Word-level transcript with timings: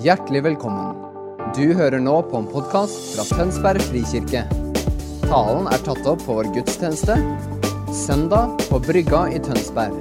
Hjertelig 0.00 0.40
velkommen. 0.46 0.94
Du 1.52 1.74
hører 1.76 2.00
nå 2.00 2.14
på 2.24 2.38
en 2.38 2.46
podkast 2.48 2.94
fra 3.12 3.24
Tønsberg 3.28 3.82
frikirke. 3.84 4.46
Talen 5.26 5.66
er 5.68 5.82
tatt 5.84 6.06
opp 6.08 6.22
på 6.24 6.36
vår 6.38 6.46
gudstjeneste 6.54 7.18
søndag 7.92 8.54
på 8.70 8.78
Brygga 8.80 9.26
i 9.28 9.40
Tønsberg. 9.44 9.98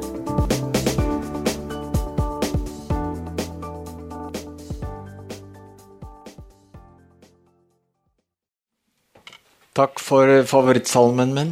Takk 9.75 9.99
for 9.99 10.31
favorittsalmen 10.53 11.33
min. 11.35 11.51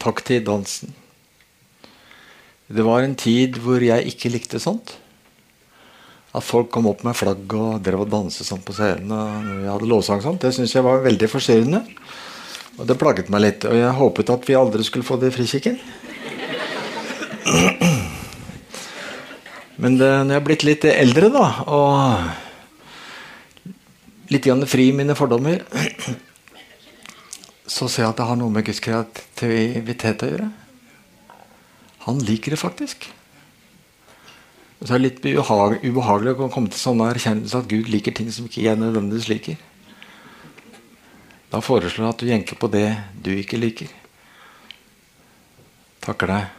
Takk 0.00 0.24
til 0.24 0.40
dansen. 0.48 0.96
Det 2.72 2.88
var 2.88 3.04
en 3.04 3.18
tid 3.26 3.60
hvor 3.60 3.84
jeg 3.84 4.08
ikke 4.14 4.32
likte 4.32 4.62
sånt. 4.64 4.96
At 6.38 6.46
folk 6.46 6.70
kom 6.70 6.86
opp 6.86 7.02
med 7.06 7.16
flagg 7.18 7.54
og 7.58 7.80
drev 7.82 8.04
og 8.04 8.10
danset 8.12 8.46
sånn 8.46 8.62
på 8.62 8.76
scenen. 8.76 9.10
og 9.10 9.46
vi 9.64 9.66
hadde 9.66 9.90
lovsang 9.90 10.22
sånn, 10.22 10.38
Det 10.38 10.54
syntes 10.54 10.74
jeg 10.76 10.86
var 10.86 11.02
veldig 11.02 11.28
forstyrrende. 11.28 11.82
Og 12.78 12.86
det 12.86 12.98
plaget 12.98 13.30
meg 13.30 13.40
litt. 13.42 13.64
Og 13.66 13.74
jeg 13.74 13.98
håpet 13.98 14.30
at 14.30 14.46
vi 14.46 14.54
aldri 14.54 14.84
skulle 14.86 15.04
få 15.06 15.18
det 15.18 15.32
i 15.32 15.34
Frikirken. 15.34 15.78
Men 19.82 19.98
det, 19.98 20.10
når 20.26 20.32
jeg 20.34 20.40
er 20.40 20.46
blitt 20.46 20.64
litt 20.66 20.84
eldre, 20.90 21.28
da, 21.30 21.46
og 21.70 21.94
litt 24.32 24.44
grann 24.46 24.66
fri 24.66 24.92
mine 24.94 25.14
fordommer, 25.18 25.62
så 27.66 27.86
ser 27.86 28.02
jeg 28.02 28.10
at 28.10 28.18
det 28.18 28.26
har 28.30 28.38
noe 28.40 28.50
med 28.52 28.66
Guds 28.66 28.82
kreativitet 28.82 30.24
å 30.24 30.30
gjøre. 30.32 30.48
Han 32.08 32.18
liker 32.26 32.50
det 32.54 32.60
faktisk. 32.60 33.17
Så 34.78 34.94
er 34.94 35.00
det 35.00 35.08
litt 35.08 35.24
ubehagelig 35.26 36.36
å 36.36 36.50
komme 36.52 36.70
til 36.70 36.78
sånne 36.78 37.08
erkjennelse 37.10 37.58
at 37.58 37.70
Gud 37.70 37.88
liker 37.90 38.14
ting 38.14 38.28
som 38.30 38.46
ikke 38.46 38.62
jeg 38.62 38.78
nødvendigvis 38.78 39.30
liker. 39.30 39.58
Da 41.50 41.62
foreslår 41.64 42.04
jeg 42.04 42.12
at 42.12 42.22
du 42.22 42.30
jenker 42.30 42.60
på 42.60 42.70
det 42.70 42.86
du 43.24 43.32
ikke 43.34 43.58
liker. 43.58 43.90
Takker 46.04 46.30
deg. 46.30 46.54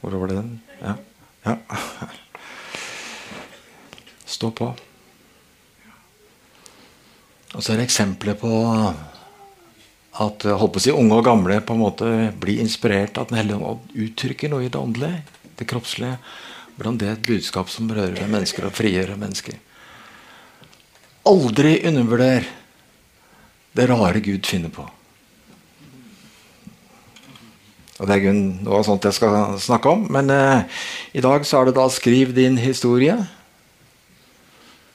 Hvor 0.00 0.16
var 0.22 0.32
det 0.32 0.38
den? 0.40 0.54
Ja. 0.80 0.94
ja. 1.46 1.56
Stå 4.26 4.50
på. 4.56 4.72
Og 7.52 7.60
så 7.60 7.74
er 7.74 7.82
det 7.82 7.90
eksempler 7.90 8.38
på 8.40 8.50
at 10.22 10.44
holdt 10.48 10.74
på 10.74 10.80
å 10.80 10.84
si, 10.84 10.92
unge 10.92 11.18
og 11.18 11.26
gamle 11.26 11.60
på 11.64 11.76
en 11.76 11.82
måte 11.82 12.08
blir 12.40 12.62
inspirert 12.64 13.18
av 13.20 13.28
Den 13.28 13.40
hellige 13.40 13.68
ånd 13.68 13.94
uttrykker 14.06 14.52
noe 14.52 14.66
i 14.66 14.72
det 14.72 14.80
åndelige, 14.80 15.22
det 15.58 15.68
kroppslige. 15.70 16.16
Hvordan 16.76 16.96
det 16.98 17.08
er 17.08 17.18
et 17.18 17.26
budskap 17.26 17.68
som 17.70 17.90
rører 17.90 18.16
ved 18.16 18.30
mennesker 18.32 18.66
og 18.66 18.74
frigjør 18.74 19.14
mennesker. 19.20 19.58
Aldri 21.28 21.76
undervurder 21.86 22.48
det 23.76 23.88
rare 23.88 24.20
Gud 24.24 24.46
finner 24.48 24.72
på. 24.72 24.86
Og 28.00 28.08
Det 28.08 28.16
er 28.18 28.34
noe 28.34 28.80
sånt 28.82 29.04
jeg 29.06 29.14
skal 29.14 29.54
snakke 29.62 29.92
om. 29.92 30.08
Men 30.10 30.30
eh, 30.32 30.64
i 31.14 31.22
dag 31.22 31.46
så 31.46 31.60
er 31.60 31.70
det 31.70 31.76
da 31.76 31.86
'Skriv 31.88 32.34
din 32.34 32.58
historie'. 32.58 33.20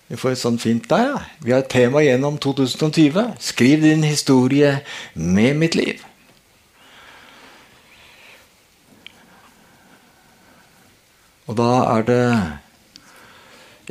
Vi 0.08 0.16
får 0.16 0.32
et 0.32 0.40
sånt 0.40 0.62
fint 0.62 0.90
der. 0.90 1.08
Ja. 1.08 1.18
Vi 1.44 1.52
har 1.52 1.60
et 1.60 1.70
tema 1.70 2.00
gjennom 2.00 2.38
2020. 2.38 3.36
Skriv 3.40 3.82
din 3.82 4.04
historie 4.04 4.80
med 5.14 5.56
mitt 5.56 5.76
liv. 5.76 6.04
Og 11.48 11.58
da 11.60 11.70
er 11.96 12.08
det 12.08 12.24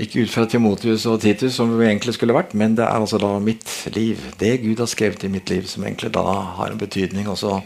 ikke 0.04 0.26
ut 0.26 0.32
fra 0.32 0.44
Timotius 0.44 1.06
og 1.08 1.22
Titus, 1.24 1.54
som 1.56 1.72
vi 1.72 1.86
egentlig 1.88 2.14
skulle 2.16 2.36
vært, 2.36 2.52
men 2.54 2.76
det 2.76 2.84
er 2.84 3.00
altså 3.00 3.20
da 3.20 3.32
mitt 3.40 3.70
liv. 3.96 4.20
Det 4.36 4.58
Gud 4.60 4.82
har 4.82 4.90
skrevet 4.92 5.24
i 5.24 5.32
mitt 5.32 5.48
liv, 5.52 5.64
som 5.70 5.86
egentlig 5.86 6.12
da 6.12 6.24
har 6.58 6.72
en 6.72 6.80
betydning 6.80 7.28
også 7.32 7.62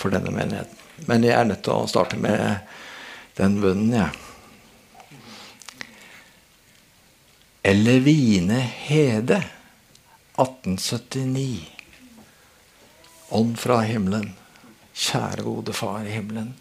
for 0.00 0.14
denne 0.14 0.32
menigheten. 0.32 0.80
Men 1.08 1.26
jeg 1.26 1.36
er 1.36 1.44
nødt 1.48 1.64
til 1.66 1.74
å 1.76 1.90
starte 1.90 2.16
med 2.16 2.64
den 3.36 3.60
bønnen, 3.60 3.92
jeg. 3.92 4.08
Ja. 4.08 4.24
Elevine 7.64 8.58
Hede, 8.60 9.38
1879. 10.36 11.64
Ånd 13.32 13.54
fra 13.56 13.78
himmelen, 13.88 14.34
kjære 14.92 15.46
gode 15.46 15.72
Far 15.72 16.04
i 16.04 16.12
himmelen. 16.12 16.52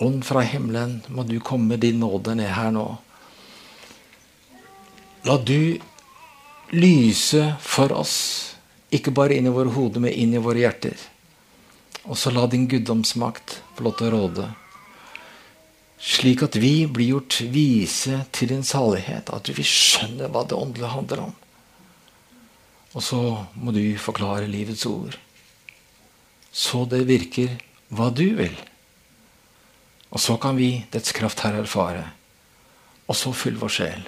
Ånd 0.00 0.24
fra 0.24 0.42
himmelen, 0.46 1.00
må 1.08 1.26
du 1.28 1.36
komme 1.44 1.76
din 1.80 2.00
nåde 2.00 2.34
ned 2.38 2.52
her 2.56 2.70
nå. 2.72 2.86
La 5.28 5.36
du 5.36 5.76
lyse 6.72 7.42
for 7.60 7.92
oss, 7.92 8.16
ikke 8.90 9.12
bare 9.12 9.36
inn 9.36 9.50
i 9.50 9.52
våre 9.52 9.74
hoder, 9.74 10.00
men 10.00 10.16
inn 10.16 10.32
i 10.34 10.40
våre 10.40 10.62
hjerter. 10.62 10.96
Og 12.08 12.16
så 12.16 12.32
la 12.32 12.46
din 12.48 12.64
guddomsmakt 12.70 13.60
få 13.76 13.84
lov 13.84 13.98
til 13.98 14.08
å 14.08 14.16
råde 14.16 14.48
slik 16.00 16.42
at 16.46 16.56
vi 16.56 16.86
blir 16.88 17.14
gjort 17.14 17.42
vise 17.52 18.22
til 18.32 18.54
din 18.54 18.64
salighet, 18.64 19.28
at 19.28 19.52
vi 19.52 19.64
skjønner 19.66 20.32
hva 20.32 20.46
det 20.48 20.56
åndelige 20.56 20.94
handler 20.94 21.24
om. 21.28 21.34
Og 22.96 23.04
så 23.04 23.20
må 23.54 23.74
du 23.76 23.84
forklare 24.00 24.48
livets 24.50 24.86
ord, 24.88 25.14
så 26.50 26.86
det 26.90 27.04
virker 27.06 27.60
hva 27.94 28.08
du 28.10 28.26
vil. 28.40 28.56
Og 30.10 30.20
så 30.20 30.36
kan 30.42 30.58
vi 30.58 30.72
dets 30.90 31.14
kraft 31.14 31.44
her 31.46 31.60
erfare, 31.60 32.04
og 33.06 33.16
så 33.18 33.32
fylle 33.34 33.60
vår 33.60 33.74
sjel 33.74 34.06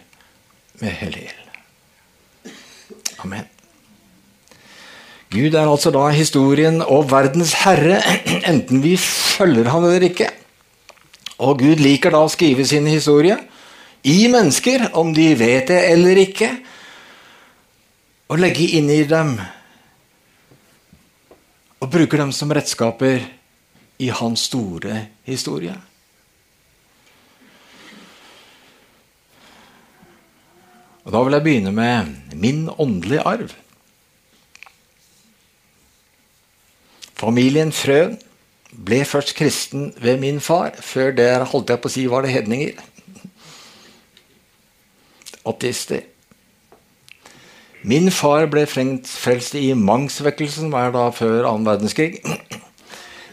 med 0.83 0.95
hellig 0.99 1.29
ild. 1.31 2.53
Amen. 3.23 3.47
Gud 5.33 5.55
er 5.55 5.65
altså 5.65 5.93
da 5.95 6.09
historien 6.13 6.83
og 6.83 7.07
verdens 7.11 7.55
herre, 7.63 8.03
enten 8.51 8.83
vi 8.85 8.97
følger 9.01 9.71
ham 9.73 9.87
eller 9.87 10.11
ikke. 10.11 10.29
Og 11.43 11.63
Gud 11.63 11.81
liker 11.81 12.13
da 12.13 12.21
å 12.27 12.31
skrive 12.31 12.67
sin 12.69 12.87
historie 12.91 13.39
i 14.03 14.27
mennesker, 14.29 14.91
om 14.99 15.15
de 15.15 15.31
vet 15.39 15.71
det 15.71 15.79
eller 15.95 16.21
ikke, 16.27 16.51
og 18.29 18.43
legge 18.43 18.67
inn 18.79 18.91
i 18.91 19.03
dem 19.09 19.37
og 21.83 21.91
bruker 21.91 22.23
dem 22.23 22.31
som 22.35 22.53
redskaper 22.55 23.25
i 24.03 24.09
hans 24.15 24.47
store 24.49 25.07
historie. 25.29 25.75
Og 31.05 31.13
Da 31.13 31.23
vil 31.23 31.35
jeg 31.35 31.43
begynne 31.43 31.73
med 31.75 32.15
min 32.35 32.69
åndelige 32.79 33.25
arv. 33.27 33.51
Familien 37.19 37.73
Frøen 37.73 38.19
ble 38.73 39.03
først 39.07 39.35
kristen 39.39 39.93
ved 40.03 40.21
min 40.23 40.41
far. 40.41 40.73
Før 40.81 41.11
det 41.15 41.29
holdt 41.51 41.71
jeg 41.71 41.83
på 41.83 41.91
å 41.91 41.95
si 41.95 42.07
var 42.11 42.27
det 42.27 42.33
hedninger. 42.35 42.79
Ateister. 45.47 46.07
Min 47.83 48.11
far 48.15 48.47
ble 48.47 48.63
frelst 48.71 49.57
i 49.59 49.73
Mangsvekkelsen, 49.75 50.71
som 50.71 50.79
er 50.79 50.93
da 50.95 51.09
før 51.11 51.49
annen 51.51 51.67
verdenskrig. 51.67 52.23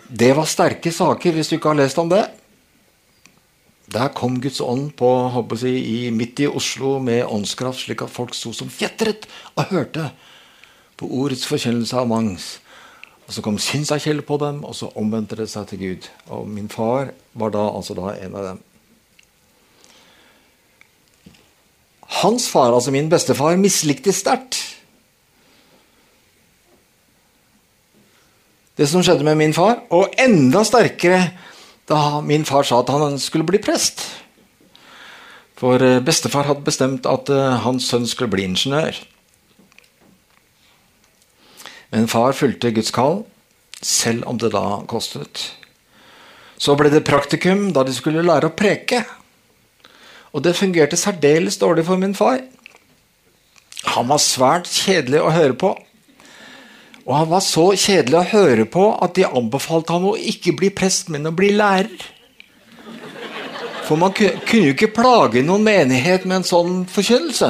Det 0.09 0.31
var 0.33 0.49
sterke 0.49 0.89
saker, 0.93 1.35
hvis 1.35 1.51
du 1.51 1.59
ikke 1.59 1.69
har 1.69 1.77
lest 1.77 2.01
om 2.01 2.09
det. 2.09 2.23
Der 3.89 4.11
kom 4.13 4.37
Guds 4.41 4.61
ånd 4.61 4.91
på, 4.99 5.09
jeg, 5.63 5.81
i, 5.81 6.09
midt 6.13 6.39
i 6.43 6.47
Oslo 6.47 6.99
med 7.01 7.25
åndskraft, 7.25 7.81
slik 7.81 8.03
at 8.05 8.13
folk 8.13 8.35
sto 8.37 8.53
som 8.53 8.69
fjetret 8.69 9.25
og 9.55 9.71
hørte 9.71 10.11
på 10.99 11.09
ordets 11.09 11.47
forkjennelse 11.49 11.97
av 11.97 12.09
Mangs. 12.09 12.59
Og 13.27 13.33
Så 13.33 13.41
kom 13.45 13.57
Sinsakjell 13.61 14.21
på 14.25 14.37
dem, 14.41 14.63
og 14.63 14.75
så 14.75 14.91
omvendte 14.97 15.37
det 15.37 15.49
seg 15.49 15.67
til 15.69 15.79
Gud. 15.79 16.09
Og 16.29 16.47
min 16.49 16.69
far 16.69 17.13
var 17.33 17.53
da 17.53 17.65
altså 17.69 17.97
da 17.97 18.13
en 18.17 18.35
av 18.35 18.47
dem. 18.51 18.63
Hans 22.21 22.49
far, 22.49 22.73
altså 22.73 22.91
min 22.91 23.09
bestefar, 23.09 23.57
mislikte 23.57 24.13
sterkt 24.13 24.57
det 28.79 28.87
som 28.87 29.03
skjedde 29.03 29.25
med 29.27 29.35
min 29.35 29.53
far, 29.55 29.81
og 29.91 30.13
enda 30.23 30.61
sterkere 30.63 31.19
da 31.89 32.21
min 32.21 32.45
far 32.45 32.67
sa 32.67 32.81
at 32.83 32.91
han 32.93 33.17
skulle 33.19 33.47
bli 33.47 33.61
prest. 33.61 34.05
For 35.59 35.81
eh, 35.83 35.99
bestefar 36.03 36.47
hadde 36.47 36.65
bestemt 36.67 37.09
at 37.09 37.31
eh, 37.33 37.59
hans 37.65 37.89
sønn 37.89 38.07
skulle 38.07 38.31
bli 38.31 38.45
ingeniør. 38.47 38.95
Men 41.89 42.07
far 42.07 42.37
fulgte 42.37 42.71
Guds 42.75 42.93
kall, 42.93 43.23
selv 43.81 44.27
om 44.29 44.37
det 44.39 44.53
da 44.53 44.83
kostet. 44.87 45.49
Så 46.59 46.75
ble 46.77 46.91
det 46.93 47.07
praktikum 47.07 47.71
da 47.73 47.85
de 47.87 47.95
skulle 47.95 48.23
lære 48.23 48.51
å 48.51 48.55
preke. 48.55 49.01
Og 50.35 50.43
det 50.45 50.57
fungerte 50.59 50.99
særdeles 50.99 51.57
dårlig 51.57 51.87
for 51.87 51.97
min 51.97 52.13
far. 52.15 52.43
Han 53.95 54.09
var 54.11 54.21
svært 54.21 54.69
kjedelig 54.69 55.23
å 55.23 55.33
høre 55.33 55.55
på. 55.57 55.73
Og 57.09 57.15
han 57.17 57.29
var 57.31 57.41
så 57.41 57.71
kjedelig 57.73 58.19
å 58.19 58.27
høre 58.35 58.67
på 58.69 58.83
at 59.01 59.15
de 59.17 59.25
anbefalte 59.25 59.95
ham 59.95 60.11
å 60.11 60.17
ikke 60.31 60.53
bli 60.59 60.69
prest, 60.69 61.09
men 61.09 61.25
å 61.25 61.33
bli 61.33 61.49
lærer. 61.57 62.03
For 63.87 63.97
man 63.97 64.13
kunne 64.13 64.67
jo 64.67 64.75
ikke 64.75 64.91
plage 64.93 65.41
noen 65.41 65.65
menighet 65.65 66.27
med 66.29 66.43
en 66.43 66.45
sånn 66.45 66.75
forkynnelse. 66.93 67.49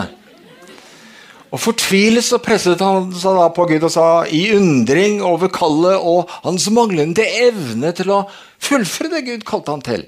Og 1.49 1.59
Fortvilet 1.59 2.23
så 2.23 2.39
presset 2.39 2.79
han 2.85 3.09
seg 3.11 3.35
da 3.35 3.49
på 3.51 3.65
Gud 3.67 3.83
og 3.83 3.91
sa 3.91 4.07
i 4.31 4.45
undring 4.55 5.19
over 5.25 5.51
kallet 5.51 5.97
og 5.97 6.31
hans 6.45 6.69
manglende 6.71 7.25
evne 7.41 7.91
til 7.97 8.13
å 8.15 8.23
fullføre 8.63 9.11
det 9.17 9.25
Gud 9.27 9.47
kalte 9.49 9.75
han 9.75 9.83
til. 9.83 10.05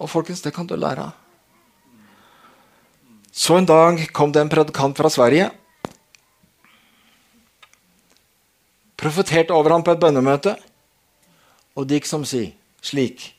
Og 0.00 0.08
folkens, 0.08 0.40
det 0.40 0.54
kan 0.56 0.70
du 0.70 0.78
lære 0.78 1.10
av. 1.10 1.16
Så 3.36 3.58
en 3.58 3.68
dag 3.68 4.00
kom 4.16 4.32
det 4.32 4.40
en 4.46 4.52
predikant 4.52 4.96
fra 4.96 5.10
Sverige. 5.12 5.50
Profeterte 9.00 9.56
over 9.56 9.72
ham 9.72 9.84
på 9.84 9.94
et 9.94 10.02
bønnemøte. 10.02 10.56
Og 11.78 11.88
det 11.88 12.00
gikk 12.00 12.10
som 12.10 12.26
si, 12.28 12.50
slik 12.84 13.30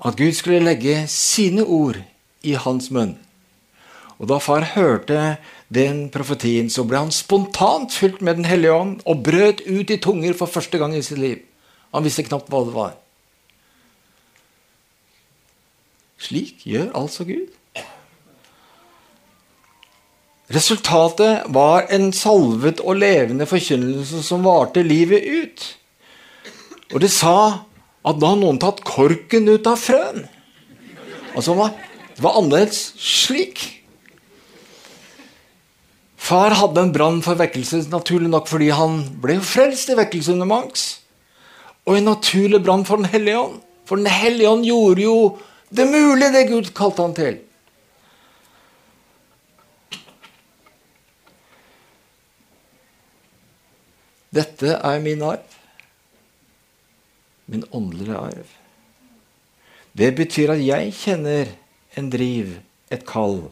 at 0.00 0.16
Gud 0.16 0.32
skulle 0.32 0.62
legge 0.62 1.02
sine 1.12 1.64
ord 1.66 1.98
i 2.46 2.54
hans 2.56 2.88
munn. 2.94 3.18
Og 4.20 4.28
da 4.28 4.38
far 4.40 4.64
hørte 4.74 5.36
den 5.72 6.08
profetien, 6.12 6.70
så 6.72 6.84
ble 6.88 7.00
han 7.00 7.12
spontant 7.12 7.92
fylt 7.96 8.20
med 8.20 8.36
Den 8.40 8.48
hellige 8.48 8.72
ånd 8.72 8.98
og 9.08 9.22
brøt 9.24 9.62
ut 9.66 9.90
i 9.90 10.00
tunger 10.00 10.36
for 10.36 10.46
første 10.46 10.78
gang 10.78 10.96
i 10.96 11.02
sitt 11.02 11.18
liv. 11.18 11.38
Han 11.94 12.04
visste 12.04 12.24
knapt 12.26 12.50
hva 12.52 12.64
det 12.64 12.74
var. 12.74 12.92
Slik 16.20 16.66
gjør 16.68 16.92
altså 16.94 17.24
Gud. 17.24 17.48
Resultatet 20.50 21.46
var 21.54 21.86
en 21.94 22.08
salvet 22.16 22.80
og 22.82 22.98
levende 22.98 23.46
forkynnelse 23.46 24.24
som 24.26 24.42
varte 24.42 24.82
livet 24.82 25.22
ut. 25.22 25.66
Og 26.90 27.02
det 27.04 27.10
sa 27.14 27.36
at 28.00 28.16
da 28.18 28.32
hadde 28.32 28.42
noen 28.42 28.58
tatt 28.58 28.80
korken 28.86 29.46
ut 29.46 29.68
av 29.70 29.78
frøen. 29.78 30.24
Altså, 31.38 31.54
det 32.16 32.24
var 32.24 32.38
annerledes 32.40 32.80
slik. 32.98 33.62
Far 36.20 36.56
hadde 36.58 36.82
en 36.82 36.92
brann 36.94 37.20
for 37.22 37.38
vekkelse, 37.38 37.84
naturlig 37.92 38.30
nok 38.32 38.50
fordi 38.50 38.72
han 38.74 39.04
ble 39.22 39.38
frelst 39.44 39.92
i 39.92 39.98
vekkelse 39.98 40.34
under 40.34 40.50
Mangs. 40.50 40.88
Og 41.86 41.96
en 41.96 42.10
naturlig 42.10 42.60
brann 42.64 42.82
for 42.88 42.98
Den 42.98 43.10
hellige 43.12 43.38
ånd. 43.38 43.62
For 43.86 43.96
Den 44.02 44.10
hellige 44.10 44.50
ånd 44.50 44.66
gjorde 44.66 45.06
jo 45.06 45.16
det 45.70 45.86
mulige, 45.86 46.32
det 46.34 46.48
Gud 46.50 46.74
kalte 46.74 47.06
han 47.06 47.14
til. 47.14 47.38
Dette 54.30 54.76
er 54.78 55.00
min 55.02 55.22
arv. 55.26 55.56
Min 57.50 57.64
åndelige 57.74 58.16
arv. 58.16 58.52
Det 59.92 60.12
betyr 60.14 60.54
at 60.54 60.62
jeg 60.62 60.94
kjenner 60.94 61.50
en 61.98 62.10
driv, 62.12 62.54
et 62.90 63.02
kall, 63.06 63.50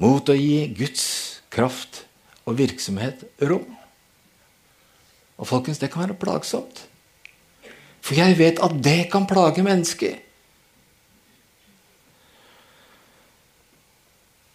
mot 0.00 0.28
å 0.28 0.36
gi 0.36 0.68
Guds 0.76 1.06
kraft 1.52 2.02
og 2.44 2.58
virksomhet 2.60 3.24
rom. 3.48 3.66
Og 5.38 5.48
folkens, 5.48 5.80
det 5.80 5.90
kan 5.92 6.04
være 6.04 6.18
plagsomt. 6.20 6.84
For 8.04 8.16
jeg 8.16 8.38
vet 8.38 8.60
at 8.64 8.76
det 8.84 9.10
kan 9.12 9.26
plage 9.28 9.62
mennesker. 9.64 10.16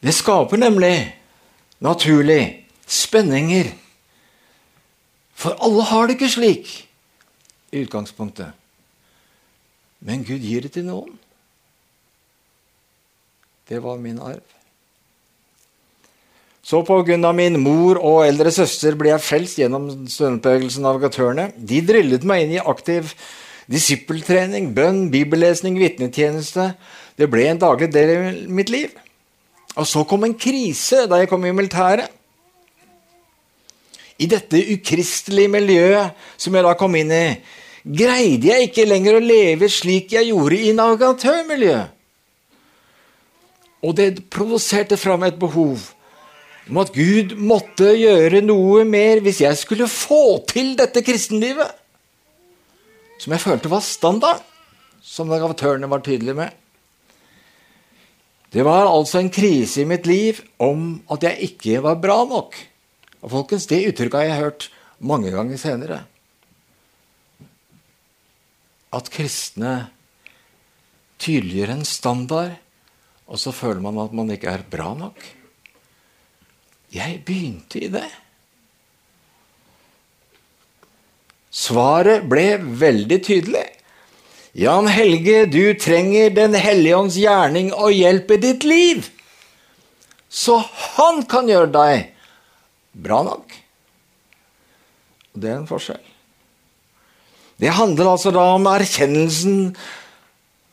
Det 0.03 0.13
skaper 0.13 0.59
nemlig 0.59 0.95
naturlig 1.83 2.67
spenninger 2.85 3.71
for 5.43 5.59
alle 5.59 5.83
har 5.89 6.07
det 6.07 6.15
ikke 6.17 6.31
slik 6.31 6.71
i 7.73 7.83
utgangspunktet. 7.83 8.53
Men 10.03 10.23
Gud 10.27 10.43
gir 10.43 10.63
det 10.63 10.73
til 10.75 10.87
noen. 10.87 11.13
Det 13.67 13.79
var 13.83 13.99
min 13.99 14.19
arv. 14.23 14.43
Så 16.63 16.79
på 16.87 16.95
grunn 17.03 17.27
av 17.27 17.35
min 17.35 17.57
mor 17.59 17.99
og 17.99 18.21
eldre 18.23 18.51
søster 18.55 18.95
ble 18.99 19.11
jeg 19.11 19.23
frelst 19.23 19.59
gjennom 19.59 19.89
studentbevegelsen 20.07 20.85
Navigatørene. 20.85 21.49
De 21.57 21.81
drillet 21.83 22.23
meg 22.27 22.45
inn 22.45 22.53
i 22.55 22.61
aktiv 22.63 23.11
disippeltrening, 23.71 24.71
bønn, 24.75 25.09
bibellesning, 25.11 25.75
vitnetjeneste. 25.79 26.71
Det 27.19 27.27
ble 27.31 27.49
en 27.49 27.59
daglig 27.59 27.89
del 27.91 28.13
i 28.13 28.17
mitt 28.47 28.71
liv. 28.71 28.95
Og 29.75 29.87
så 29.89 30.05
kom 30.07 30.23
en 30.27 30.37
krise 30.39 31.03
da 31.09 31.19
jeg 31.19 31.31
kom 31.31 31.43
i 31.47 31.55
militæret. 31.55 32.11
I 34.23 34.29
dette 34.31 34.61
ukristelige 34.75 35.51
miljøet 35.51 36.15
som 36.39 36.55
jeg 36.55 36.65
da 36.65 36.73
kom 36.79 36.95
inn 36.95 37.11
i, 37.11 37.25
greide 37.83 38.47
jeg 38.47 38.69
ikke 38.69 38.87
lenger 38.87 39.17
å 39.17 39.23
leve 39.23 39.67
slik 39.71 40.15
jeg 40.15 40.29
gjorde 40.31 40.61
i 40.63 40.71
navigatørmiljøet. 40.77 41.99
Og 43.83 43.97
det 43.97 44.23
provoserte 44.31 44.95
fram 44.95 45.25
et 45.27 45.35
behov 45.39 45.89
om 46.69 46.79
at 46.79 46.93
Gud 46.95 47.35
måtte 47.35 47.89
gjøre 47.97 48.39
noe 48.45 48.85
mer 48.87 49.19
hvis 49.23 49.41
jeg 49.43 49.59
skulle 49.59 49.89
få 49.91 50.39
til 50.47 50.77
dette 50.79 51.03
kristenlivet. 51.03 51.67
Som 53.19 53.35
jeg 53.35 53.43
følte 53.43 53.71
var 53.71 53.83
standard, 53.83 54.43
som 55.03 55.27
navigatørene 55.27 55.89
var 55.91 56.03
tydelige 56.05 56.37
med. 56.37 56.55
Det 58.53 58.63
var 58.63 58.87
altså 58.87 59.19
en 59.19 59.31
krise 59.33 59.81
i 59.81 59.89
mitt 59.89 60.07
liv 60.07 60.39
om 60.61 61.01
at 61.11 61.25
jeg 61.25 61.49
ikke 61.49 61.81
var 61.83 61.99
bra 61.99 62.21
nok. 62.29 62.55
Og 63.23 63.31
folkens, 63.31 63.67
Det 63.67 63.85
uttrykket 63.87 64.19
har 64.19 64.27
jeg 64.27 64.41
hørt 64.41 64.69
mange 64.99 65.31
ganger 65.31 65.57
senere. 65.57 66.03
At 68.93 69.09
kristne 69.09 69.89
tydeliggjør 71.23 71.71
en 71.73 71.85
standard, 71.87 72.57
og 73.27 73.39
så 73.39 73.53
føler 73.55 73.81
man 73.81 73.97
at 74.03 74.13
man 74.13 74.29
ikke 74.31 74.51
er 74.51 74.67
bra 74.69 74.91
nok. 74.93 75.23
Jeg 76.93 77.23
begynte 77.25 77.79
i 77.79 77.89
det. 77.89 78.09
Svaret 81.53 82.27
ble 82.29 82.57
veldig 82.59 83.19
tydelig. 83.23 83.65
Jan 84.53 84.85
Helge, 84.89 85.45
du 85.49 85.73
trenger 85.81 86.29
Den 86.29 86.53
hellige 86.53 86.97
ånds 86.97 87.17
gjerning 87.17 87.71
og 87.73 87.93
hjelp 87.93 88.35
i 88.35 88.41
ditt 88.41 88.65
liv. 88.67 89.07
Så 90.29 90.59
han 90.97 91.23
kan 91.29 91.49
gjøre 91.49 91.71
deg 91.73 92.12
bra 92.93 93.21
nok. 93.25 93.53
Og 95.33 95.41
det 95.41 95.51
er 95.51 95.59
en 95.59 95.69
forskjell. 95.69 96.01
Det 97.61 97.71
handler 97.73 98.11
altså 98.13 98.33
da 98.33 98.43
om 98.55 98.67
erkjennelsen 98.69 99.71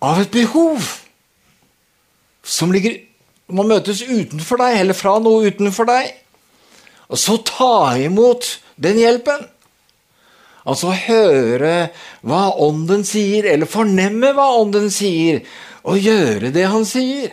av 0.05 0.23
et 0.23 0.33
behov 0.33 0.81
som 2.47 2.73
ligger 2.73 2.97
må 3.51 3.65
møtes 3.67 4.03
utenfor 4.07 4.61
deg, 4.63 4.77
eller 4.81 4.97
fra 4.97 5.17
noe 5.23 5.49
utenfor 5.51 5.89
deg. 5.89 6.13
Og 7.11 7.19
så 7.19 7.37
ta 7.47 7.97
imot 7.99 8.47
den 8.81 9.01
hjelpen. 9.01 9.43
Altså 10.69 10.93
høre 10.95 11.91
hva 12.27 12.51
Ånden 12.63 13.03
sier, 13.09 13.49
eller 13.51 13.71
fornemme 13.71 14.33
hva 14.37 14.51
Ånden 14.61 14.91
sier, 14.93 15.43
og 15.83 15.99
gjøre 15.99 16.53
det 16.55 16.67
han 16.71 16.87
sier. 16.87 17.33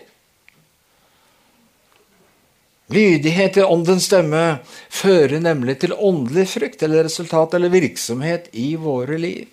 Lydighet 2.87 3.57
til 3.57 3.67
åndens 3.67 4.05
stemme 4.07 4.61
fører 4.89 5.41
nemlig 5.43 5.75
til 5.81 5.91
åndelig 5.93 6.45
frykt 6.53 6.83
eller 6.87 7.03
resultat 7.03 7.57
eller 7.57 7.73
virksomhet 7.73 8.47
i 8.55 8.69
våre 8.79 9.17
liv. 9.19 9.49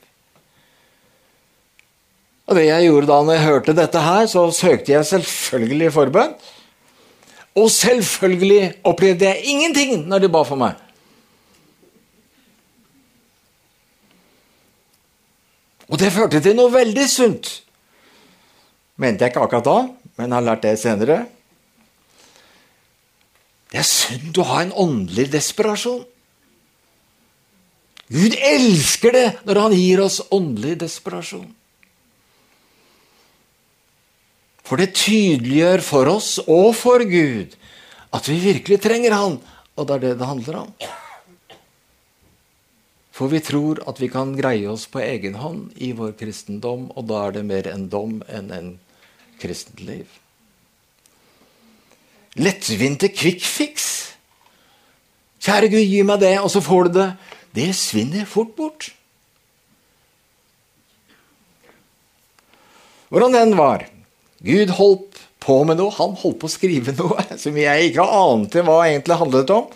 Og 2.46 2.54
det 2.58 2.68
jeg 2.68 2.86
gjorde 2.86 3.08
da 3.08 3.18
når 3.24 3.38
jeg 3.38 3.46
hørte 3.48 3.74
dette 3.74 4.04
her, 4.04 4.26
så 4.30 4.44
søkte 4.54 4.92
jeg 4.92 5.08
selvfølgelig 5.08 5.90
forbønn. 5.96 6.34
Og 7.58 7.70
selvfølgelig 7.70 8.72
opplevde 8.86 9.26
jeg 9.30 9.50
ingenting 9.50 10.06
når 10.10 10.24
de 10.24 10.30
ba 10.30 10.42
for 10.46 10.60
meg. 10.60 10.78
Og 15.90 15.98
det 16.00 16.14
førte 16.14 16.40
til 16.42 16.56
noe 16.58 16.72
veldig 16.72 17.04
sunt. 17.10 17.50
Mente 19.00 19.24
jeg 19.26 19.34
ikke 19.34 19.42
akkurat 19.42 19.66
da, 19.66 19.78
men 20.18 20.34
har 20.34 20.44
lært 20.44 20.62
det 20.62 20.78
senere. 20.78 21.24
Det 23.74 23.80
er 23.82 23.88
synd 23.88 24.36
å 24.38 24.44
ha 24.46 24.60
en 24.62 24.70
åndelig 24.70 25.32
desperasjon. 25.32 26.04
Gud 28.14 28.36
elsker 28.38 29.16
det 29.16 29.24
når 29.48 29.60
han 29.64 29.74
gir 29.74 30.02
oss 30.04 30.20
åndelig 30.30 30.76
desperasjon. 30.84 31.48
For 34.62 34.78
det 34.78 34.94
tydeliggjør 34.94 35.82
for 35.82 36.12
oss 36.12 36.36
og 36.46 36.70
for 36.78 37.02
Gud 37.02 37.58
at 38.14 38.30
vi 38.30 38.38
virkelig 38.46 38.78
trenger 38.84 39.18
Han, 39.18 39.40
og 39.74 39.88
det 39.88 39.96
er 39.96 40.04
det 40.06 40.16
det 40.22 40.30
handler 40.30 40.62
om. 40.62 40.74
For 43.10 43.26
vi 43.26 43.42
tror 43.42 43.82
at 43.90 43.98
vi 43.98 44.06
kan 44.06 44.36
greie 44.38 44.70
oss 44.70 44.86
på 44.86 45.02
egen 45.02 45.34
hånd 45.42 45.74
i 45.82 45.90
vår 45.98 46.14
kristendom, 46.20 46.92
og 46.94 47.10
da 47.10 47.26
er 47.26 47.40
det 47.40 47.48
mer 47.50 47.74
en 47.74 47.88
dom 47.90 48.20
enn 48.30 48.54
en 48.54 48.76
kristent 49.42 49.82
liv 49.82 50.06
lettvinte 52.40 53.10
quick-fix. 53.14 53.90
Kjære 55.44 55.70
Gud, 55.72 55.84
gi 55.84 56.02
meg 56.06 56.22
det, 56.22 56.36
og 56.40 56.50
så 56.52 56.62
får 56.64 56.88
du 56.88 56.98
det. 56.98 57.08
Det 57.54 57.70
svinner 57.76 58.26
fort 58.26 58.54
bort. 58.56 58.90
Hvordan 63.14 63.36
den 63.36 63.52
var, 63.58 63.84
Gud 64.42 64.72
holdt 64.74 65.20
på 65.44 65.60
med 65.68 65.78
noe. 65.78 65.92
Han 65.98 66.16
holdt 66.18 66.40
på 66.42 66.48
å 66.48 66.54
skrive 66.54 66.94
noe 66.98 67.26
som 67.42 67.56
jeg 67.60 67.90
ikke 67.90 68.06
ante 68.08 68.64
hva 68.66 68.80
egentlig 68.88 69.20
handlet 69.20 69.52
om. 69.54 69.68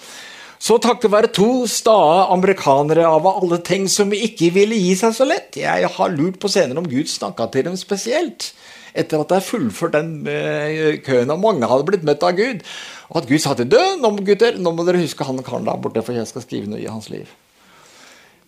Så 0.59 0.81
takket 0.83 1.13
være 1.13 1.31
to 1.31 1.69
stae 1.71 2.25
amerikanere 2.35 3.05
av 3.07 3.29
alle 3.31 3.61
ting 3.63 3.87
som 3.93 4.11
ikke 4.11 4.51
ville 4.57 4.75
gi 4.81 4.97
seg 4.99 5.15
så 5.15 5.27
lett. 5.29 5.61
Jeg 5.61 5.91
har 5.95 6.17
lurt 6.17 6.41
på 6.43 6.51
senere 6.51 6.83
om 6.83 6.89
Gud 6.91 7.07
snakka 7.07 7.47
til 7.53 7.69
dem 7.69 7.77
spesielt. 7.79 8.51
Etter 8.99 9.23
at 9.23 9.35
jeg 9.37 9.47
fullført 9.47 9.95
den 9.95 10.15
eh, 10.31 10.99
køen, 11.07 11.31
og 11.31 11.43
mange 11.43 11.69
hadde 11.71 11.87
blitt 11.87 12.07
møtt 12.07 12.25
av 12.27 12.39
Gud. 12.39 12.65
Og 13.09 13.21
at 13.23 13.29
Gud 13.31 13.43
sa 13.43 13.55
til 13.59 13.69
dem 13.71 14.03
nå, 14.03 14.13
gutter, 14.27 14.59
nå 14.59 14.73
må 14.75 14.87
dere 14.87 15.03
huske 15.03 15.27
han 15.27 15.39
karen 15.47 15.69
der 15.69 15.79
borte, 15.83 16.03
for 16.03 16.17
jeg 16.17 16.29
skal 16.31 16.45
skrive 16.45 16.71
noe 16.71 16.83
i 16.83 16.91
hans 16.91 17.11
liv. 17.13 17.31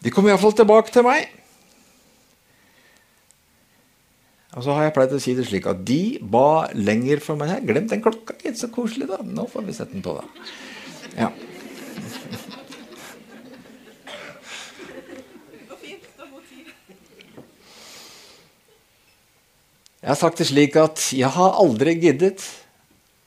De 0.00 0.12
kom 0.12 0.26
iallfall 0.28 0.56
tilbake 0.56 0.92
til 0.94 1.06
meg. 1.06 1.28
Og 4.58 4.64
så 4.66 4.74
har 4.74 4.88
jeg 4.88 4.94
pleid 4.96 5.12
å 5.14 5.20
si 5.22 5.36
det 5.38 5.46
slik 5.46 5.68
at 5.70 5.84
de 5.86 6.18
ba 6.32 6.66
lenger 6.74 7.22
for 7.22 7.38
meg. 7.38 7.52
Jeg 7.54 7.68
Glem 7.68 7.86
den 7.90 8.02
klokka, 8.02 8.34
gitt. 8.42 8.58
Så 8.58 8.72
koselig, 8.74 9.06
da. 9.10 9.20
Nå 9.22 9.46
får 9.50 9.68
vi 9.68 9.76
sette 9.76 9.94
den 9.94 10.02
på, 10.02 10.16
da. 10.18 10.26
Ja. 11.14 11.30
Jeg 20.00 20.08
har 20.14 20.16
sagt 20.16 20.40
det 20.40 20.46
slik 20.48 20.76
at 20.80 21.02
jeg 21.12 21.28
har 21.28 21.58
aldri 21.60 21.92
giddet 22.00 22.40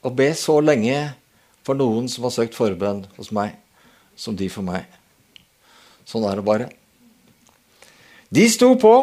å 0.02 0.10
be 0.10 0.32
så 0.34 0.56
lenge 0.58 0.96
for 1.62 1.78
noen 1.78 2.08
som 2.10 2.26
har 2.26 2.34
søkt 2.34 2.56
forbønn 2.58 3.04
hos 3.14 3.30
meg, 3.34 3.54
som 4.18 4.34
de 4.34 4.48
for 4.50 4.66
meg. 4.66 4.82
Sånn 6.02 6.26
er 6.26 6.40
det 6.40 6.46
bare. 6.46 6.66
De 8.34 8.48
sto 8.50 8.72
på, 8.80 8.94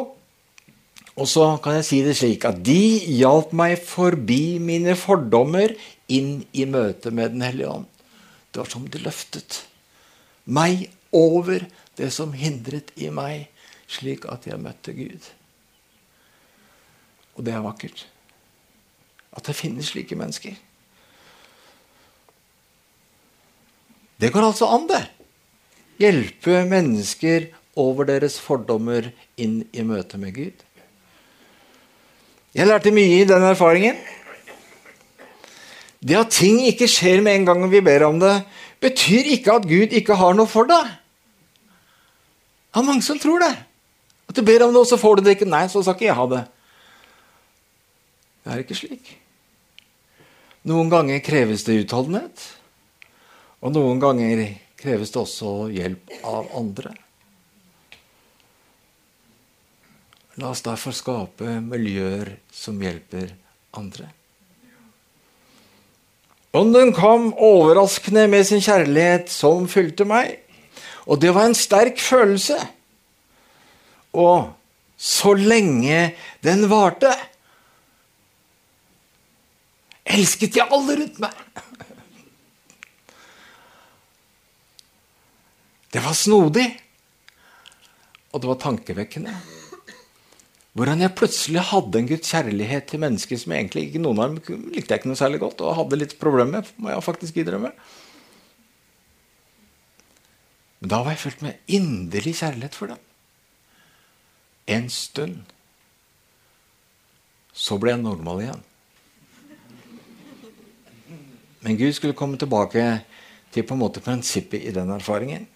og 1.15 1.27
så 1.31 1.47
kan 1.63 1.79
jeg 1.79 1.87
si 1.87 2.01
det 2.03 2.17
slik 2.19 2.45
at 2.49 2.59
de 2.59 2.81
hjalp 3.21 3.55
meg 3.55 3.79
forbi 3.79 4.59
mine 4.59 4.97
fordommer 4.99 5.71
inn 6.11 6.41
i 6.51 6.67
møte 6.67 7.11
med 7.15 7.37
Den 7.37 7.47
hellige 7.47 7.71
ånd. 7.71 7.87
Det 8.51 8.65
var 8.65 8.71
som 8.75 8.87
de 8.91 8.99
løftet 8.99 9.63
meg 10.43 10.89
over 11.15 11.63
det 11.95 12.11
som 12.11 12.33
hindret 12.35 12.91
i 12.99 13.07
meg, 13.13 13.47
slik 13.87 14.27
at 14.27 14.47
jeg 14.49 14.59
møtte 14.59 14.91
Gud. 14.95 15.23
Og 17.41 17.47
det 17.47 17.55
er 17.57 17.63
vakkert. 17.65 18.03
At 19.33 19.47
det 19.49 19.57
finnes 19.57 19.87
slike 19.89 20.13
mennesker. 20.13 20.53
Det 24.21 24.29
går 24.29 24.45
altså 24.45 24.67
an, 24.69 24.85
det. 24.85 25.01
Hjelpe 25.97 26.59
mennesker 26.69 27.47
over 27.81 28.05
deres 28.05 28.37
fordommer 28.37 29.09
inn 29.41 29.63
i 29.73 29.81
møte 29.81 30.21
med 30.21 30.35
Gud. 30.37 30.61
Jeg 32.53 32.69
lærte 32.69 32.93
mye 32.93 33.23
i 33.23 33.25
den 33.25 33.49
erfaringen. 33.49 33.97
Det 35.97 36.21
at 36.21 36.33
ting 36.37 36.61
ikke 36.69 36.89
skjer 36.91 37.25
med 37.25 37.39
en 37.39 37.49
gang 37.49 37.67
vi 37.73 37.81
ber 37.81 38.05
om 38.05 38.21
det, 38.21 38.35
betyr 38.85 39.33
ikke 39.33 39.57
at 39.57 39.69
Gud 39.69 39.97
ikke 39.97 40.21
har 40.21 40.37
noe 40.37 40.49
for 40.49 40.69
deg. 40.69 40.93
Det 42.69 42.85
er 42.85 42.85
mange 42.85 43.01
som 43.01 43.17
tror 43.17 43.41
det. 43.41 43.53
At 44.29 44.37
du 44.37 44.45
ber 44.45 44.67
om 44.67 44.75
det, 44.75 44.85
og 44.85 44.89
så 44.93 45.01
får 45.01 45.17
du 45.17 45.25
det 45.25 45.39
ikke. 45.39 45.49
Nei, 45.49 45.65
så 45.73 45.81
skal 45.81 45.97
ikke 45.97 46.11
jeg 46.11 46.21
ha 46.21 46.33
det. 46.37 46.47
Det 48.41 48.53
er 48.53 48.63
ikke 48.63 48.77
slik. 48.77 49.11
Noen 50.69 50.89
ganger 50.93 51.21
kreves 51.25 51.65
det 51.65 51.79
utholdenhet, 51.83 52.43
og 53.61 53.73
noen 53.73 54.01
ganger 54.01 54.43
kreves 54.81 55.13
det 55.13 55.21
også 55.21 55.53
hjelp 55.73 56.13
av 56.25 56.49
andre. 56.57 56.93
La 60.41 60.53
oss 60.53 60.63
derfor 60.65 60.95
skape 60.95 61.59
miljøer 61.65 62.35
som 62.55 62.79
hjelper 62.81 63.33
andre. 63.77 64.07
Ånden 66.57 66.91
kom 66.95 67.29
overraskende 67.39 68.25
med 68.31 68.47
sin 68.47 68.63
kjærlighet 68.63 69.29
som 69.31 69.69
fylte 69.71 70.07
meg. 70.07 70.39
Og 71.07 71.21
det 71.21 71.31
var 71.35 71.47
en 71.47 71.55
sterk 71.55 71.99
følelse. 72.03 72.57
Og 74.11 74.51
så 74.99 75.33
lenge 75.37 76.11
den 76.43 76.67
varte 76.71 77.13
elsket 80.05 80.57
jeg 80.59 80.67
alle 80.71 80.97
rundt 80.99 81.19
meg. 81.21 81.41
Det 85.91 85.99
var 86.03 86.15
snodig, 86.15 86.67
og 88.31 88.39
det 88.39 88.47
var 88.47 88.61
tankevekkende. 88.63 89.33
Hvordan 90.71 91.03
jeg 91.03 91.15
plutselig 91.19 91.65
hadde 91.67 91.99
en 91.99 92.07
Guds 92.07 92.31
kjærlighet 92.31 92.85
til 92.87 93.01
mennesker 93.03 93.39
som 93.41 93.51
egentlig 93.57 93.89
ikke 93.89 94.03
noen 94.05 94.21
av 94.23 94.37
dem 94.37 94.69
likte 94.71 94.93
jeg 94.93 95.01
ikke 95.01 95.11
noe 95.11 95.19
særlig 95.19 95.41
godt, 95.43 95.63
og 95.65 95.75
hadde 95.81 95.99
litt 95.99 96.15
problemer 96.21 96.61
med, 96.61 96.71
må 96.79 96.93
jeg 96.93 97.03
faktisk 97.03 97.41
innrømme. 97.41 97.73
Men 100.79 100.93
da 100.93 101.01
var 101.03 101.13
jeg 101.13 101.23
fylt 101.25 101.43
med 101.43 101.75
inderlig 101.75 102.37
kjærlighet 102.39 102.77
for 102.77 102.93
dem. 102.93 103.03
En 104.71 104.87
stund. 104.89 105.41
Så 107.51 107.75
ble 107.81 107.91
jeg 107.91 108.05
normal 108.05 108.45
igjen. 108.45 108.63
Men 111.65 111.77
Gud 111.79 111.95
skulle 111.95 112.17
komme 112.17 112.39
tilbake 112.41 112.85
til 113.53 113.65
på 113.67 113.75
en 113.75 113.81
måte 113.83 114.03
prinsippet 114.03 114.63
i 114.65 114.73
den 114.75 114.89
erfaringen. 114.93 115.47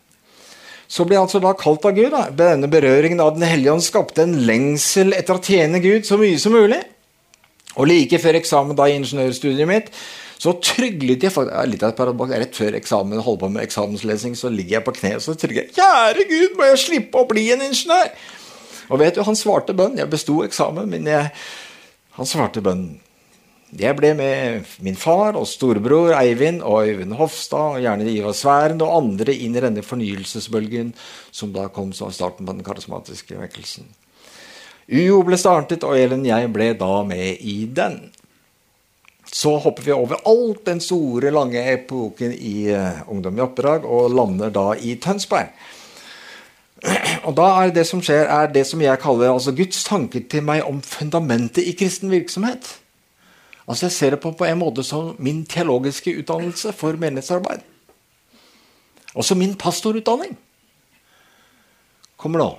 Så 0.88 1.06
ble 1.06 1.18
jeg 1.18 1.26
altså 1.26 1.42
da 1.42 1.56
kalt 1.58 1.86
av 1.88 1.96
Gud. 1.98 2.12
da. 2.14 2.28
Denne 2.30 2.70
berøringen 2.70 3.22
av 3.24 3.34
Den 3.34 3.48
hellige 3.48 3.74
ånd 3.74 3.84
skapte 3.84 4.24
en 4.24 4.38
lengsel 4.46 5.16
etter 5.18 5.38
å 5.38 5.42
tjene 5.42 5.82
Gud 5.82 6.06
så 6.06 6.20
mye 6.22 6.38
som 6.40 6.54
mulig. 6.54 6.84
Og 7.76 7.90
like 7.90 8.20
før 8.22 8.38
eksamen 8.40 8.78
da 8.78 8.86
i 8.88 8.96
ingeniørstudiet 9.00 9.68
mitt 9.68 9.90
så 10.40 10.52
tryglet 10.60 11.24
jeg 11.24 11.32
faktisk, 11.32 11.70
litt 11.72 11.84
av 11.84 11.94
et 11.94 11.98
paradoks, 11.98 12.34
Rett 12.36 12.58
før 12.58 12.76
eksamen 12.78 13.22
holder 13.24 13.42
på 13.42 13.50
med 13.54 13.64
eksamenslesing, 13.64 14.36
så 14.36 14.52
ligger 14.52 14.78
jeg 14.78 14.86
på 14.86 14.94
kne 14.98 15.14
og 15.16 15.24
så 15.24 15.36
trygler 15.40 15.64
jeg 15.64 15.78
Kjære 15.78 16.26
Gud, 16.28 16.58
må 16.60 16.68
jeg 16.68 16.82
slippe 16.84 17.22
å 17.22 17.30
bli 17.30 17.48
en 17.56 17.64
ingeniør? 17.66 18.12
Og 18.92 19.00
vet 19.02 19.16
du, 19.16 19.24
han 19.26 19.38
svarte 19.40 19.74
bønn. 19.74 19.96
Jeg 19.98 20.12
besto 20.12 20.42
eksamen, 20.46 20.86
men 20.92 21.08
jeg, 21.10 21.32
han 22.20 22.30
svarte 22.30 22.62
bønn. 22.62 22.84
Jeg 23.75 23.98
ble 23.98 24.13
med 24.15 24.70
min 24.86 24.96
far 24.96 25.36
og 25.36 25.48
storebror 25.51 26.13
Eivind 26.15 26.62
og 26.63 26.88
Øyvind 26.88 27.17
Hofstad 27.20 27.75
og 27.75 27.82
gjerne 27.84 28.08
Ivar 28.08 28.36
Sværen 28.38 28.79
og 28.79 28.94
andre 29.01 29.34
inn 29.36 29.58
i 29.58 29.63
denne 29.63 29.84
fornyelsesbølgen 29.84 30.94
som 31.36 31.51
da 31.51 31.67
kom 31.67 31.91
som 31.91 32.13
starten 32.15 32.48
på 32.48 32.55
den 32.55 32.63
karismatiske 32.63 33.36
vekkelsen. 33.36 33.89
UiO 34.88 35.24
ble 35.27 35.36
startet, 35.41 35.84
og 35.84 35.98
Elin, 35.98 36.24
og 36.24 36.29
jeg 36.29 36.51
ble 36.53 36.70
da 36.79 36.91
med 37.03 37.41
i 37.41 37.65
den. 37.65 37.98
Så 39.25 39.58
hopper 39.60 39.84
vi 39.84 39.91
over 39.91 40.22
alt 40.29 40.63
den 40.70 40.79
store, 40.79 41.34
lange 41.34 41.60
epoken 41.74 42.32
i 42.32 42.70
uh, 42.72 43.01
Ungdom 43.12 43.36
i 43.36 43.44
oppdrag 43.44 43.84
og 43.84 44.13
lander 44.13 44.53
da 44.55 44.70
i 44.77 44.96
Tønsberg. 45.01 45.51
Og 47.25 47.34
da 47.34 47.50
er 47.63 47.72
det 47.74 47.88
som 47.89 48.01
skjer, 48.03 48.27
er 48.29 48.51
det 48.53 48.65
som 48.70 48.82
jeg 48.84 49.00
kaller 49.01 49.32
altså 49.32 49.55
Guds 49.58 49.84
tanke 49.88 50.22
til 50.29 50.44
meg 50.46 50.67
om 50.67 50.84
fundamentet 50.86 51.65
i 51.65 51.74
kristen 51.74 52.12
virksomhet. 52.13 52.75
Altså 53.68 53.86
Jeg 53.86 53.92
ser 53.92 54.10
det 54.10 54.20
på, 54.22 54.32
på 54.32 54.46
en 54.46 54.60
måte 54.60 54.84
som 54.84 55.16
min 55.20 55.46
teologiske 55.46 56.14
utdannelse 56.20 56.74
for 56.74 56.98
menighetsarbeid. 57.02 57.64
Også 59.16 59.36
min 59.36 59.56
pastorutdanning 59.56 60.38
kommer 62.18 62.40
nå. 62.40 62.50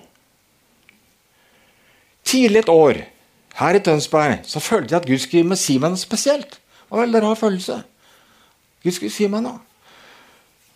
Tidlig 2.25 2.59
et 2.59 2.69
år 2.69 3.03
her 3.57 3.75
i 3.75 3.81
Tønsberg 3.81 4.39
så 4.45 4.61
følte 4.61 4.95
jeg 4.95 5.01
at 5.01 5.09
Gud 5.09 5.19
skulle 5.19 5.57
si 5.57 5.79
meg 5.79 5.93
noe 5.93 6.01
spesielt. 6.01 6.59
Det 6.59 6.91
var 6.91 7.03
en 7.03 7.07
veldig 7.07 7.23
rar 7.23 7.39
følelse. 7.39 7.83
Gud 8.83 8.93
skulle 8.93 9.15
si 9.15 9.29
meg 9.31 9.45
noe. 9.47 9.61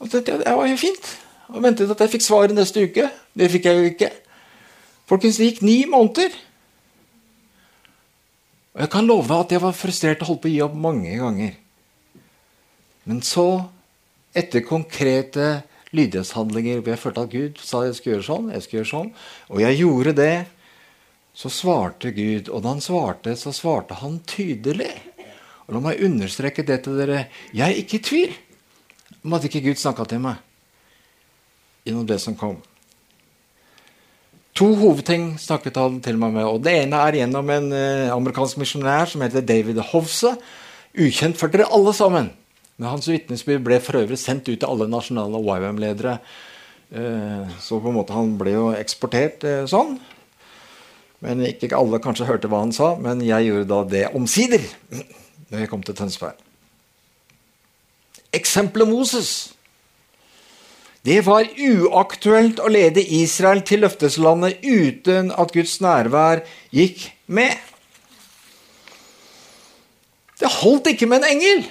Og 0.01 0.13
det, 0.13 0.27
det, 0.27 0.43
var 0.47 0.67
jo 0.67 0.77
fint. 0.77 1.11
Og 1.49 1.63
ventet 1.63 1.91
at 1.91 2.01
jeg 2.01 2.15
fikk 2.15 2.25
svaret 2.25 2.55
neste 2.55 2.85
uke. 2.87 3.09
Det 3.37 3.51
fikk 3.51 3.67
jeg 3.69 3.79
jo 3.79 3.91
ikke. 3.91 4.11
Folkens, 5.11 5.37
det 5.37 5.51
gikk 5.51 5.63
ni 5.67 5.85
måneder. 5.91 6.35
Og 8.75 8.85
jeg 8.85 8.93
kan 8.93 9.09
love 9.09 9.27
deg 9.27 9.45
at 9.45 9.53
jeg 9.57 9.62
var 9.65 9.75
frustrert 9.77 10.23
og 10.23 10.31
holdt 10.31 10.43
på 10.45 10.50
å 10.50 10.55
gi 10.55 10.62
opp 10.62 10.77
mange 10.79 11.17
ganger. 11.19 11.57
Men 13.11 13.23
så, 13.27 13.49
etter 14.37 14.62
konkrete 14.62 15.49
lydighetshandlinger 15.97 16.79
hvor 16.79 16.93
jeg 16.93 17.03
følte 17.03 17.25
at 17.27 17.33
Gud 17.35 17.61
sa 17.67 17.83
jeg 17.87 17.97
skulle 17.99 18.17
gjøre 18.19 18.29
sånn, 18.29 18.50
jeg 18.55 18.65
skulle 18.65 18.83
gjøre 18.83 18.93
sånn, 18.93 19.11
og 19.50 19.62
jeg 19.65 19.81
gjorde 19.81 20.15
det, 20.21 20.35
så 21.41 21.50
svarte 21.50 22.12
Gud. 22.15 22.50
Og 22.50 22.62
da 22.62 22.75
han 22.75 22.85
svarte, 22.85 23.35
så 23.39 23.53
svarte 23.55 23.99
han 24.03 24.21
tydelig. 24.29 24.93
Og 25.67 25.75
La 25.75 25.83
meg 25.83 26.03
understreke 26.07 26.67
det 26.67 26.83
til 26.85 26.99
dere. 26.99 27.25
Jeg 27.55 27.67
er 27.67 27.83
ikke 27.83 27.99
i 28.00 28.07
tvil 28.07 28.39
om 29.25 29.37
at 29.37 29.47
ikke 29.47 29.62
Gud 29.65 29.81
snakka 29.81 30.07
til 30.11 30.23
meg 30.23 30.39
gjennom 31.87 32.07
det 32.07 32.21
som 32.23 32.37
kom. 32.39 32.59
To 34.61 34.67
hovedting 34.76 35.38
snakket 35.40 35.79
han 35.81 36.02
til 36.05 36.19
meg 36.21 36.35
med. 36.35 36.45
og 36.45 36.61
Det 36.61 36.75
ene 36.83 36.99
er 37.00 37.17
gjennom 37.23 37.49
en 37.49 37.71
eh, 37.73 38.11
amerikansk 38.12 38.59
misjonær 38.61 39.09
som 39.09 39.23
heter 39.25 39.40
David 39.40 39.79
Hovse. 39.88 40.35
Ukjent 41.00 41.38
for 41.40 41.49
dere 41.49 41.71
alle 41.73 41.95
sammen. 41.97 42.29
Men 42.76 42.90
hans 42.90 43.09
vitnesbyrd 43.09 43.62
ble 43.64 43.79
for 43.81 44.02
øvrig 44.02 44.19
sendt 44.21 44.50
ut 44.50 44.59
til 44.61 44.69
alle 44.69 44.88
nasjonale 44.93 45.40
YWAM-ledere. 45.40 46.19
Eh, 46.93 47.55
så 47.57 47.81
på 47.81 47.88
en 47.88 47.97
måte 47.97 48.12
han 48.12 48.35
ble 48.37 48.52
jo 48.52 48.67
eksportert 48.76 49.47
eh, 49.49 49.64
sånn. 49.71 49.97
Men 51.25 51.40
ikke 51.49 51.73
alle 51.81 52.02
kanskje 52.05 52.29
hørte 52.29 52.52
hva 52.52 52.61
han 52.61 52.76
sa, 52.76 52.93
men 53.00 53.25
jeg 53.25 53.49
gjorde 53.49 53.71
da 53.73 53.81
det 53.88 54.07
omsider. 54.12 54.69
Når 55.49 55.64
jeg 55.64 55.73
kom 55.73 55.88
til 55.88 55.97
Tønsberg. 55.97 56.37
Eksempelet 58.37 58.93
Moses. 58.93 59.33
Det 61.00 61.23
var 61.25 61.49
uaktuelt 61.57 62.61
å 62.61 62.69
lede 62.69 63.00
Israel 63.00 63.62
til 63.64 63.87
løfteslandet 63.87 64.61
uten 64.61 65.30
at 65.33 65.54
Guds 65.54 65.78
nærvær 65.80 66.42
gikk 66.76 67.07
med. 67.25 67.57
Det 70.40 70.50
holdt 70.61 70.92
ikke 70.92 71.09
med 71.09 71.23
en 71.23 71.37
engel. 71.38 71.64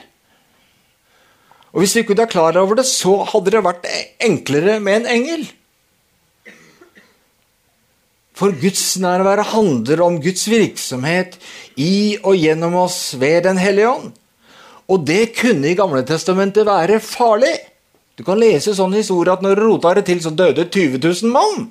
Og 1.70 1.84
Hvis 1.84 1.94
du 1.94 2.02
ikke 2.02 2.18
er 2.18 2.32
klar 2.32 2.58
over 2.58 2.80
det, 2.80 2.88
så 2.90 3.22
hadde 3.30 3.54
det 3.54 3.66
vært 3.66 3.86
enklere 4.26 4.80
med 4.82 5.04
en 5.04 5.10
engel. 5.20 5.46
For 8.34 8.56
Guds 8.56 8.96
nærvær 8.98 9.44
handler 9.52 10.02
om 10.02 10.18
Guds 10.24 10.48
virksomhet 10.50 11.36
i 11.78 12.18
og 12.24 12.40
gjennom 12.40 12.78
oss 12.82 13.14
ved 13.20 13.44
Den 13.46 13.60
hellige 13.62 13.92
ånd. 13.92 14.14
Og 14.90 15.06
det 15.06 15.36
kunne 15.38 15.70
i 15.70 15.78
Gamle 15.78 16.02
Testamentet 16.08 16.66
være 16.66 17.02
farlig. 17.04 17.69
Du 18.20 18.26
kan 18.28 18.36
lese 18.36 18.74
sånn 18.76 18.98
historie 18.98 19.32
at 19.32 19.40
når 19.40 19.56
du 19.56 19.62
rota 19.64 19.94
det 19.96 20.04
til, 20.10 20.20
så 20.20 20.34
døde 20.36 20.66
20 20.68 21.00
000 21.00 21.32
mann. 21.32 21.70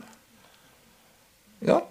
Ja. 1.60 1.82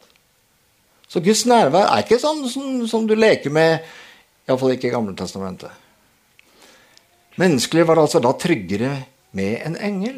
Så 1.06 1.22
Guds 1.22 1.44
nærvær 1.46 1.92
er 1.92 2.02
ikke 2.02 2.18
sånn 2.18 2.42
som, 2.50 2.80
som 2.90 3.06
du 3.06 3.14
leker 3.14 3.54
med, 3.54 3.86
iallfall 4.50 4.74
ikke 4.74 4.90
i 4.90 4.96
Gamletestamentet. 4.96 5.70
Menneskelig 7.38 7.86
var 7.86 8.02
altså 8.02 8.18
da 8.24 8.32
tryggere 8.34 8.96
med 9.38 9.62
en 9.68 9.78
engel. 9.78 10.18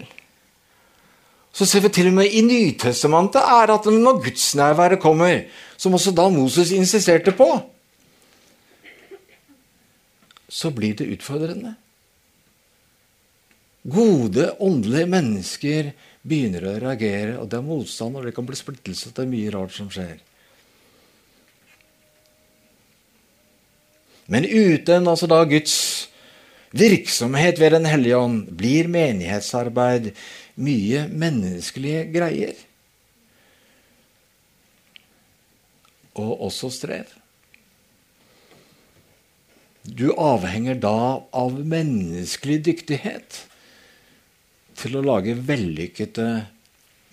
Så 1.51 1.67
ser 1.67 1.83
vi 1.83 1.91
til 1.91 2.07
og 2.07 2.15
med 2.21 2.31
i 2.31 2.45
Nytestamentet 2.45 3.43
er 3.43 3.75
at 3.75 3.91
når 3.91 4.23
gudsnærværet 4.23 5.03
kommer, 5.03 5.43
som 5.75 5.99
også 5.99 6.15
da 6.15 6.29
Moses 6.31 6.71
insisterte 6.71 7.35
på, 7.35 7.49
så 10.47 10.71
blir 10.71 10.95
det 10.95 11.11
utfordrende. 11.17 11.75
Gode, 13.83 14.51
åndelige 14.59 15.07
mennesker 15.07 15.91
begynner 16.27 16.65
å 16.67 16.79
reagere, 16.81 17.37
og 17.39 17.47
det 17.49 17.59
er 17.59 17.65
motstand, 17.65 18.17
og 18.17 18.27
det 18.27 18.33
kan 18.35 18.47
bli 18.47 18.57
splittelse. 18.59 19.13
Det 19.15 19.23
er 19.23 19.31
mye 19.31 19.53
rart 19.55 19.75
som 19.75 19.87
skjer. 19.93 20.17
Men 24.29 24.45
uten 24.45 25.07
altså 25.09 25.29
da 25.31 25.41
Guds 25.49 25.75
virksomhet 26.75 27.57
ved 27.57 27.71
Den 27.73 27.87
hellige 27.89 28.17
ånd 28.17 28.51
blir 28.53 28.91
menighetsarbeid 28.91 30.11
mye 30.59 31.07
menneskelige 31.09 32.03
greier. 32.13 32.53
Og 36.19 36.49
også 36.49 36.69
strev. 36.75 37.07
Du 39.87 40.11
avhenger 40.13 40.77
da 40.77 41.23
av 41.33 41.55
menneskelig 41.57 42.59
dyktighet 42.67 43.45
til 44.79 44.97
å 44.97 45.03
lage 45.05 45.35
vellykkede 45.35 46.29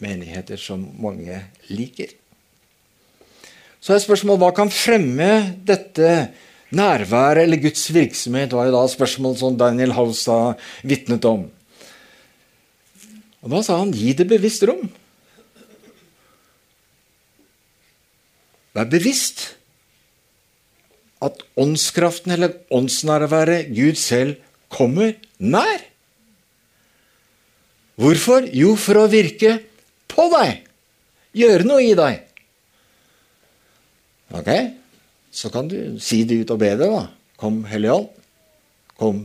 menigheter 0.03 0.61
som 0.61 0.83
mange 1.03 1.41
liker. 1.73 2.13
Så 3.81 3.95
er 3.95 4.03
spørsmålet 4.03 4.43
hva 4.43 4.53
kan 4.57 4.73
fremme 4.73 5.31
dette 5.67 6.11
nærværet 6.75 7.45
eller 7.45 7.63
Guds 7.63 7.87
virksomhet? 7.95 8.55
var 8.55 8.69
jo 8.69 8.75
da 8.75 8.85
spørsmål 8.91 9.37
som 9.39 9.59
Daniel 9.59 9.95
House 9.97 10.31
har 10.31 10.57
vitnet 10.83 11.25
om. 11.29 11.47
Og 13.47 13.53
Da 13.53 13.63
sa 13.63 13.79
han 13.79 13.95
gi 13.95 14.13
det 14.17 14.27
bevisst 14.27 14.65
rom. 14.67 14.89
Vær 18.75 18.89
bevisst 18.91 19.53
at 21.25 21.41
åndskraften 21.57 22.35
eller 22.35 22.59
åndsnærværet, 22.75 23.71
Gud 23.73 23.97
selv, 23.97 24.37
kommer 24.69 25.15
nær. 25.39 25.96
Hvorfor? 27.97 28.49
Jo, 28.52 28.75
for 28.76 29.00
å 29.00 29.11
virke 29.11 29.56
på 30.13 30.28
deg. 30.32 30.65
Gjøre 31.37 31.69
noe 31.69 31.85
i 31.85 31.95
deg. 31.97 32.23
Ok, 34.37 34.50
så 35.30 35.49
kan 35.52 35.69
du 35.71 35.78
si 36.02 36.25
det 36.28 36.43
ut 36.43 36.52
og 36.52 36.61
be 36.61 36.73
det, 36.76 36.89
da. 36.91 37.06
Kom, 37.41 37.63
Hellige 37.69 37.97
Ånd. 38.00 38.13
Kom, 38.97 39.23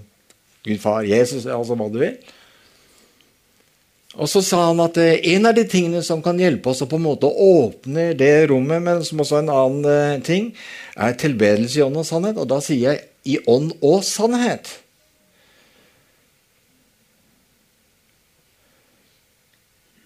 Gud 0.68 0.80
Far, 0.84 1.04
Jesus, 1.08 1.48
altså 1.48 1.76
hva 1.80 1.88
du 1.92 2.00
vil. 2.02 2.16
Og 4.20 4.28
så 4.28 4.42
sa 4.44 4.66
han 4.68 4.82
at 4.84 4.98
eh, 5.00 5.22
en 5.32 5.48
av 5.48 5.56
de 5.56 5.64
tingene 5.72 6.02
som 6.04 6.20
kan 6.24 6.40
hjelpe 6.40 6.74
oss 6.74 6.84
å 6.84 6.88
på 6.92 7.00
en 7.00 7.06
måte 7.06 7.30
åpne 7.32 8.10
det 8.20 8.50
rommet, 8.52 8.84
men 8.84 9.06
som 9.08 9.24
også 9.24 9.40
en 9.40 9.52
annen 9.54 9.88
eh, 9.88 10.24
ting, 10.26 10.50
er 11.00 11.16
tilbedelse 11.16 11.80
i 11.80 11.86
ånd 11.86 12.02
og 12.02 12.08
sannhet. 12.08 12.40
Og 12.42 12.50
da 12.52 12.60
sier 12.64 12.92
jeg 12.92 13.06
i 13.24 13.38
ånd 13.48 13.72
og 13.80 14.04
sannhet. 14.04 14.68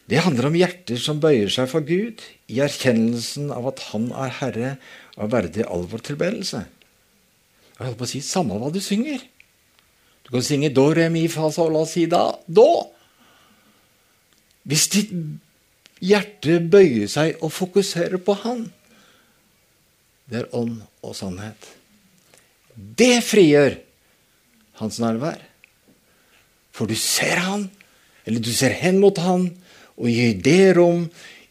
Det 0.05 0.21
handler 0.21 0.51
om 0.51 0.57
hjerter 0.57 0.99
som 1.01 1.21
bøyer 1.21 1.49
seg 1.49 1.69
for 1.71 1.85
Gud 1.85 2.21
i 2.51 2.59
erkjennelsen 2.61 3.49
av 3.53 3.71
at 3.71 3.87
Han 3.89 4.11
er 4.13 4.33
Herre 4.39 4.73
og 5.17 5.31
verdig 5.33 5.65
all 5.65 5.87
vår 5.89 6.03
tilbedelse. 6.11 6.61
Jeg 7.75 7.87
holdt 7.87 7.99
på 7.99 8.05
å 8.05 8.11
si 8.11 8.21
samme 8.23 8.59
hva 8.61 8.69
du 8.71 8.79
synger. 8.83 9.23
Du 10.25 10.31
kan 10.33 10.45
synge 10.45 10.71
do, 10.73 10.85
re, 10.93 11.07
mi, 11.13 11.25
fa, 11.29 11.49
sol, 11.53 11.73
la, 11.73 11.83
si, 11.89 12.05
da, 12.09 12.27
do. 12.45 12.67
Hvis 14.65 14.87
ditt 14.93 15.11
hjerte 16.01 16.59
bøyer 16.61 17.09
seg 17.09 17.41
og 17.45 17.53
fokuserer 17.53 18.21
på 18.21 18.37
Han, 18.45 18.65
det 20.29 20.41
er 20.41 20.53
ånd 20.57 20.79
og 21.05 21.13
sannhet. 21.17 21.67
Det 22.73 23.21
frigjør 23.25 23.77
hans 24.81 24.97
nærvær. 25.01 25.37
For 26.75 26.89
du 26.89 26.97
ser 26.99 27.39
han, 27.45 27.69
eller 28.25 28.41
du 28.43 28.51
ser 28.51 28.73
hen 28.75 28.97
mot 29.03 29.17
han, 29.21 29.47
og 29.95 30.09
gir 30.11 30.35
det 30.43 30.75
rom 30.77 31.05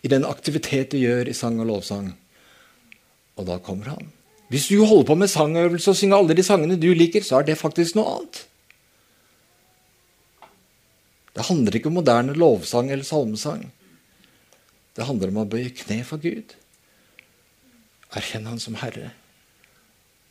i 0.05 0.11
den 0.13 0.27
aktivitet 0.29 0.93
du 0.93 0.99
gjør 1.01 1.31
i 1.31 1.37
sang 1.37 1.61
og 1.63 1.71
lovsang. 1.71 2.11
Og 3.41 3.47
da 3.49 3.59
kommer 3.59 3.95
han. 3.95 4.11
Hvis 4.53 4.69
du 4.69 4.85
holder 4.85 5.09
på 5.09 5.17
med 5.19 5.33
sangøvelse 5.33 5.91
og 5.91 5.97
synger 5.99 6.21
alle 6.21 6.37
de 6.37 6.45
sangene 6.47 6.77
du 6.81 6.91
liker, 6.95 7.25
så 7.25 7.41
er 7.41 7.49
det 7.49 7.59
faktisk 7.59 7.97
noe 7.97 8.19
annet. 8.19 8.43
Det 11.35 11.47
handler 11.49 11.75
ikke 11.75 11.91
om 11.91 11.99
moderne 11.99 12.37
lovsang 12.39 12.93
eller 12.93 13.07
salmesang. 13.07 13.65
Det 14.95 15.09
handler 15.09 15.33
om 15.33 15.41
å 15.43 15.49
bøye 15.51 15.73
kne 15.75 16.05
for 16.07 16.23
Gud. 16.23 16.55
Erkjenn 18.15 18.47
Han 18.47 18.63
som 18.63 18.77
Herre. 18.79 19.11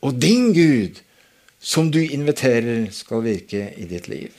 Og 0.04 0.15
din 0.15 0.54
Gud, 0.56 1.02
som 1.60 1.89
du 1.91 1.99
inviterer, 1.99 2.88
skal 2.95 3.26
virke 3.26 3.73
i 3.76 3.88
ditt 3.89 4.08
liv. 4.08 4.32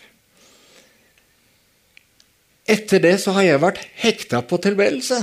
Etter 2.64 3.02
det 3.04 3.16
så 3.20 3.34
har 3.36 3.44
jeg 3.44 3.60
vært 3.60 3.80
hekta 4.00 4.40
på 4.48 4.56
tilbedelse. 4.64 5.20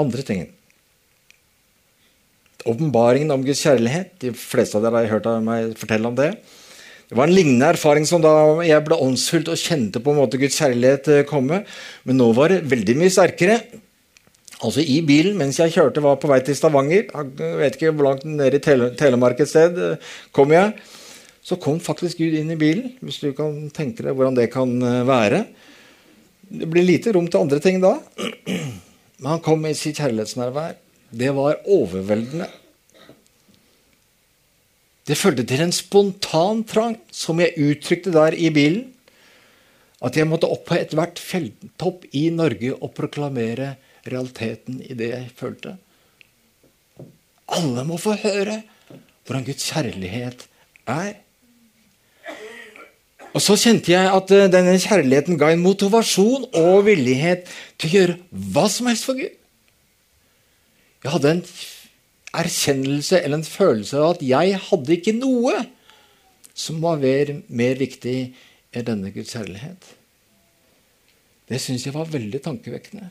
Andre 0.00 0.24
tingen. 0.24 0.48
Åpenbaringen 2.68 3.32
om 3.32 3.44
Guds 3.44 3.64
kjærlighet. 3.64 4.14
De 4.20 4.32
fleste 4.36 4.76
av 4.76 4.84
dere 4.84 5.04
har 5.04 5.14
hørt 5.16 5.28
meg 5.44 5.76
fortelle 5.80 6.08
om 6.08 6.16
det. 6.16 6.34
Det 7.10 7.16
var 7.18 7.26
en 7.26 7.34
lignende 7.34 7.72
erfaring 7.72 8.04
som 8.06 8.22
da 8.22 8.32
jeg 8.62 8.84
ble 8.86 9.00
åndsfylt 9.02 9.48
og 9.50 9.58
kjente 9.58 10.02
på 10.04 10.12
en 10.12 10.20
måte 10.20 10.38
Guds 10.38 10.60
kjærlighet 10.60 11.08
eh, 11.10 11.24
komme. 11.26 11.64
Men 12.06 12.20
nå 12.20 12.28
var 12.36 12.52
det 12.52 12.66
veldig 12.70 12.94
mye 13.00 13.10
sterkere. 13.10 13.56
Altså 14.60 14.82
I 14.84 14.98
bilen 15.08 15.38
mens 15.40 15.58
jeg 15.60 15.72
kjørte, 15.72 16.02
var 16.04 16.18
på 16.20 16.28
vei 16.28 16.40
til 16.44 16.56
Stavanger. 16.56 17.08
Jeg 17.08 17.60
vet 17.62 17.76
ikke 17.78 17.94
hvor 17.96 18.10
langt 18.10 18.26
ned 18.28 18.56
i 18.56 18.60
Tele 18.62 18.90
Telemark 18.98 19.40
et 19.40 19.48
sted 19.48 19.78
eh, 19.80 20.10
kom 20.36 20.52
jeg. 20.52 20.74
Så 21.40 21.56
kom 21.56 21.80
faktisk 21.80 22.20
Gud 22.20 22.36
inn 22.36 22.52
i 22.52 22.58
bilen, 22.60 22.92
hvis 23.00 23.22
du 23.22 23.30
kan 23.36 23.54
tenke 23.72 24.04
deg 24.04 24.12
hvordan 24.12 24.36
det 24.36 24.50
kan 24.52 24.74
eh, 24.84 25.00
være. 25.08 25.44
Det 26.50 26.68
blir 26.68 26.84
lite 26.84 27.14
rom 27.16 27.30
til 27.30 27.46
andre 27.46 27.60
ting 27.64 27.80
da. 27.80 27.96
Men 29.20 29.32
han 29.34 29.44
kom 29.44 29.64
med 29.64 29.78
sitt 29.78 30.00
kjærlighetsnærvær. 30.00 30.76
Det 31.10 31.32
var 31.34 31.62
overveldende. 31.64 32.50
Det 35.08 35.16
førte 35.18 35.42
til 35.48 35.64
en 35.64 35.72
spontan 35.74 36.62
trang, 36.68 36.98
som 37.10 37.40
jeg 37.42 37.56
uttrykte 37.58 38.12
der 38.14 38.36
i 38.36 38.52
bilen. 38.54 38.90
At 40.04 40.16
jeg 40.16 40.28
måtte 40.28 40.48
opp 40.48 40.68
på 40.68 40.76
ethvert 40.76 41.20
fjelltopp 41.20 42.06
i 42.16 42.28
Norge 42.32 42.76
og 42.76 42.92
proklamere 42.96 43.74
realiteten 44.06 44.80
i 44.84 44.96
det 44.96 45.10
jeg 45.12 45.32
følte. 45.36 45.74
Alle 47.50 47.84
må 47.86 47.98
få 48.00 48.14
høre 48.20 48.60
hvordan 49.26 49.44
Guds 49.46 49.66
kjærlighet 49.70 50.46
er. 50.90 51.18
Og 53.30 53.42
så 53.44 53.54
kjente 53.58 53.92
jeg 53.92 54.10
at 54.10 54.32
eh, 54.34 54.48
denne 54.50 54.74
kjærligheten 54.82 55.38
ga 55.38 55.52
en 55.54 55.62
motivasjon 55.62 56.48
og 56.58 56.86
villighet 56.88 57.46
til 57.78 57.86
å 57.90 57.94
gjøre 57.94 58.16
hva 58.54 58.64
som 58.72 58.88
helst 58.90 59.06
for 59.06 59.18
Gud. 59.18 59.36
Jeg 61.00 61.12
hadde 61.14 61.36
en 61.36 61.44
erkjennelse 62.40 63.20
eller 63.20 63.40
en 63.40 63.46
følelse 63.46 64.00
av 64.00 64.16
at 64.16 64.24
jeg 64.26 64.58
hadde 64.66 64.96
ikke 64.96 65.14
noe 65.16 65.62
som 66.54 66.82
var 66.82 66.98
mer, 67.00 67.38
mer 67.48 67.78
viktig 67.80 68.18
enn 68.74 68.86
denne 68.86 69.14
Guds 69.14 69.32
kjærlighet. 69.34 69.94
Det 71.50 71.58
syns 71.62 71.86
jeg 71.86 71.94
var 71.94 72.10
veldig 72.10 72.42
tankevekkende. 72.44 73.08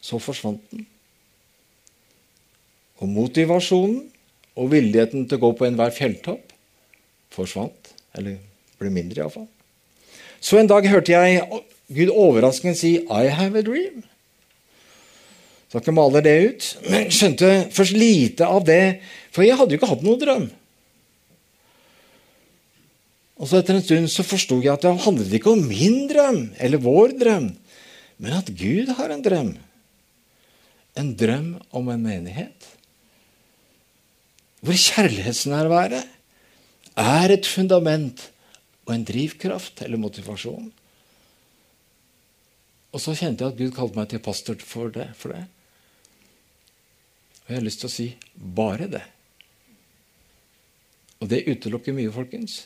Så 0.00 0.20
forsvant 0.22 0.62
den. 0.70 0.86
Og 2.98 3.10
motivasjonen 3.10 4.04
og 4.58 4.72
villigheten 4.72 5.26
til 5.28 5.38
å 5.38 5.44
gå 5.46 5.52
på 5.58 5.68
enhver 5.68 5.94
fjelltopp 5.94 6.54
forsvant. 7.34 7.94
Eller 8.18 8.38
ble 8.78 8.90
mindre, 8.94 9.22
iallfall. 9.22 9.48
Så 10.40 10.58
en 10.58 10.70
dag 10.70 10.86
hørte 10.86 11.14
jeg 11.14 11.42
Gud 11.88 12.10
overraskende 12.12 12.76
si 12.76 12.98
'I 12.98 13.28
have 13.28 13.58
a 13.58 13.62
dream'. 13.62 14.04
Skal 15.68 15.80
ikke 15.80 15.92
male 15.92 16.22
det 16.24 16.36
ut. 16.48 16.78
Men 16.88 17.10
skjønte 17.12 17.68
først 17.72 17.92
lite 17.92 18.46
av 18.46 18.64
det, 18.64 19.00
for 19.30 19.42
jeg 19.42 19.56
hadde 19.56 19.74
jo 19.74 19.80
ikke 19.80 19.90
hatt 19.90 20.04
noen 20.04 20.20
drøm. 20.20 20.50
Og 23.38 23.46
så 23.46 23.60
Etter 23.60 23.76
en 23.76 23.84
stund 23.84 24.10
så 24.10 24.24
forsto 24.26 24.58
jeg 24.62 24.72
at 24.72 24.82
det 24.82 24.96
handlet 25.04 25.34
ikke 25.38 25.52
om 25.54 25.66
min 25.68 26.08
drøm 26.10 26.40
eller 26.58 26.82
vår 26.82 27.14
drøm, 27.20 27.52
men 28.18 28.32
at 28.32 28.50
Gud 28.50 28.90
har 28.98 29.12
en 29.14 29.22
drøm. 29.22 29.52
En 30.98 31.12
drøm 31.18 31.52
om 31.70 31.90
en 31.92 32.02
menighet. 32.02 32.66
Hvor 34.64 34.74
kjærlighetsnærværet 34.74 36.08
er 36.98 37.30
et 37.30 37.46
fundament 37.46 38.24
og 38.88 38.94
en 38.96 39.04
drivkraft 39.06 39.84
eller 39.86 40.00
motivasjon. 40.00 40.72
Og 42.92 43.02
så 43.02 43.14
kjente 43.14 43.44
jeg 43.44 43.52
at 43.52 43.60
Gud 43.60 43.74
kalte 43.76 44.00
meg 44.00 44.08
til 44.10 44.22
pastor 44.24 44.58
for 44.64 44.90
det. 44.90 45.10
For 45.20 45.34
det. 45.36 45.44
Og 47.44 47.52
jeg 47.52 47.60
har 47.60 47.68
lyst 47.68 47.84
til 47.84 47.90
å 47.90 47.94
si 47.94 48.08
bare 48.34 48.88
det. 48.90 49.04
Og 51.18 51.30
det 51.30 51.46
utelukker 51.48 51.94
mye, 51.94 52.10
folkens. 52.14 52.62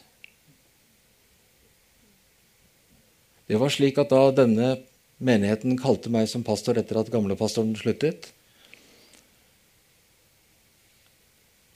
Det 3.49 3.59
var 3.61 3.73
slik 3.73 3.99
at 4.01 4.12
da 4.12 4.23
denne 4.37 4.75
menigheten 5.24 5.78
kalte 5.80 6.11
meg 6.12 6.28
som 6.30 6.44
pastor 6.46 6.78
etter 6.80 6.98
at 7.00 7.11
gamlepastoren 7.12 7.74
sluttet, 7.78 8.28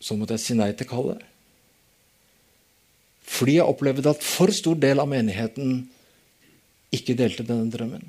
så 0.02 0.14
måtte 0.18 0.37
jeg 0.37 0.44
si 0.44 0.56
nei 0.59 0.70
til 0.76 0.88
kallet. 0.90 1.22
Fordi 3.26 3.56
jeg 3.59 3.66
opplevde 3.66 4.12
at 4.12 4.22
for 4.22 4.52
stor 4.54 4.76
del 4.78 5.02
av 5.02 5.11
menigheten 5.11 5.80
ikke 6.94 7.16
delte 7.18 7.46
denne 7.46 7.72
drømmen. 7.72 8.04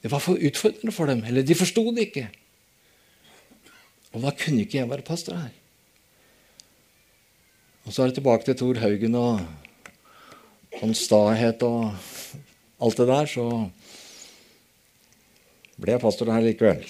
Det 0.00 0.10
var 0.12 0.22
for 0.24 0.40
utfordrende 0.40 0.92
for 0.96 1.10
dem, 1.10 1.22
eller 1.28 1.44
de 1.44 1.56
forsto 1.56 1.84
det 1.92 2.08
ikke. 2.08 2.28
Og 4.16 4.24
da 4.24 4.32
kunne 4.36 4.64
ikke 4.64 4.80
jeg 4.80 4.90
være 4.90 5.06
pastor 5.06 5.36
her. 5.38 5.56
Og 7.84 7.92
så 7.92 8.02
er 8.02 8.10
det 8.10 8.20
tilbake 8.20 8.46
til 8.46 8.56
Thor 8.60 8.80
Haugen 8.80 9.16
og 9.18 9.40
hans 10.80 11.04
stahet 11.08 11.62
og 11.66 11.94
alt 12.80 12.96
det 13.00 13.06
der, 13.10 13.28
så 13.28 13.46
ble 15.80 15.94
jeg 15.94 16.02
pastor 16.02 16.32
her 16.32 16.44
likevel. 16.44 16.82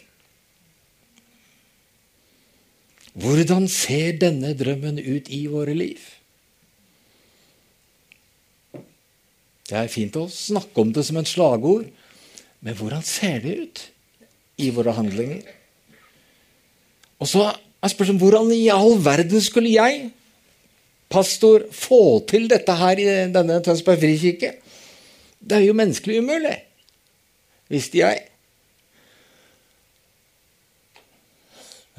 Hvordan 3.20 3.66
ser 3.70 4.18
denne 4.22 4.54
drømmen 4.54 5.00
ut 5.02 5.30
i 5.34 5.44
våre 5.50 5.74
liv? 5.74 6.02
Det 9.70 9.78
er 9.78 9.90
fint 9.90 10.16
å 10.18 10.26
snakke 10.30 10.82
om 10.82 10.92
det 10.94 11.04
som 11.06 11.18
en 11.20 11.28
slagord, 11.28 11.88
men 12.60 12.76
hvordan 12.78 13.02
ser 13.06 13.42
det 13.44 13.56
ut 13.58 13.82
i 14.60 14.70
våre 14.74 14.94
handlinger? 14.94 15.42
Og 17.20 17.28
så 17.30 17.44
er 17.50 17.92
spørsmålet 17.92 18.22
hvordan 18.22 18.50
i 18.54 18.64
all 18.72 18.96
verden 19.02 19.42
skulle 19.42 19.70
jeg, 19.72 20.10
pastor, 21.10 21.66
få 21.74 22.20
til 22.30 22.48
dette 22.50 22.74
her 22.78 23.00
i 23.02 23.06
denne 23.34 23.60
Tønsberg 23.64 24.02
frikirke? 24.02 24.54
Det 25.40 25.56
er 25.56 25.64
jo 25.64 25.76
menneskelig 25.76 26.20
umulig, 26.20 26.56
visste 27.72 28.02
jeg. 28.02 28.26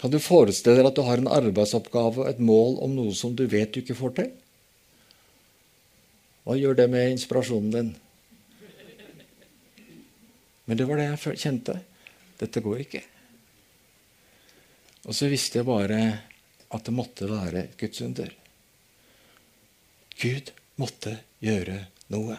Kan 0.00 0.12
du 0.12 0.18
forestille 0.22 0.80
deg 0.80 0.88
at 0.88 0.96
du 0.98 1.02
har 1.06 1.20
en 1.20 1.30
arbeidsoppgave 1.30 2.24
og 2.24 2.30
et 2.30 2.40
mål 2.42 2.78
om 2.86 2.94
noe 2.96 3.14
som 3.16 3.34
du 3.36 3.44
vet 3.50 3.72
du 3.74 3.82
ikke 3.82 3.98
får 3.98 4.12
til? 4.18 4.30
Hva 6.46 6.56
gjør 6.56 6.78
det 6.78 6.88
med 6.90 7.12
inspirasjonen 7.14 7.74
din? 7.74 7.90
Men 10.66 10.78
det 10.78 10.86
var 10.88 10.96
det 11.00 11.08
jeg 11.10 11.42
kjente. 11.42 11.74
Dette 12.40 12.62
går 12.64 12.84
ikke. 12.86 13.02
Og 15.06 15.16
så 15.16 15.28
visste 15.30 15.60
jeg 15.60 15.68
bare 15.68 16.00
at 16.70 16.86
det 16.86 16.94
måtte 16.94 17.28
være 17.28 17.64
et 17.64 17.76
Guds 17.78 18.00
under. 18.06 18.30
Gud 20.20 20.52
måtte 20.80 21.14
gjøre 21.44 21.78
noe. 22.12 22.38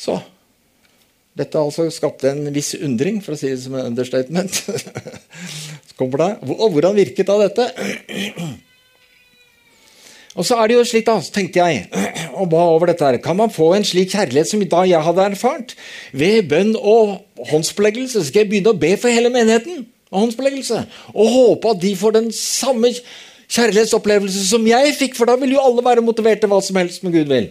Så 0.00 0.16
Dette 1.40 1.60
altså 1.60 1.86
skapt 1.94 2.24
en 2.28 2.48
viss 2.52 2.74
undring, 2.74 3.20
for 3.22 3.36
å 3.36 3.38
si 3.38 3.52
det 3.52 3.60
som 3.62 3.76
en 3.78 3.92
understatement. 3.92 4.56
Og 6.00 6.10
hvordan 6.74 6.96
virket 6.96 7.28
da 7.28 7.36
dette? 7.38 7.66
Og 10.34 10.46
så 10.46 10.56
er 10.58 10.70
det 10.70 10.76
jo 10.76 10.84
slik, 10.86 11.06
da, 11.06 11.18
tenkte 11.34 11.62
jeg, 11.62 11.86
og 12.40 12.50
ba 12.52 12.64
over 12.72 12.90
dette 12.90 13.04
her 13.04 13.18
Kan 13.22 13.38
man 13.40 13.52
få 13.52 13.72
en 13.76 13.86
slik 13.86 14.12
kjærlighet 14.14 14.48
som 14.48 14.62
da 14.74 14.82
jeg 14.88 15.06
hadde 15.06 15.26
erfart? 15.32 15.74
Ved 16.16 16.48
bønn 16.50 16.74
og 16.78 17.20
håndspåleggelse 17.50 18.24
skal 18.26 18.44
jeg 18.44 18.52
begynne 18.52 18.74
å 18.74 18.80
be 18.80 18.94
for 19.00 19.12
hele 19.12 19.32
menigheten. 19.34 19.84
Og 20.10 20.32
og 21.14 21.26
håpe 21.30 21.70
at 21.70 21.82
de 21.82 21.96
får 21.96 22.16
den 22.16 22.32
samme 22.34 22.90
kjærlighetsopplevelse 23.50 24.44
som 24.48 24.66
jeg 24.66 24.94
fikk, 24.98 25.16
for 25.18 25.30
da 25.30 25.36
vil 25.38 25.54
jo 25.54 25.62
alle 25.62 25.84
være 25.84 26.02
motivert 26.02 26.42
til 26.42 26.50
hva 26.50 26.60
som 26.62 26.78
helst 26.80 27.04
med 27.06 27.14
Gud 27.14 27.30
vil. 27.30 27.50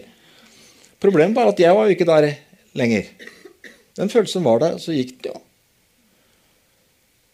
Problemet 1.00 1.36
var 1.36 1.52
at 1.52 1.60
jeg 1.60 1.76
var 1.76 1.88
jo 1.88 1.96
ikke 1.96 2.08
der 2.08 2.34
lenger. 2.76 3.08
Den 3.96 4.12
følelsen 4.12 4.44
var 4.44 4.60
der, 4.60 4.76
og 4.76 4.80
så 4.80 4.92
gikk 4.92 5.16
det 5.24 5.32
jo. 5.32 5.40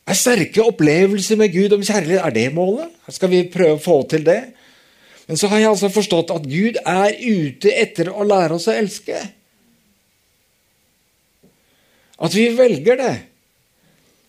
Er 0.06 0.14
sterke 0.14 0.62
opplevelser 0.62 1.38
med 1.38 1.50
Gud 1.50 1.74
om 1.74 1.82
kjærlighet 1.82 2.22
er 2.22 2.34
det 2.34 2.46
målet? 2.54 2.92
Skal 3.10 3.30
vi 3.32 3.48
prøve 3.50 3.74
å 3.74 3.82
få 3.82 3.96
til 4.10 4.22
det? 4.26 4.42
Men 5.26 5.38
så 5.38 5.50
har 5.50 5.58
jeg 5.58 5.72
altså 5.72 5.90
forstått 5.90 6.30
at 6.30 6.46
Gud 6.46 6.78
er 6.86 7.16
ute 7.18 7.72
etter 7.74 8.12
å 8.14 8.26
lære 8.26 8.54
oss 8.54 8.68
å 8.70 8.76
elske. 8.78 9.18
At 12.22 12.34
vi 12.38 12.46
velger 12.54 13.00
det. 13.00 13.14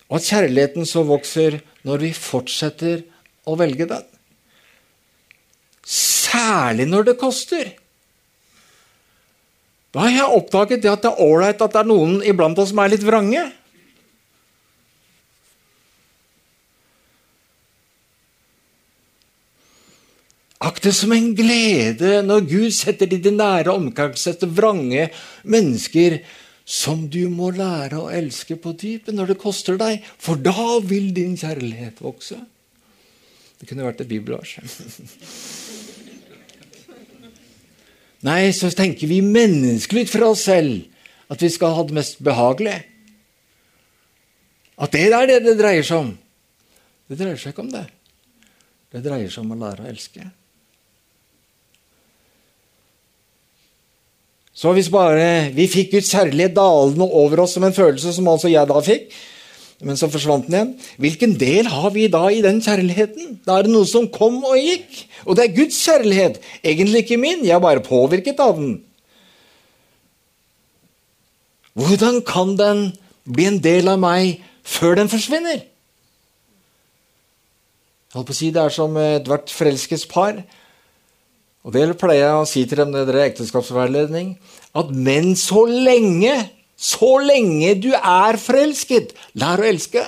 Og 0.08 0.20
at 0.20 0.28
kjærligheten 0.30 0.86
så 0.88 1.04
vokser 1.04 1.58
når 1.86 2.04
vi 2.06 2.12
fortsetter 2.16 3.02
å 3.48 3.56
velge 3.60 3.88
den. 3.90 4.06
Særlig 5.84 6.88
når 6.88 7.10
det 7.10 7.20
koster. 7.20 7.70
Da 9.92 10.04
har 10.04 10.12
jeg 10.12 10.40
oppdaget 10.40 10.82
det 10.84 10.90
at 10.92 11.04
det 11.04 11.12
er 11.12 11.24
ålreit 11.24 11.62
at 11.64 11.72
det 11.72 11.80
er 11.80 11.88
noen 11.88 12.18
iblant 12.24 12.58
oss 12.60 12.72
som 12.72 12.80
er 12.82 12.92
litt 12.92 13.06
vrange. 13.06 13.46
Akt 20.68 20.88
det 20.88 20.92
som 20.98 21.12
en 21.14 21.30
glede 21.38 22.18
når 22.26 22.48
Gud 22.50 22.74
setter 22.74 23.08
de 23.08 23.30
nære 23.30 23.72
omkrets 23.72 24.26
etter 24.30 24.50
vrange 24.50 25.06
mennesker 25.46 26.18
som 26.68 27.06
du 27.08 27.22
må 27.32 27.48
lære 27.56 27.96
å 27.96 28.10
elske 28.12 28.58
på 28.60 28.74
dypet 28.76 29.16
når 29.16 29.32
det 29.32 29.38
koster 29.40 29.78
deg, 29.80 30.04
for 30.20 30.36
da 30.36 30.76
vil 30.84 31.14
din 31.16 31.32
kjærlighet 31.40 32.02
vokse. 32.04 32.36
Det 33.58 33.66
kunne 33.70 33.86
vært 33.86 34.02
et 34.04 34.10
bibelvers. 34.10 34.58
Nei, 38.28 38.50
så 38.52 38.68
tenker 38.74 39.08
vi 39.08 39.22
menneskelig 39.24 40.08
fra 40.10 40.28
oss 40.34 40.44
selv 40.50 40.84
at 41.32 41.40
vi 41.40 41.48
skal 41.52 41.72
ha 41.76 41.84
det 41.88 41.96
mest 41.96 42.20
behagelig. 42.24 42.76
At 44.78 44.92
det 44.92 45.06
er 45.08 45.26
det 45.30 45.38
det 45.46 45.56
dreier 45.58 45.86
seg 45.86 46.04
om. 46.04 46.12
Det 47.08 47.16
dreier 47.16 47.40
seg 47.40 47.54
ikke 47.54 47.64
om 47.64 47.72
det. 47.72 47.86
Det 48.92 49.00
dreier 49.04 49.32
seg 49.32 49.44
om 49.44 49.56
å 49.56 49.60
lære 49.64 49.86
å 49.86 49.88
elske. 49.88 50.28
Så 54.58 54.72
hvis 54.74 54.90
bare 54.90 55.52
vi 55.54 55.68
fikk 55.70 55.92
Guds 55.92 56.10
kjærlighet 56.10 56.56
dalende 56.56 57.06
over 57.06 57.44
oss 57.44 57.54
som 57.54 57.66
en 57.66 57.74
følelse, 57.74 58.10
som 58.16 58.26
altså 58.30 58.50
jeg 58.50 58.66
da 58.66 58.80
fikk, 58.82 59.12
men 59.86 59.94
så 59.94 60.08
forsvant 60.10 60.48
den 60.48 60.56
igjen. 60.56 60.72
Hvilken 60.98 61.36
del 61.38 61.68
har 61.70 61.92
vi 61.94 62.08
da 62.10 62.24
i 62.34 62.42
den 62.42 62.58
kjærligheten? 62.64 63.36
Da 63.46 63.58
er 63.58 63.68
det 63.68 63.70
noe 63.70 63.86
som 63.86 64.08
kom 64.10 64.40
og 64.42 64.58
gikk. 64.58 65.04
Og 65.22 65.38
det 65.38 65.44
er 65.44 65.54
Guds 65.54 65.78
kjærlighet, 65.86 66.40
egentlig 66.66 67.04
ikke 67.04 67.20
min. 67.22 67.44
Jeg 67.46 67.54
er 67.54 67.62
bare 67.62 67.84
påvirket 67.86 68.42
av 68.42 68.58
den. 68.58 68.80
Hvordan 71.78 72.18
kan 72.26 72.56
den 72.58 72.88
bli 73.30 73.46
en 73.46 73.62
del 73.62 73.86
av 73.92 74.02
meg 74.02 74.40
før 74.66 74.98
den 74.98 75.10
forsvinner? 75.12 75.62
Jeg 78.08 78.16
holdt 78.16 78.32
på 78.32 78.34
å 78.34 78.40
si 78.40 78.50
Det 78.50 78.64
er 78.64 78.74
som 78.74 78.96
ethvert 78.98 79.52
forelsket 79.54 80.08
par. 80.10 80.42
Og 81.66 81.74
det 81.74 81.84
pleier 82.00 82.22
jeg 82.22 82.38
å 82.38 82.46
si 82.48 82.62
til 82.68 82.80
dem 82.82 82.92
når 82.94 83.08
dere 83.08 83.24
er 83.24 83.32
ekteskapsveiledning, 83.32 84.36
at 84.78 84.92
men 84.94 85.34
så 85.38 85.64
lenge, 85.66 86.34
så 86.78 87.16
lenge 87.24 87.74
du 87.82 87.90
er 87.96 88.38
forelsket, 88.40 89.14
lær 89.38 89.60
å 89.60 89.66
elske. 89.68 90.04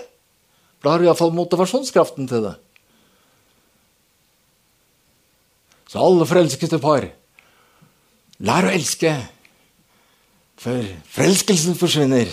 Da 0.80 0.94
har 0.94 1.02
du 1.02 1.08
iallfall 1.08 1.34
motivasjonskraften 1.36 2.30
til 2.30 2.46
det. 2.46 2.54
Så 5.90 5.98
alle 5.98 6.28
forelskede 6.28 6.78
par, 6.80 7.08
lær 8.46 8.68
å 8.68 8.72
elske. 8.72 9.12
For 10.60 10.86
forelskelsen 11.16 11.76
forsvinner. 11.78 12.30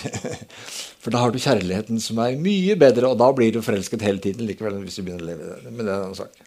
For 1.02 1.14
da 1.14 1.22
har 1.22 1.32
du 1.32 1.38
kjærligheten 1.40 2.00
som 2.02 2.18
er 2.22 2.38
mye 2.38 2.74
bedre, 2.78 3.10
og 3.10 3.18
da 3.20 3.28
blir 3.34 3.54
du 3.54 3.62
forelsket 3.64 4.02
hele 4.04 4.22
tiden 4.22 4.46
likevel. 4.46 4.80
hvis 4.84 4.98
du 4.98 5.04
begynner 5.06 5.24
å 5.24 5.28
leve 5.30 5.50
det. 5.50 5.72
Men 5.72 5.86
det 5.86 5.94
er 5.94 6.06
en 6.06 6.18
sak. 6.18 6.40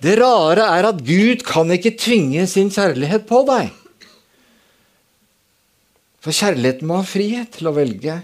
Det 0.00 0.16
rare 0.16 0.64
er 0.78 0.88
at 0.88 1.02
Gud 1.04 1.44
kan 1.44 1.68
ikke 1.74 1.98
tvinge 2.00 2.46
sin 2.48 2.72
kjærlighet 2.72 3.26
på 3.28 3.42
deg. 3.48 3.68
For 6.20 6.36
kjærligheten 6.36 6.88
må 6.88 7.00
ha 7.00 7.06
frihet 7.08 7.52
til 7.56 7.68
å 7.68 7.74
velge. 7.76 8.16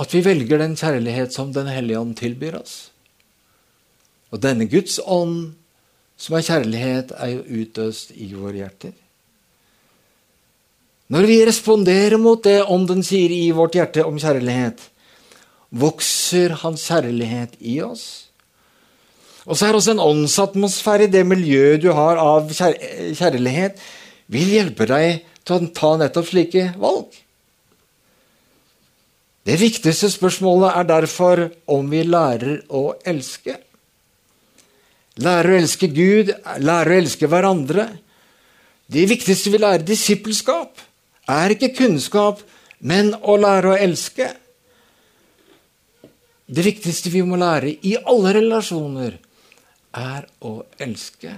At 0.00 0.14
vi 0.14 0.22
velger 0.24 0.62
den 0.62 0.78
kjærlighet 0.80 1.34
som 1.34 1.52
Den 1.52 1.70
hellige 1.70 2.00
ånd 2.00 2.16
tilbyr 2.18 2.58
oss. 2.62 2.90
Og 4.30 4.42
denne 4.42 4.66
Guds 4.70 4.98
ånd, 5.02 5.52
som 6.16 6.36
er 6.36 6.46
kjærlighet, 6.46 7.14
er 7.18 7.34
jo 7.34 7.62
utøst 7.62 8.14
i 8.14 8.30
våre 8.34 8.62
hjerter. 8.62 8.94
Når 11.10 11.26
vi 11.26 11.40
responderer 11.46 12.20
mot 12.22 12.42
det 12.44 12.60
Ånden 12.62 13.02
sier 13.02 13.32
i 13.34 13.50
vårt 13.54 13.74
hjerte 13.74 14.04
om 14.06 14.18
kjærlighet, 14.20 14.89
vokser 15.70 16.56
Hans 16.62 16.84
kjærlighet 16.90 17.56
i 17.60 17.78
oss. 17.84 18.04
Og 19.46 19.56
så 19.56 19.66
er 19.66 19.76
også 19.76 19.94
en 19.94 20.04
åndsatmosfære 20.04 21.08
i 21.08 21.12
det 21.14 21.24
miljøet 21.26 21.82
du 21.82 21.90
har 21.96 22.20
av 22.20 22.50
kjærlighet, 22.52 23.80
vil 24.30 24.52
hjelpe 24.54 24.86
deg 24.90 25.24
til 25.46 25.56
å 25.56 25.72
ta 25.74 25.96
nettopp 25.98 26.28
slike 26.28 26.68
valg. 26.78 27.08
Det 29.48 29.56
viktigste 29.58 30.10
spørsmålet 30.12 30.76
er 30.76 30.86
derfor 30.86 31.46
om 31.72 31.88
vi 31.90 32.04
lærer 32.04 32.60
å 32.68 32.92
elske. 33.08 33.56
Lærer 35.20 35.54
å 35.54 35.58
elske 35.62 35.88
Gud, 35.90 36.30
lærer 36.60 36.92
å 36.92 37.00
elske 37.00 37.28
hverandre. 37.30 37.88
Det 38.90 39.08
viktigste 39.10 39.50
vi 39.54 39.62
lærer 39.62 39.82
disippelskap, 39.86 40.76
er 41.30 41.54
ikke 41.54 41.72
kunnskap, 41.78 42.44
men 42.80 43.14
å 43.22 43.36
lære 43.40 43.72
å 43.72 43.80
elske. 43.80 44.28
Det 46.50 46.64
viktigste 46.66 47.12
vi 47.14 47.20
må 47.22 47.36
lære 47.38 47.76
i 47.86 47.92
alle 48.10 48.32
relasjoner, 48.34 49.14
er 49.94 50.26
å 50.42 50.50
elske. 50.82 51.30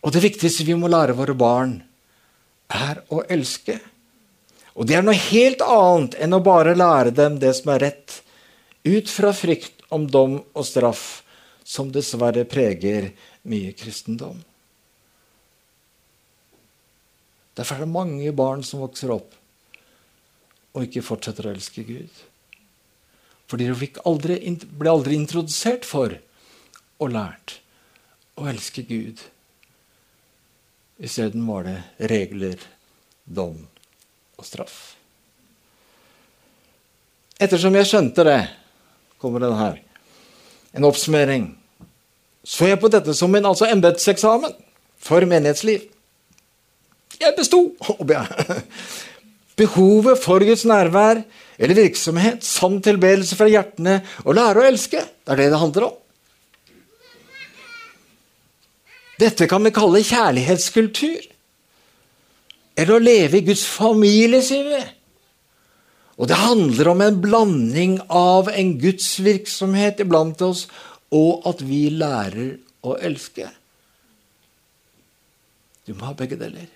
Og 0.00 0.14
det 0.14 0.22
viktigste 0.24 0.64
vi 0.64 0.78
må 0.80 0.88
lære 0.88 1.16
våre 1.18 1.36
barn, 1.36 1.76
er 2.72 3.02
å 3.12 3.20
elske. 3.28 3.76
Og 4.80 4.88
det 4.88 4.96
er 4.96 5.04
noe 5.04 5.16
helt 5.28 5.60
annet 5.60 6.16
enn 6.24 6.36
å 6.36 6.42
bare 6.44 6.72
lære 6.76 7.12
dem 7.20 7.36
det 7.42 7.52
som 7.60 7.74
er 7.74 7.84
rett, 7.84 8.18
ut 8.86 9.12
fra 9.12 9.36
frykt 9.36 9.84
om 9.92 10.08
dom 10.08 10.40
og 10.40 10.64
straff, 10.64 11.06
som 11.68 11.92
dessverre 11.92 12.46
preger 12.48 13.10
mye 13.44 13.76
kristendom. 13.76 14.38
Derfor 17.56 17.76
er 17.76 17.84
det 17.84 17.92
mange 17.92 18.32
barn 18.36 18.64
som 18.64 18.84
vokser 18.84 19.12
opp 19.12 19.35
og 20.76 20.84
ikke 20.84 21.04
fortsetter 21.04 21.48
å 21.48 21.54
elske 21.56 21.86
Gud. 21.88 22.24
Fordi 23.48 23.70
de 23.70 23.88
aldri, 24.04 24.36
ble 24.76 24.92
aldri 24.92 25.16
introdusert 25.16 25.86
for 25.88 26.12
og 27.00 27.12
lært 27.14 27.58
å 28.36 28.48
elske 28.50 28.84
Gud. 28.84 29.22
Isteden 31.00 31.46
var 31.48 31.64
det 31.64 31.78
regler, 32.12 32.60
dom 33.24 33.64
og 34.36 34.44
straff. 34.44 34.96
Ettersom 37.40 37.74
jeg 37.76 37.88
skjønte 37.88 38.24
det, 38.24 38.38
kommer 39.20 39.42
den 39.44 39.56
her, 39.56 39.80
en 40.76 40.88
oppsummering, 40.88 41.50
så 42.46 42.68
jeg 42.70 42.80
på 42.80 42.92
dette 42.92 43.12
som 43.16 43.32
en 43.34 43.48
altså 43.48 43.68
embetseksamen 43.68 44.54
for 45.02 45.24
menighetsliv. 45.28 45.88
Jeg 47.20 47.36
besto! 47.36 47.64
Behovet 49.56 50.20
for 50.20 50.44
Guds 50.44 50.66
nærvær 50.68 51.22
eller 51.56 51.78
virksomhet, 51.78 52.44
sann 52.44 52.82
tilbedelse 52.84 53.38
fra 53.38 53.48
hjertene 53.48 54.02
og 54.26 54.36
lære 54.36 54.60
å 54.60 54.66
elske. 54.68 55.00
Det 55.00 55.32
er 55.32 55.40
det 55.40 55.52
det 55.52 55.60
handler 55.62 55.86
om. 55.88 55.94
Dette 59.16 59.48
kan 59.48 59.64
vi 59.64 59.72
kalle 59.72 60.04
kjærlighetskultur. 60.04 61.24
Eller 62.76 62.98
å 62.98 63.00
leve 63.00 63.38
i 63.38 63.46
Guds 63.46 63.64
familie, 63.64 64.42
sier 64.44 64.68
vi. 64.68 64.82
Og 66.20 66.28
det 66.28 66.36
handler 66.36 66.90
om 66.92 67.00
en 67.04 67.20
blanding 67.20 67.96
av 68.12 68.50
en 68.52 68.74
Guds 68.80 69.08
virksomhet 69.24 70.00
iblant 70.04 70.40
oss 70.44 70.66
og 71.16 71.44
at 71.48 71.62
vi 71.64 71.86
lærer 71.92 72.56
å 72.84 72.96
elske. 73.04 73.48
Du 75.86 75.94
må 75.94 76.08
ha 76.08 76.16
begge 76.18 76.38
deler. 76.40 76.68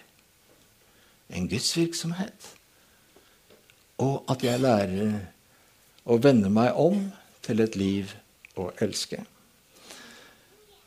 En 1.33 1.49
Guds 1.51 1.69
virksomhet 1.77 2.55
og 4.01 4.33
at 4.33 4.43
jeg 4.45 4.63
lærer 4.63 5.21
å 6.09 6.17
vende 6.23 6.51
meg 6.53 6.77
om 6.81 7.05
til 7.45 7.61
et 7.63 7.77
liv 7.79 8.15
å 8.59 8.71
elske. 8.83 9.23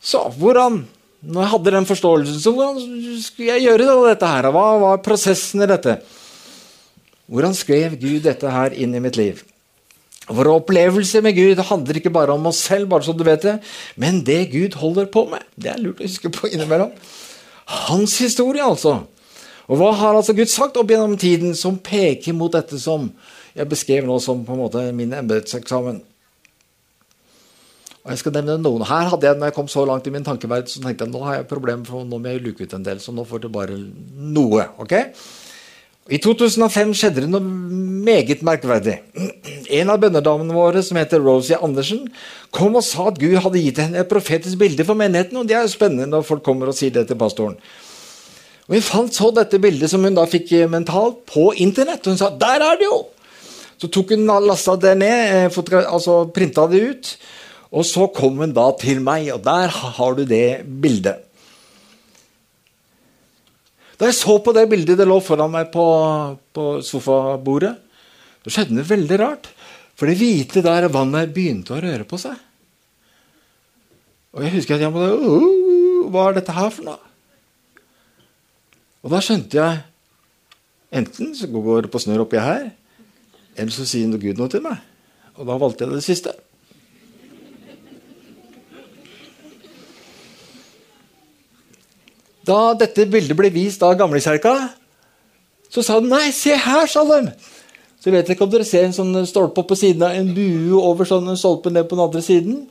Så 0.03 0.25
hvordan 0.37 0.83
Når 1.23 1.39
jeg 1.39 1.51
hadde 1.53 1.71
den 1.71 1.85
forståelsen, 1.87 2.39
så 2.43 2.51
hvordan 2.51 2.79
skulle 3.23 3.53
jeg 3.53 3.63
gjøre 3.63 3.93
dette 4.09 4.27
her? 4.27 4.49
Hva 4.51 4.63
var 4.81 4.97
prosessen 4.99 5.63
i 5.63 5.67
dette? 5.71 5.93
Hvordan 7.31 7.55
skrev 7.55 7.95
Gud 7.95 8.25
dette 8.25 8.51
her 8.51 8.75
inn 8.75 8.91
i 8.91 8.99
mitt 8.99 9.15
liv? 9.15 9.39
Vår 10.27 10.49
opplevelse 10.51 11.21
med 11.23 11.37
Gud 11.39 11.61
handler 11.63 12.01
ikke 12.01 12.11
bare 12.11 12.35
om 12.35 12.49
oss 12.51 12.59
selv, 12.67 12.89
bare 12.91 13.07
så 13.07 13.15
du 13.15 13.23
vet 13.23 13.39
det, 13.43 13.55
men 13.95 14.19
det 14.27 14.51
Gud 14.51 14.75
holder 14.79 15.07
på 15.15 15.23
med. 15.31 15.47
Det 15.55 15.71
er 15.71 15.79
lurt 15.79 16.03
å 16.03 16.07
huske 16.09 16.27
på 16.27 16.51
innimellom. 16.51 16.91
Hans 17.87 18.17
historie, 18.19 18.63
altså. 18.63 19.05
Og 19.69 19.79
hva 19.79 19.91
har 19.95 20.17
altså 20.17 20.35
Gud 20.35 20.51
sagt 20.51 20.77
opp 20.79 20.89
gjennom 20.91 21.15
tiden 21.19 21.53
som 21.55 21.77
peker 21.79 22.35
mot 22.35 22.51
dette 22.51 22.79
som 22.81 23.11
jeg 23.53 23.69
beskrev 23.69 24.07
nå 24.07 24.17
som 24.19 24.41
på 24.43 24.55
en 24.55 24.63
måte 24.65 24.83
min 24.95 25.13
embetseksamen? 25.15 26.01
Og 28.03 28.11
jeg 28.11 28.19
skal 28.19 28.35
nevne 28.35 28.57
noen. 28.59 28.83
Her 28.83 29.07
hadde 29.13 29.29
jeg, 29.29 29.39
når 29.39 29.49
jeg 29.49 29.55
kom 29.55 29.69
så 29.71 29.85
langt 29.87 30.07
i 30.09 30.11
min 30.11 30.25
tankeverden, 30.25 30.67
så 30.67 30.81
tenkte 30.83 31.05
jeg 31.05 31.13
nå 31.13 31.21
har 31.23 31.37
jeg 31.37 31.47
problemer, 31.47 31.87
for 31.87 32.03
nå 32.03 32.19
må 32.19 32.33
jeg 32.33 32.43
luke 32.43 32.65
ut 32.65 32.75
en 32.75 32.83
del. 32.83 32.99
Så 32.99 33.15
nå 33.15 33.23
får 33.27 33.45
det 33.45 33.51
bare 33.53 33.77
noe. 33.79 34.65
ok? 34.83 34.97
I 36.11 36.19
2005 36.19 36.91
skjedde 36.99 37.21
det 37.23 37.29
noe 37.31 37.39
meget 38.03 38.41
merkverdig. 38.43 38.97
En 39.71 39.93
av 39.93 40.01
bønnerdamene 40.03 40.51
våre, 40.51 40.83
som 40.83 40.99
heter 40.99 41.23
Rosie 41.23 41.55
Andersen, 41.63 42.09
kom 42.51 42.75
og 42.75 42.83
sa 42.83 43.07
at 43.07 43.21
Gud 43.21 43.37
hadde 43.39 43.61
gitt 43.63 43.79
henne 43.79 44.01
et 44.01 44.11
profetisk 44.11 44.59
bilde 44.59 44.83
for 44.83 44.99
menigheten. 44.99 45.39
Og 45.39 45.47
det 45.47 45.55
er 45.55 45.63
jo 45.63 45.71
spennende 45.71 46.09
når 46.11 46.27
folk 46.27 46.43
kommer 46.43 46.67
og 46.67 46.75
sier 46.75 46.91
det 46.91 47.05
til 47.07 47.19
pastoren. 47.21 47.55
Og 48.73 48.79
Hun 48.79 48.85
fant 48.87 49.13
så 49.13 49.27
dette 49.29 49.59
bildet 49.61 49.91
som 49.91 50.01
hun 50.01 50.15
da 50.17 50.23
fikk 50.25 50.49
eh, 50.57 50.69
mentalt, 50.69 51.19
på 51.29 51.51
internett. 51.61 52.01
Og 52.07 52.15
hun 52.15 52.17
sa 52.17 52.31
'der 52.33 52.63
er 52.65 52.79
det 52.81 52.87
jo!' 52.89 53.05
Så 53.77 53.87
tok 53.87 54.15
hun 54.15 54.25
lasta 54.25 54.75
det 54.75 54.97
ned, 54.97 55.45
eh, 55.45 55.85
altså 55.85 56.25
printa 56.33 56.65
det 56.65 56.81
ut. 56.81 57.17
Og 57.71 57.85
så 57.85 58.07
kom 58.07 58.37
hun 58.37 58.51
da 58.51 58.71
til 58.71 58.99
meg, 58.99 59.29
og 59.33 59.43
der 59.43 59.67
har 59.67 60.15
du 60.15 60.25
det 60.25 60.65
bildet. 60.65 61.21
Da 63.99 64.05
jeg 64.05 64.15
så 64.15 64.39
på 64.41 64.53
det 64.53 64.69
bildet 64.69 64.97
det 64.97 65.07
lå 65.07 65.21
foran 65.21 65.51
meg 65.51 65.71
på, 65.71 65.85
på 66.53 66.81
sofabordet, 66.81 67.77
så 68.43 68.49
skjedde 68.49 68.81
det 68.81 68.89
veldig 68.89 69.19
rart. 69.19 69.53
For 69.95 70.07
det 70.07 70.17
hvite 70.17 70.63
der 70.65 70.89
vannet 70.89 71.33
begynte 71.33 71.77
å 71.77 71.81
røre 71.81 72.03
på 72.03 72.17
seg. 72.17 72.33
Og 74.33 74.41
jeg 74.41 74.51
husker 74.57 74.75
at 74.75 74.81
jeg 74.81 74.89
måtte 74.89 76.09
Hva 76.09 76.29
er 76.29 76.33
dette 76.33 76.51
her 76.51 76.69
for 76.73 76.83
noe? 76.89 77.12
Og 79.03 79.11
da 79.11 79.19
skjønte 79.23 79.59
jeg 79.59 79.81
Enten 80.93 81.31
så 81.33 81.47
går 81.49 81.87
det 81.87 81.89
på 81.89 81.97
snørr 81.97 82.21
oppi 82.21 82.37
her, 82.37 82.67
eller 83.57 83.73
så 83.73 83.81
sier 83.89 84.11
Gud 84.21 84.37
noe 84.37 84.51
til 84.53 84.61
meg. 84.61 84.77
Og 85.41 85.47
da 85.49 85.55
valgte 85.57 85.87
jeg 85.87 85.95
det 85.95 86.03
siste. 86.05 86.33
Da 92.45 92.75
dette 92.77 93.07
bildet 93.09 93.39
ble 93.39 93.49
vist 93.55 93.81
av 93.81 93.95
gamlekjerka, 93.97 94.53
så 95.73 95.81
sa 95.81 95.97
de 95.97 96.11
nei, 96.11 96.27
se 96.29 96.53
her, 96.53 96.85
sa 96.85 97.01
de. 97.09 97.33
Så 97.97 98.13
vet 98.13 98.29
ikke 98.29 98.45
om 98.45 98.53
dere 98.53 98.69
ser 98.69 98.85
en 98.85 98.93
sånn 98.93 99.25
stolpe 99.25 99.65
på 99.65 99.79
siden 99.79 100.05
av 100.05 100.13
en 100.13 100.29
bue 100.35 100.77
over 100.77 101.09
sånn 101.09 101.33
en 101.33 101.39
stolpe 101.39 101.73
ned 101.73 101.89
på 101.89 101.97
den 101.97 102.05
andre 102.05 102.21
siden. 102.21 102.63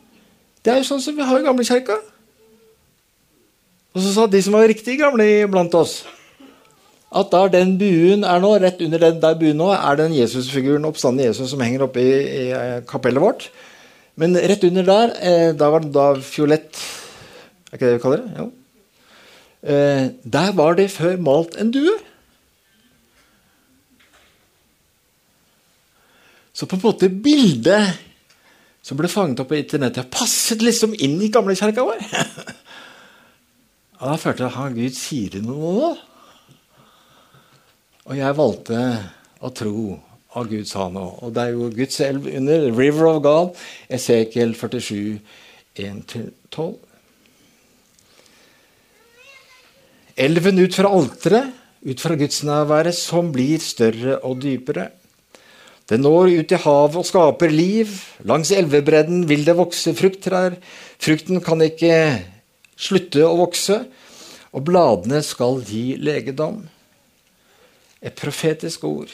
Det 0.63 0.71
er 0.71 0.83
jo 0.85 0.93
sånn 0.93 1.03
som 1.03 1.19
vi 1.19 1.27
har 1.27 1.43
i 1.43 1.47
gamlekjerka. 1.49 1.99
Og 3.97 4.05
så 4.05 4.15
sa 4.15 4.31
de 4.31 4.47
som 4.47 4.55
var 4.55 4.71
riktig 4.71 5.01
gamle 5.03 5.27
blant 5.51 5.75
oss 5.75 6.05
at 7.13 7.33
der 7.33 7.53
den 7.53 7.75
buen 7.81 8.25
er 8.25 8.41
nå, 8.41 8.55
rett 8.63 8.81
under 8.85 9.03
den 9.03 9.21
der 9.23 9.37
buen 9.41 9.59
nå, 9.61 9.69
er 9.75 9.99
den 10.01 10.15
Jesusfiguren, 10.17 10.87
oppstanden 10.89 11.27
Jesus, 11.27 11.51
som 11.53 11.61
henger 11.61 11.87
oppe 11.87 12.01
i, 12.01 12.13
i 12.13 12.47
eh, 12.57 12.79
kapellet 12.89 13.23
vårt. 13.23 13.51
Men 14.17 14.37
rett 14.37 14.65
under 14.69 14.87
der, 14.89 15.15
eh, 15.21 15.51
da 15.57 15.71
var 15.73 15.85
det 15.85 15.93
da 15.95 16.13
fiolett 16.21 16.77
Er 17.73 17.79
ikke 17.79 17.89
det 17.89 17.95
vi 17.97 18.03
kaller 18.03 18.21
det? 18.21 18.33
Jo. 18.37 18.47
Eh, 19.63 20.07
der 20.29 20.53
var 20.59 20.75
det 20.77 20.91
før 20.93 21.17
malt 21.17 21.57
en 21.57 21.71
due. 21.73 21.95
Så 26.53 26.69
på 26.69 26.77
en 26.77 26.85
måte 26.85 27.09
bildet 27.09 27.97
som 28.85 28.99
ble 28.99 29.09
fanget 29.09 29.41
opp 29.41 29.49
på 29.53 29.57
internettet, 29.57 30.11
passet 30.13 30.63
liksom 30.63 30.93
inn 30.99 31.17
i 31.23 31.31
gamlekjerka 31.33 31.85
vår. 31.87 32.03
Og 34.03 34.09
da 34.11 34.17
følte 34.19 34.49
jeg 34.49 34.59
at 34.59 34.75
Gud 34.77 34.99
sier 34.99 35.37
det 35.37 35.45
noe 35.47 35.75
nå. 35.79 35.93
Og 38.11 38.19
jeg 38.19 38.35
valgte 38.35 38.79
å 39.39 39.51
tro 39.55 39.83
at 40.35 40.49
Gud 40.51 40.67
sa 40.67 40.89
noe. 40.91 41.21
Og 41.23 41.35
det 41.35 41.45
er 41.45 41.53
jo 41.55 41.69
Guds 41.77 42.01
elv 42.03 42.27
under. 42.33 42.65
River 42.75 43.11
of 43.13 43.21
God, 43.23 43.61
Esekiel 43.93 44.57
47, 44.59 45.21
1-12. 45.79 46.73
Elven 50.23 50.59
ut 50.61 50.75
fra 50.77 50.91
alteret, 50.93 51.55
ut 51.83 52.03
fra 52.03 52.19
gudsnærværet, 52.19 52.95
som 52.99 53.31
blir 53.35 53.63
større 53.63 54.19
og 54.27 54.43
dypere. 54.43 54.91
Den 55.91 56.05
når 56.05 56.35
ut 56.43 56.53
i 56.55 56.61
havet 56.63 56.99
og 57.01 57.07
skaper 57.07 57.55
liv. 57.55 57.95
Langs 58.27 58.53
elvebredden 58.55 59.25
vil 59.31 59.47
det 59.47 59.57
vokse 59.59 59.95
frukttrær. 59.99 60.59
Frukten 61.03 61.43
kan 61.45 61.63
ikke 61.65 61.95
slutte 62.79 63.25
å 63.27 63.39
vokse, 63.41 63.83
og 64.53 64.67
bladene 64.67 65.23
skal 65.25 65.63
gi 65.67 65.93
legedom 66.03 66.63
et 68.03 68.15
profetisk 68.19 68.85
ord 68.85 69.13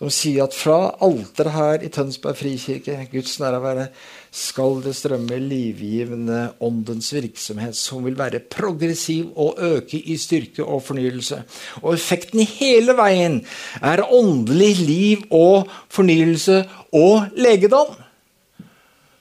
som 0.00 0.08
sier 0.08 0.46
at 0.46 0.54
fra 0.56 0.94
alteret 1.04 1.52
her 1.52 1.82
i 1.84 1.90
Tønsberg 1.92 2.38
frikirke, 2.38 2.94
Guds 3.12 3.34
nærvære, 3.36 3.90
skal 4.32 4.78
det 4.80 4.94
strømme 4.96 5.36
livgivende 5.44 6.54
åndens 6.64 7.10
virksomhet, 7.12 7.76
som 7.76 8.06
vil 8.06 8.16
være 8.16 8.40
progressiv 8.40 9.28
og 9.36 9.58
øke 9.60 10.00
i 10.00 10.16
styrke 10.16 10.64
og 10.64 10.80
fornyelse. 10.86 11.42
Og 11.82 11.98
effekten 11.98 12.40
hele 12.40 12.96
veien 12.96 13.42
er 13.82 14.06
åndelig 14.08 14.72
liv 14.80 15.28
og 15.30 15.68
fornyelse 15.92 16.64
og 16.96 17.28
legedom. 17.36 17.92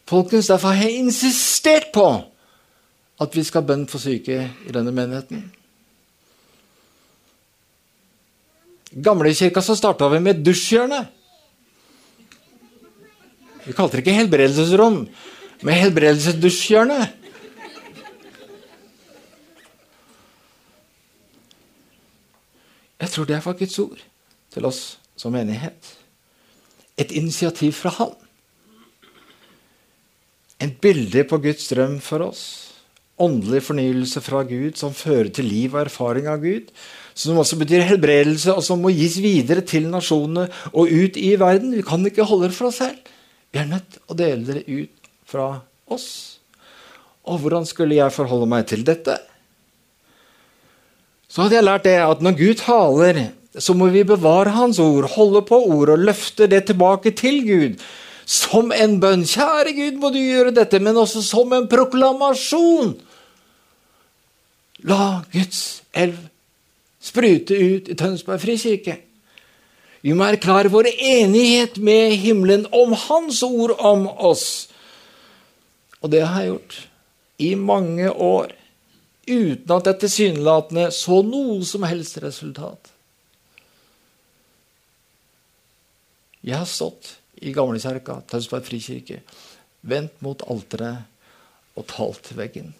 Folkens, 0.07 0.47
Derfor 0.47 0.71
har 0.71 0.83
jeg 0.83 1.03
insistert 1.03 1.91
på 1.93 2.07
at 3.19 3.35
vi 3.35 3.43
skal 3.43 3.61
ha 3.61 3.67
bønn 3.67 3.87
for 3.87 3.99
syke 3.99 4.45
i 4.47 4.71
denne 4.71 4.95
menigheten. 4.95 5.49
Gamlekirka 8.91 9.61
så 9.61 9.75
starta 9.77 10.09
vi 10.09 10.19
med 10.23 10.43
dusjhjørne. 10.45 11.03
Vi 13.65 13.75
kalte 13.77 13.97
det 13.97 14.05
ikke 14.05 14.17
helbredelsesrom, 14.17 15.03
men 15.61 15.81
helbredelsesdusjhjørne. 15.83 16.99
Jeg 22.99 23.13
tror 23.13 23.27
det 23.29 23.43
var 23.45 23.59
Guds 23.59 23.79
ord 23.79 24.01
til 24.51 24.65
oss 24.67 24.81
som 25.19 25.35
menighet. 25.35 25.93
Et 26.99 27.11
initiativ 27.15 27.77
fra 27.77 27.93
Han. 27.99 28.15
En 30.59 30.73
bilde 30.81 31.23
på 31.23 31.39
Guds 31.39 31.69
drøm 31.71 31.99
for 32.03 32.25
oss. 32.25 32.43
Åndelig 33.19 33.61
fornyelse 33.67 34.21
fra 34.23 34.43
Gud 34.47 34.75
som 34.79 34.95
fører 34.95 35.29
til 35.31 35.47
liv 35.47 35.75
og 35.75 35.85
erfaring 35.85 36.27
av 36.31 36.43
Gud 36.43 36.73
som 37.19 37.39
også 37.41 37.57
betyr 37.59 37.83
helbredelse, 37.83 38.53
og 38.55 38.63
som 38.63 38.79
må 38.79 38.93
gis 38.95 39.17
videre 39.19 39.63
til 39.67 39.89
nasjonene 39.91 40.47
og 40.71 40.87
ut 40.87 41.17
i 41.19 41.33
verden. 41.39 41.73
Vi 41.75 41.83
kan 41.85 42.05
ikke 42.07 42.27
holde 42.27 42.47
det 42.47 42.55
for 42.55 42.69
oss 42.69 42.79
selv. 42.79 42.99
Vi 43.51 43.59
er 43.59 43.67
nødt 43.67 43.89
til 43.91 44.05
å 44.07 44.17
dele 44.17 44.59
det 44.59 44.63
ut 44.69 45.09
fra 45.27 45.49
oss. 45.91 46.07
Og 47.27 47.41
hvordan 47.41 47.67
skulle 47.67 47.97
jeg 47.97 48.15
forholde 48.15 48.47
meg 48.49 48.69
til 48.71 48.85
dette? 48.87 49.17
Så 51.29 51.43
hadde 51.43 51.59
jeg 51.59 51.67
lært 51.67 51.85
det 51.85 51.97
at 52.01 52.23
når 52.23 52.39
Gud 52.39 52.61
taler, 52.63 53.21
så 53.59 53.75
må 53.75 53.89
vi 53.91 54.05
bevare 54.07 54.55
Hans 54.55 54.79
ord, 54.79 55.09
holde 55.17 55.43
på 55.45 55.59
ordet 55.59 55.97
og 55.97 56.07
løfte 56.07 56.47
det 56.49 56.63
tilbake 56.69 57.11
til 57.17 57.43
Gud. 57.45 57.83
Som 58.29 58.71
en 58.71 58.99
bønn. 59.01 59.25
Kjære 59.25 59.73
Gud, 59.75 59.99
må 59.99 60.13
du 60.13 60.21
gjøre 60.21 60.53
dette, 60.53 60.79
men 60.79 60.97
også 61.01 61.21
som 61.25 61.53
en 61.57 61.67
proklamasjon. 61.69 62.93
La 64.87 65.25
Guds 65.33 65.81
elv 65.97 66.28
sprute 67.09 67.57
ut 67.57 67.89
i 67.89 67.97
Tønsberg 67.97 68.41
frikirke. 68.41 68.99
Vi 70.01 70.13
må 70.15 70.29
erklære 70.29 70.71
vår 70.71 70.87
enighet 70.93 71.79
med 71.83 72.15
himmelen 72.21 72.67
om 72.71 72.93
Hans 72.95 73.41
ord 73.43 73.75
om 73.79 74.07
oss. 74.07 74.69
Og 75.99 76.11
det 76.13 76.23
har 76.23 76.45
jeg 76.45 76.53
gjort 76.53 76.77
i 77.39 77.49
mange 77.55 78.11
år, 78.11 78.53
uten 79.27 79.75
at 79.75 79.89
jeg 79.89 79.99
tilsynelatende 80.03 80.87
så 80.95 81.19
noe 81.25 81.59
som 81.67 81.83
helst 81.87 82.19
resultat. 82.23 82.91
Jeg 86.39 86.55
har 86.55 86.67
stått 86.67 87.17
i 87.43 87.51
gamlekjerka, 87.55 88.21
Tønsberg 88.31 88.63
frikirke, 88.67 89.19
vendt 89.83 90.21
mot 90.23 90.43
alteret 90.47 91.03
og 91.75 91.87
talt 91.91 92.23
til 92.27 92.39
veggen. 92.39 92.71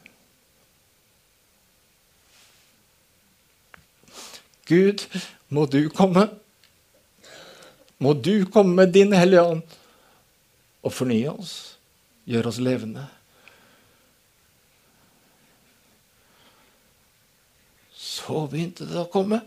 Gud, 4.70 5.06
må 5.50 5.66
du 5.66 5.82
komme. 5.90 6.28
Må 8.00 8.14
du 8.14 8.46
komme 8.54 8.76
med 8.78 8.94
din 8.96 9.14
Hellige 9.18 9.44
Ånd 9.44 9.78
og 10.80 10.94
fornye 10.96 11.34
oss, 11.34 11.56
gjøre 12.30 12.52
oss 12.54 12.60
levende. 12.64 13.04
Så 17.92 18.46
begynte 18.52 18.88
det 18.88 19.02
å 19.02 19.10
komme. 19.12 19.42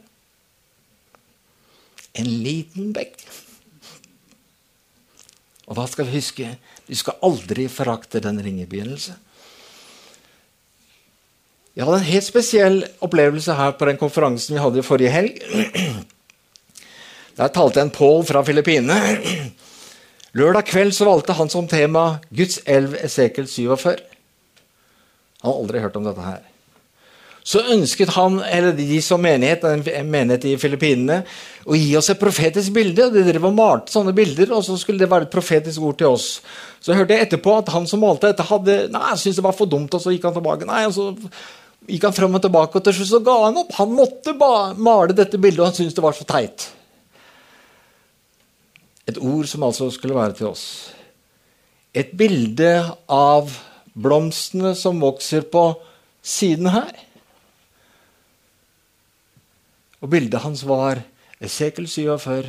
En 2.18 2.28
liten 2.44 2.92
bekk. 2.92 3.22
Og 5.70 5.78
hva 5.78 5.86
skal 5.88 6.08
vi 6.08 6.18
huske? 6.18 6.50
Du 6.84 6.92
skal 6.98 7.22
aldri 7.24 7.68
forakte 7.72 8.20
den 8.20 8.42
ringebegynnelse. 8.44 9.14
Jeg 11.72 11.86
hadde 11.88 12.02
en 12.02 12.10
helt 12.10 12.26
spesiell 12.26 12.74
opplevelse 13.00 13.54
her 13.56 13.70
på 13.78 13.86
den 13.88 13.96
konferansen 14.00 14.52
vi 14.52 14.60
hadde 14.60 14.82
i 14.82 14.84
forrige 14.84 15.12
helg. 15.14 15.38
Der 17.38 17.48
talte 17.48 17.80
en 17.80 17.90
Paul 17.90 18.26
fra 18.28 18.42
Filippinene. 18.44 18.98
Lørdag 20.36 20.66
kveld 20.68 20.92
så 20.92 21.08
valgte 21.08 21.32
han 21.36 21.48
som 21.48 21.68
tema 21.68 22.18
'Guds 22.28 22.60
elv 22.68 22.96
Esekel 23.00 23.48
47'. 23.48 23.96
Han 25.42 25.48
har 25.48 25.60
aldri 25.60 25.80
hørt 25.80 25.96
om 25.96 26.04
dette 26.04 26.20
her. 26.20 26.42
Så 27.44 27.58
ønsket 27.72 28.12
han, 28.14 28.36
eller 28.38 28.76
de 28.76 29.00
som 29.02 29.20
menighet, 29.20 29.64
en 29.64 30.10
menighet 30.10 30.44
i 30.44 30.56
Filippinene, 30.56 31.24
å 31.66 31.74
gi 31.74 31.96
oss 31.98 32.12
et 32.12 32.20
profetisk 32.20 32.70
bilde. 32.76 33.08
De 33.10 33.24
drev 33.26 33.48
og 33.48 33.56
malte 33.56 33.90
sånne 33.90 34.14
bilder, 34.14 34.52
og 34.54 34.62
så 34.62 34.76
skulle 34.78 35.02
det 35.02 35.10
være 35.10 35.26
et 35.26 35.32
profetisk 35.32 35.82
ord 35.82 35.98
til 35.98 36.12
oss. 36.14 36.28
Så 36.80 36.94
hørte 36.94 37.16
jeg 37.16 37.26
etterpå 37.26 37.56
at 37.58 37.72
han 37.74 37.88
som 37.90 38.04
malte 38.04 38.30
dette, 38.30 38.46
hadde, 38.46 38.76
nei, 38.94 39.16
syntes 39.16 39.40
det 39.40 39.46
var 39.48 39.58
for 39.58 39.66
dumt, 39.66 39.90
og 39.90 40.04
så 40.04 40.14
gikk 40.14 40.28
han 40.28 40.36
tilbake. 40.36 40.68
Nei, 40.70 40.84
og 40.86 40.94
så 40.94 41.08
gikk 41.88 42.06
han 42.06 42.14
fram 42.16 42.38
og 42.38 42.44
tilbake, 42.44 42.78
og 42.78 42.86
til 42.86 42.96
slutt 42.96 43.10
så 43.10 43.20
ga 43.24 43.36
han 43.46 43.58
opp. 43.62 43.74
Han 43.78 43.94
måtte 43.96 44.34
male 44.36 45.16
dette 45.16 45.40
bildet, 45.40 45.60
og 45.60 45.70
han 45.70 45.76
syntes 45.76 45.96
det 45.96 46.04
var 46.04 46.16
så 46.16 46.26
teit. 46.28 46.68
Et 49.10 49.18
ord 49.18 49.48
som 49.50 49.64
altså 49.66 49.90
skulle 49.90 50.16
være 50.16 50.36
til 50.38 50.52
oss. 50.52 50.66
Et 51.92 52.12
bilde 52.16 52.72
av 53.10 53.50
blomstene 53.92 54.72
som 54.78 55.02
vokser 55.02 55.44
på 55.52 55.64
siden 56.22 56.70
her. 56.72 56.92
Og 60.02 60.10
bildet 60.10 60.42
hans 60.42 60.64
var 60.66 61.02
Esekel 61.42 61.88
47, 61.90 62.46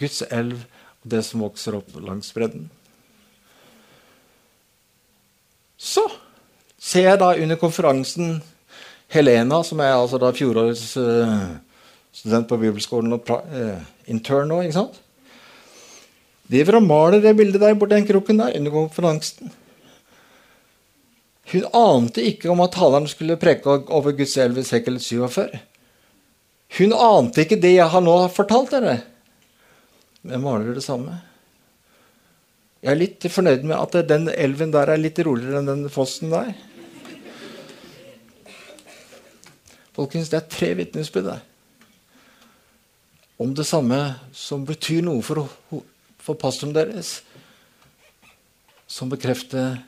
Guds 0.00 0.22
elv 0.28 0.60
og 1.00 1.10
det 1.12 1.24
som 1.24 1.42
vokser 1.44 1.76
opp 1.76 1.96
langs 2.00 2.32
bredden. 2.36 2.68
Så 5.80 6.04
ser 6.80 7.08
jeg 7.08 7.20
da 7.20 7.32
under 7.36 7.60
konferansen 7.60 8.40
Helena, 9.10 9.62
som 9.66 9.80
er 9.82 9.96
altså 9.96 10.20
da 10.22 10.30
fjorårets 10.34 10.92
uh, 11.00 11.48
student 12.14 12.48
på 12.50 12.58
bibelskolen 12.60 13.16
og 13.16 13.30
uh, 13.30 13.80
intern 14.10 14.50
nå, 14.52 14.60
ikke 14.66 14.78
sant? 14.78 15.00
Driver 16.50 16.78
og 16.80 16.86
maler 16.86 17.22
det 17.22 17.36
bildet 17.38 17.62
der 17.62 17.78
borti 17.78 17.96
den 17.96 18.06
kroken 18.08 18.42
der 18.42 18.56
under 18.58 18.74
konferansen. 18.74 19.50
Hun 21.50 21.66
ante 21.74 22.22
ikke 22.22 22.50
om 22.52 22.62
at 22.62 22.74
taleren 22.76 23.08
skulle 23.10 23.38
preke 23.38 23.66
over 23.90 24.14
Guds 24.14 24.36
elv 24.38 24.58
i 24.58 24.66
sekkel 24.66 25.00
47. 25.02 25.58
Hun 26.78 26.94
ante 26.94 27.42
ikke 27.42 27.58
det 27.58 27.74
jeg 27.74 27.90
har 27.90 28.04
nå 28.04 28.14
fortalt 28.34 28.74
dere. 28.76 29.00
Men 30.22 30.42
maler 30.44 30.74
det 30.76 30.84
samme. 30.84 31.16
Jeg 32.80 32.92
er 32.94 33.00
litt 33.00 33.26
fornøyd 33.28 33.66
med 33.66 33.76
at 33.76 34.08
den 34.08 34.28
elven 34.30 34.70
der 34.72 34.92
er 34.92 35.00
litt 35.00 35.18
roligere 35.26 35.60
enn 35.60 35.68
den 35.68 35.88
fossen 35.92 36.30
der. 36.32 36.54
Folkens, 39.96 40.30
det 40.30 40.38
er 40.38 40.50
tre 40.50 40.74
vitnesbyrd 40.78 41.24
der. 41.24 41.46
om 43.40 43.54
det 43.54 43.64
samme 43.64 43.96
som 44.36 44.66
betyr 44.68 45.00
noe 45.00 45.22
for, 45.24 45.48
for 46.20 46.36
pastoren 46.36 46.74
deres, 46.76 47.22
som 48.84 49.08
bekrefter 49.08 49.78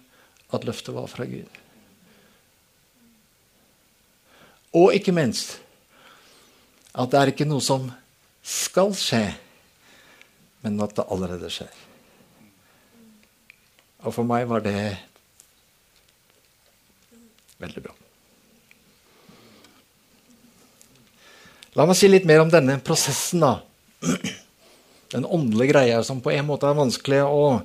at 0.52 0.64
løftet 0.64 0.94
var 0.96 1.10
fra 1.10 1.26
Gud. 1.28 1.48
Og 4.72 4.94
ikke 4.96 5.12
minst 5.12 5.58
at 6.96 7.12
det 7.12 7.20
er 7.20 7.32
ikke 7.32 7.48
noe 7.48 7.60
som 7.64 7.90
skal 8.40 8.96
skje, 8.96 9.26
men 10.64 10.80
at 10.80 10.96
det 10.96 11.08
allerede 11.12 11.52
skjer. 11.52 11.72
Og 14.02 14.16
for 14.16 14.26
meg 14.26 14.48
var 14.48 14.64
det 14.64 14.78
veldig 17.60 17.84
bra. 17.84 18.01
La 21.78 21.86
meg 21.88 21.96
si 21.96 22.08
litt 22.10 22.26
mer 22.28 22.42
om 22.42 22.50
denne 22.52 22.76
prosessen, 22.84 23.40
da. 23.40 24.18
Den 25.12 25.24
åndelige 25.24 25.72
greia 25.72 26.02
som 26.04 26.20
på 26.24 26.32
en 26.32 26.46
måte 26.48 26.68
er 26.68 26.76
vanskelig 26.76 27.22
å 27.24 27.62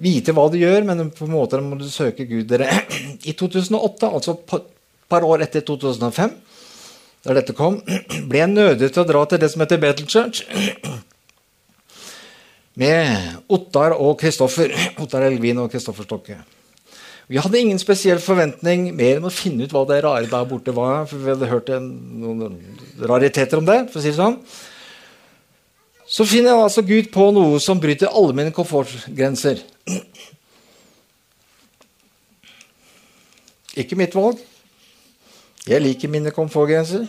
vite 0.00 0.32
hva 0.36 0.46
du 0.52 0.56
gjør, 0.60 0.86
men 0.88 1.10
på 1.12 1.26
en 1.26 1.34
måte 1.34 1.60
må 1.64 1.76
du 1.80 1.88
søke 1.92 2.24
Gud. 2.28 2.46
Dere. 2.48 2.68
I 3.28 3.36
2008, 3.36 4.08
altså 4.08 4.36
et 4.36 4.72
par 5.08 5.24
år 5.24 5.44
etter 5.44 5.64
2005, 5.68 6.32
da 7.26 7.36
dette 7.36 7.56
kom, 7.56 7.80
ble 8.28 8.42
jeg 8.42 8.54
nødig 8.54 8.90
til 8.90 9.04
å 9.04 9.08
dra 9.08 9.24
til 9.28 9.42
det 9.42 9.52
som 9.52 9.64
heter 9.64 9.82
Bethel 9.84 10.08
Church. 10.08 10.44
Med 12.80 13.36
Ottar 13.52 13.96
og 13.96 14.18
Kristoffer. 14.20 14.72
Ottar 15.00 15.28
Elvin 15.28 15.62
og 15.62 15.72
Kristoffer 15.72 16.08
Stokke. 16.08 16.40
Vi 17.26 17.40
hadde 17.42 17.58
ingen 17.58 17.78
spesiell 17.82 18.20
forventning 18.22 18.92
mer 18.94 19.18
enn 19.18 19.26
å 19.26 19.34
finne 19.34 19.66
ut 19.66 19.72
hva 19.74 19.82
det 19.88 19.98
rare 20.04 20.28
der 20.30 20.46
borte 20.46 20.74
var. 20.74 21.06
for 21.10 21.18
vi 21.18 21.32
hadde 21.32 21.50
hørt 21.50 21.72
noen 21.74 22.60
rariteter 23.02 23.58
om 23.58 23.66
det. 23.66 23.90
for 23.90 23.98
å 23.98 24.02
si 24.02 24.12
det 24.12 24.20
sånn. 24.20 24.38
Så 26.06 26.24
finner 26.24 26.52
jeg 26.52 26.62
altså 26.62 26.82
Gud 26.86 27.10
på 27.10 27.32
noe 27.34 27.58
som 27.58 27.80
bryter 27.82 28.14
alle 28.14 28.32
mine 28.32 28.54
komfortgrenser. 28.54 29.58
Ikke 33.76 33.98
mitt 33.98 34.14
valg. 34.14 34.38
Jeg 35.66 35.82
liker 35.82 36.08
mine 36.08 36.30
komfortgrenser. 36.30 37.08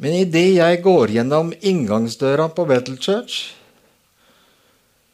Men 0.00 0.16
idet 0.16 0.56
jeg 0.56 0.82
går 0.82 1.12
gjennom 1.12 1.52
inngangsdøra 1.60 2.48
på 2.56 2.64
Bethel 2.66 2.96
Church, 2.96 3.52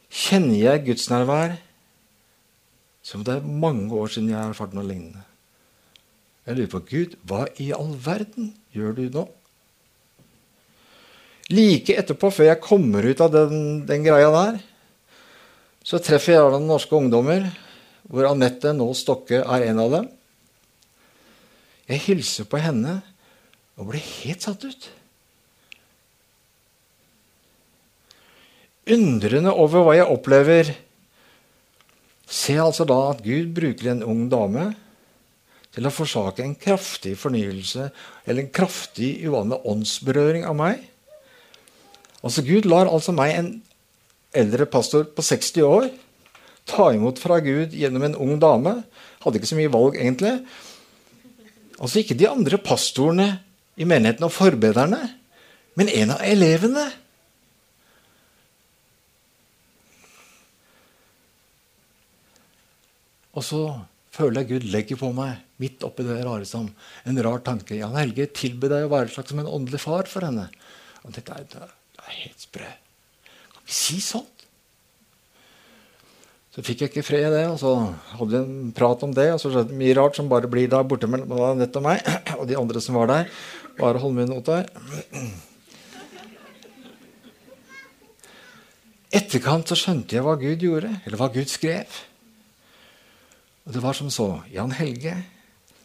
kjenner 0.09 0.55
jeg 0.55 0.85
gudsnærvær 0.87 1.59
som 3.09 3.25
det 3.25 3.39
er 3.39 3.45
mange 3.65 3.89
år 3.97 4.11
siden 4.13 4.29
jeg 4.29 4.37
har 4.37 4.51
erfart 4.53 4.75
noe 4.77 4.85
lignende. 4.85 5.23
Jeg 6.45 6.57
lurer 6.57 6.71
på 6.71 6.81
Gud, 6.91 7.15
hva 7.25 7.47
i 7.61 7.71
all 7.73 7.95
verden 8.05 8.51
gjør 8.73 8.95
du 8.97 9.03
nå? 9.13 9.23
Like 11.49 11.95
etterpå, 11.97 12.29
før 12.29 12.51
jeg 12.51 12.61
kommer 12.61 13.05
ut 13.09 13.21
av 13.25 13.33
den, 13.33 13.55
den 13.89 14.05
greia 14.05 14.29
der, 14.33 14.59
så 15.85 15.97
treffer 16.03 16.35
jeg 16.35 16.53
noen 16.53 16.69
norske 16.69 16.93
ungdommer, 16.93 17.47
hvor 18.09 18.27
Anette 18.29 18.75
nå 18.77 18.91
Stokke 18.97 19.41
er 19.41 19.65
en 19.71 19.81
av 19.81 19.93
dem. 19.95 20.09
Jeg 21.89 22.03
hilser 22.05 22.45
på 22.49 22.61
henne 22.61 22.99
og 23.79 23.89
blir 23.89 24.03
helt 24.03 24.45
satt 24.45 24.65
ut. 24.69 24.89
Undrende 28.89 29.53
over 29.53 29.85
hva 29.85 29.97
jeg 29.97 30.13
opplever 30.13 30.71
Se 32.29 32.53
altså 32.61 32.85
da 32.85 32.99
at 33.09 33.23
Gud 33.25 33.55
bruker 33.57 33.89
en 33.91 34.05
ung 34.05 34.27
dame 34.29 34.69
til 35.73 35.85
å 35.85 35.93
forsake 35.93 36.43
en 36.45 36.55
kraftig 36.57 37.15
fornyelse 37.17 37.89
eller 38.25 38.43
en 38.43 38.53
kraftig 38.53 39.15
uvanlig 39.25 39.59
åndsberøring 39.69 40.45
av 40.49 40.57
meg. 40.57 40.83
Altså 42.21 42.43
Gud 42.45 42.67
lar 42.69 42.89
altså 42.89 43.13
meg, 43.15 43.33
en 43.33 43.51
eldre 44.35 44.67
pastor 44.69 45.07
på 45.15 45.25
60 45.25 45.65
år, 45.65 45.89
ta 46.69 46.91
imot 46.93 47.21
fra 47.21 47.39
Gud 47.41 47.73
gjennom 47.73 48.05
en 48.05 48.17
ung 48.19 48.35
dame. 48.41 48.75
Hadde 49.23 49.39
ikke 49.39 49.49
så 49.49 49.57
mye 49.57 49.73
valg, 49.73 49.97
egentlig. 49.97 50.35
Altså 51.79 52.01
ikke 52.01 52.17
de 52.19 52.27
andre 52.29 52.59
pastorene 52.61 53.29
i 53.79 53.87
menigheten 53.87 54.27
og 54.27 54.35
forbederne, 54.35 54.99
men 55.79 55.91
en 55.95 56.13
av 56.17 56.25
elevene. 56.27 56.89
Og 63.37 63.45
så 63.45 63.61
føler 64.15 64.41
jeg 64.41 64.49
Gud 64.49 64.67
legger 64.73 64.99
på 64.99 65.11
meg, 65.15 65.43
midt 65.61 65.83
oppi 65.85 66.05
det 66.07 66.21
rare 66.25 66.47
som 66.47 66.67
en 67.07 67.21
rar 67.25 67.43
tanke. 67.45 67.77
Jan 67.77 67.97
Helge 67.99 68.29
tilby 68.35 68.71
deg 68.71 68.87
å 68.87 68.93
være 68.93 69.13
slags 69.13 69.33
som 69.33 69.41
en 69.43 69.51
åndelig 69.51 69.83
far 69.83 70.09
for 70.09 70.25
henne. 70.25 70.47
Og 71.05 71.13
dette 71.15 71.35
er, 71.35 71.45
det 71.49 72.03
er 72.03 72.19
helt 72.23 72.45
sprø. 72.47 72.69
Kan 73.53 73.65
vi 73.67 73.75
si 73.75 73.99
sånt? 74.03 74.45
Så 76.49 76.63
fikk 76.65 76.81
jeg 76.81 76.89
ikke 76.89 77.05
fred 77.05 77.27
i 77.27 77.35
det, 77.35 77.43
og 77.51 77.59
så 77.61 77.75
hadde 78.17 78.31
vi 78.33 78.39
en 78.39 78.71
prat 78.75 79.03
om 79.05 79.13
det. 79.15 79.27
Og 79.35 79.37
så 79.39 79.51
skjedde 79.53 79.69
det 79.69 79.77
mye 79.79 79.93
rart 79.99 80.17
som 80.17 80.31
bare 80.31 80.49
blir 80.49 80.71
der 80.71 80.87
borte 80.87 81.07
mellom 81.07 81.37
Anette 81.51 81.79
og 81.79 81.85
meg 81.85 82.01
og 82.39 82.47
de 82.49 82.57
andre 82.59 82.81
som 82.83 82.97
var 82.97 83.11
der. 83.11 83.29
Bare 83.77 84.01
Holmund 84.01 84.33
Ottar. 84.35 84.65
Etterkant 89.15 89.69
så 89.69 89.77
skjønte 89.77 90.17
jeg 90.17 90.25
hva 90.25 90.35
Gud 90.41 90.65
gjorde, 90.65 90.91
eller 91.05 91.21
hva 91.21 91.29
Gud 91.33 91.49
skrev. 91.49 92.01
Og 93.69 93.75
det 93.75 93.83
var 93.83 93.93
som 93.93 94.09
så. 94.09 94.41
Jan 94.49 94.71
Helge, 94.73 95.13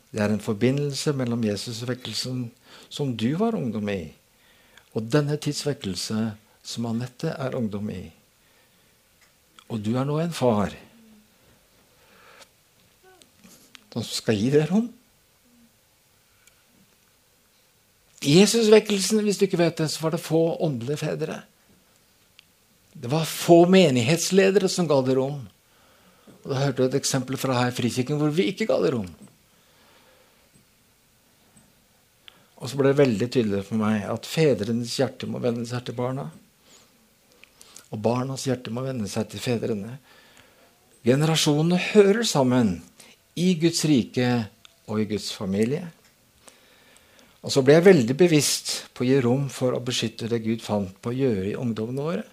det 0.09 0.23
er 0.25 0.33
en 0.33 0.41
forbindelse 0.41 1.13
mellom 1.13 1.43
Jesusvekkelsen 1.45 2.47
som 2.89 3.11
du 3.13 3.35
var 3.37 3.59
ungdom 3.59 3.91
i, 3.93 4.15
og 4.97 5.11
denne 5.13 5.37
tidsvekkelse 5.37 6.21
som 6.65 6.89
Anette 6.89 7.35
er 7.37 7.59
ungdom 7.59 7.91
i. 7.93 8.07
Og 9.69 9.85
du 9.85 9.93
er 10.01 10.09
nå 10.09 10.17
en 10.23 10.33
far 10.33 10.73
som 13.93 14.03
skal 14.09 14.41
gi 14.41 14.49
deg 14.57 14.65
rom. 14.73 14.89
I 18.25 18.41
Jesusvekkelsen, 18.41 19.21
hvis 19.23 19.37
du 19.37 19.45
ikke 19.45 19.61
vet 19.61 19.77
det, 19.85 19.93
så 19.93 20.07
var 20.07 20.17
det 20.17 20.25
få 20.25 20.57
åndelige 20.65 21.03
fedre. 21.05 21.43
Det 22.97 23.13
var 23.13 23.29
få 23.29 23.67
menighetsledere 23.69 24.73
som 24.73 24.89
ga 24.89 25.05
det 25.05 25.19
rom. 25.21 25.43
Og 26.45 26.53
Da 26.53 26.61
hørte 26.61 26.83
du 26.83 26.89
et 26.89 26.99
eksempel 27.01 27.39
fra 27.41 27.57
her 27.57 27.73
i 27.73 27.77
Frikirken 27.77 28.21
hvor 28.21 28.33
vi 28.35 28.51
ikke 28.53 28.69
ga 28.69 28.77
det 28.83 28.93
rom. 28.95 29.09
Og 32.61 32.71
så 32.71 32.79
ble 32.79 32.93
det 32.93 33.01
veldig 33.01 33.29
tydelig 33.29 33.65
for 33.67 33.81
meg 33.81 34.05
at 34.09 34.29
fedrenes 34.29 34.95
hjerte 35.01 35.29
må 35.29 35.41
vende 35.43 35.67
seg 35.69 35.85
til 35.85 35.97
barna. 35.97 36.29
Og 37.93 38.01
barnas 38.05 38.47
hjerte 38.49 38.73
må 38.73 38.85
vende 38.85 39.09
seg 39.11 39.29
til 39.33 39.43
fedrene. 39.43 39.99
Generasjonene 41.05 41.81
hører 41.91 42.25
sammen 42.29 42.79
i 43.37 43.51
Guds 43.61 43.85
rike 43.89 44.29
og 44.89 45.03
i 45.03 45.09
Guds 45.11 45.31
familie. 45.37 45.83
Og 47.45 47.53
så 47.53 47.61
ble 47.65 47.77
jeg 47.77 47.89
veldig 47.89 48.17
bevisst 48.17 48.71
på 48.97 49.05
å 49.05 49.09
gi 49.09 49.19
rom 49.25 49.51
for 49.53 49.77
å 49.77 49.83
beskytte 49.85 50.31
det 50.33 50.41
Gud 50.47 50.65
fant 50.65 50.95
på 51.05 51.13
å 51.13 51.17
gjøre 51.17 51.51
i 51.51 51.59
ungdommene 51.61 52.07
våre. 52.07 52.25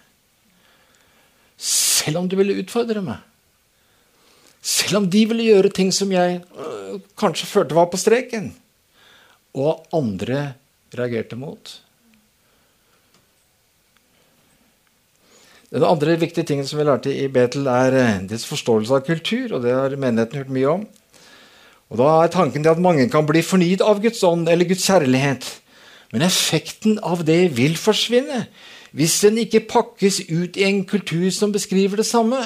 Selv 1.60 2.22
om 2.22 2.32
du 2.32 2.38
ville 2.40 2.56
utfordre 2.64 3.04
meg. 3.04 3.20
Selv 4.62 5.02
om 5.02 5.10
de 5.10 5.26
ville 5.26 5.48
gjøre 5.50 5.74
ting 5.74 5.90
som 5.94 6.12
jeg 6.14 6.42
øh, 6.54 7.00
kanskje 7.18 7.50
følte 7.50 7.76
var 7.76 7.90
på 7.90 7.98
streken. 7.98 8.52
Og 9.58 9.86
andre 9.94 10.54
reagerte 10.94 11.36
mot. 11.36 11.82
Den 15.72 15.86
andre 15.88 16.20
viktige 16.20 16.46
tingen 16.46 16.68
som 16.68 16.80
vi 16.80 16.84
lærte 16.84 17.14
i 17.16 17.28
Betel, 17.28 17.68
er 17.68 17.96
øh, 17.96 18.30
dets 18.30 18.46
forståelse 18.46 18.94
av 18.94 19.06
kultur. 19.08 19.56
og 19.56 19.64
Det 19.64 19.74
har 19.74 19.96
menigheten 19.96 20.38
hørt 20.38 20.54
mye 20.54 20.68
om. 20.68 20.88
Og 21.90 21.98
Da 21.98 22.04
er 22.22 22.28
tanken 22.28 22.68
at 22.68 22.80
mange 22.80 23.10
kan 23.10 23.26
bli 23.28 23.42
fornyet 23.42 23.82
av 23.82 24.02
Guds 24.02 24.24
ånd 24.24 24.50
eller 24.50 24.68
Guds 24.68 24.86
kjærlighet. 24.88 25.48
Men 26.12 26.22
effekten 26.22 27.00
av 27.04 27.26
det 27.26 27.58
vil 27.58 27.78
forsvinne 27.78 28.46
hvis 28.92 29.22
den 29.24 29.38
ikke 29.40 29.64
pakkes 29.72 30.20
ut 30.28 30.58
i 30.60 30.66
en 30.68 30.84
kultur 30.86 31.30
som 31.32 31.52
beskriver 31.52 31.96
det 31.96 32.06
samme. 32.06 32.44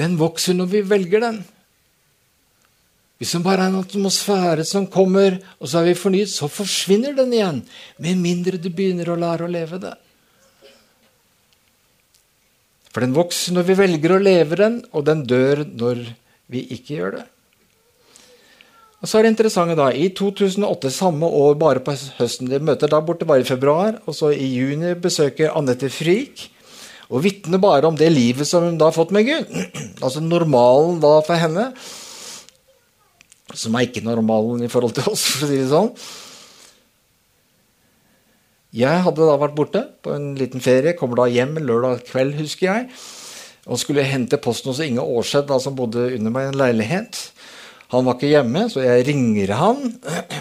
Den 0.00 0.16
vokser 0.20 0.56
når 0.56 0.70
vi 0.72 0.84
velger 0.88 1.24
den. 1.24 1.42
Hvis 3.22 3.36
det 3.36 3.42
bare 3.44 3.68
er 3.68 3.70
en 3.70 3.82
atmosfære 3.82 4.64
som 4.66 4.88
kommer, 4.90 5.36
og 5.60 5.68
så 5.70 5.78
er 5.78 5.92
vi 5.92 5.98
fornyet, 5.98 6.32
så 6.32 6.48
forsvinner 6.50 7.14
den 7.14 7.34
igjen. 7.36 7.60
Med 8.02 8.18
mindre 8.18 8.58
du 8.58 8.66
begynner 8.66 9.12
å 9.12 9.18
lære 9.20 9.46
å 9.46 9.52
leve 9.52 9.78
det. 9.82 9.92
For 12.92 13.04
den 13.04 13.14
vokser 13.14 13.54
når 13.54 13.68
vi 13.68 13.76
velger 13.78 14.16
å 14.16 14.22
leve 14.22 14.58
den, 14.58 14.80
og 14.90 15.06
den 15.06 15.22
dør 15.28 15.62
når 15.68 16.02
vi 16.50 16.64
ikke 16.74 16.98
gjør 16.98 17.14
det. 17.20 17.28
Og 19.02 19.10
så 19.10 19.18
er 19.18 19.26
det 19.26 19.32
interessante 19.32 19.78
da, 19.78 19.88
I 19.90 20.10
2008, 20.14 20.90
samme 20.94 21.26
år, 21.26 21.54
bare 21.58 21.82
på 21.82 21.94
høsten 22.20 22.50
De 22.50 22.60
møter 22.62 22.90
der 22.90 23.06
borte 23.06 23.26
bare 23.26 23.42
i 23.42 23.48
februar. 23.48 23.96
Og 24.06 24.14
så 24.14 24.30
i 24.34 24.46
juni 24.50 24.92
besøker 24.94 25.54
Anette 25.58 25.90
Frik 25.90 26.48
og 27.12 27.20
vitner 27.26 27.60
bare 27.60 27.88
om 27.88 27.96
det 27.98 28.08
livet 28.08 28.48
som 28.48 28.64
hun 28.64 28.78
da 28.80 28.88
har 28.88 28.96
fått 28.96 29.12
med 29.14 29.28
Gud. 29.28 29.52
Altså 30.02 30.22
normalen 30.24 30.98
da 31.02 31.18
for 31.26 31.38
henne. 31.38 31.68
som 33.54 33.74
er 33.76 33.84
ikke 33.84 34.00
normalen 34.00 34.64
i 34.64 34.70
forhold 34.72 34.94
til 34.96 35.10
oss, 35.12 35.26
for 35.28 35.44
å 35.44 35.48
si 35.50 35.58
det 35.60 35.68
sånn. 35.68 35.90
Jeg 38.72 39.02
hadde 39.04 39.26
da 39.28 39.34
vært 39.36 39.56
borte 39.58 39.82
på 40.00 40.14
en 40.16 40.30
liten 40.40 40.62
ferie, 40.64 40.94
kommer 40.96 41.20
da 41.20 41.28
hjem 41.28 41.58
lørdag 41.60 42.06
kveld, 42.08 42.38
husker 42.40 42.70
jeg. 42.70 42.86
Og 43.68 43.78
skulle 43.78 44.06
hente 44.08 44.40
posten 44.40 44.72
hos 44.72 44.80
Inge 44.80 45.04
Aarseth, 45.04 45.52
som 45.60 45.76
bodde 45.76 46.08
under 46.16 46.32
meg 46.32 46.48
i 46.48 46.50
en 46.54 46.58
leilighet. 46.62 47.20
Han 47.92 48.08
var 48.08 48.16
ikke 48.16 48.32
hjemme, 48.32 48.64
så 48.72 48.80
jeg 48.80 49.04
ringer 49.10 49.52
han. 49.60 49.84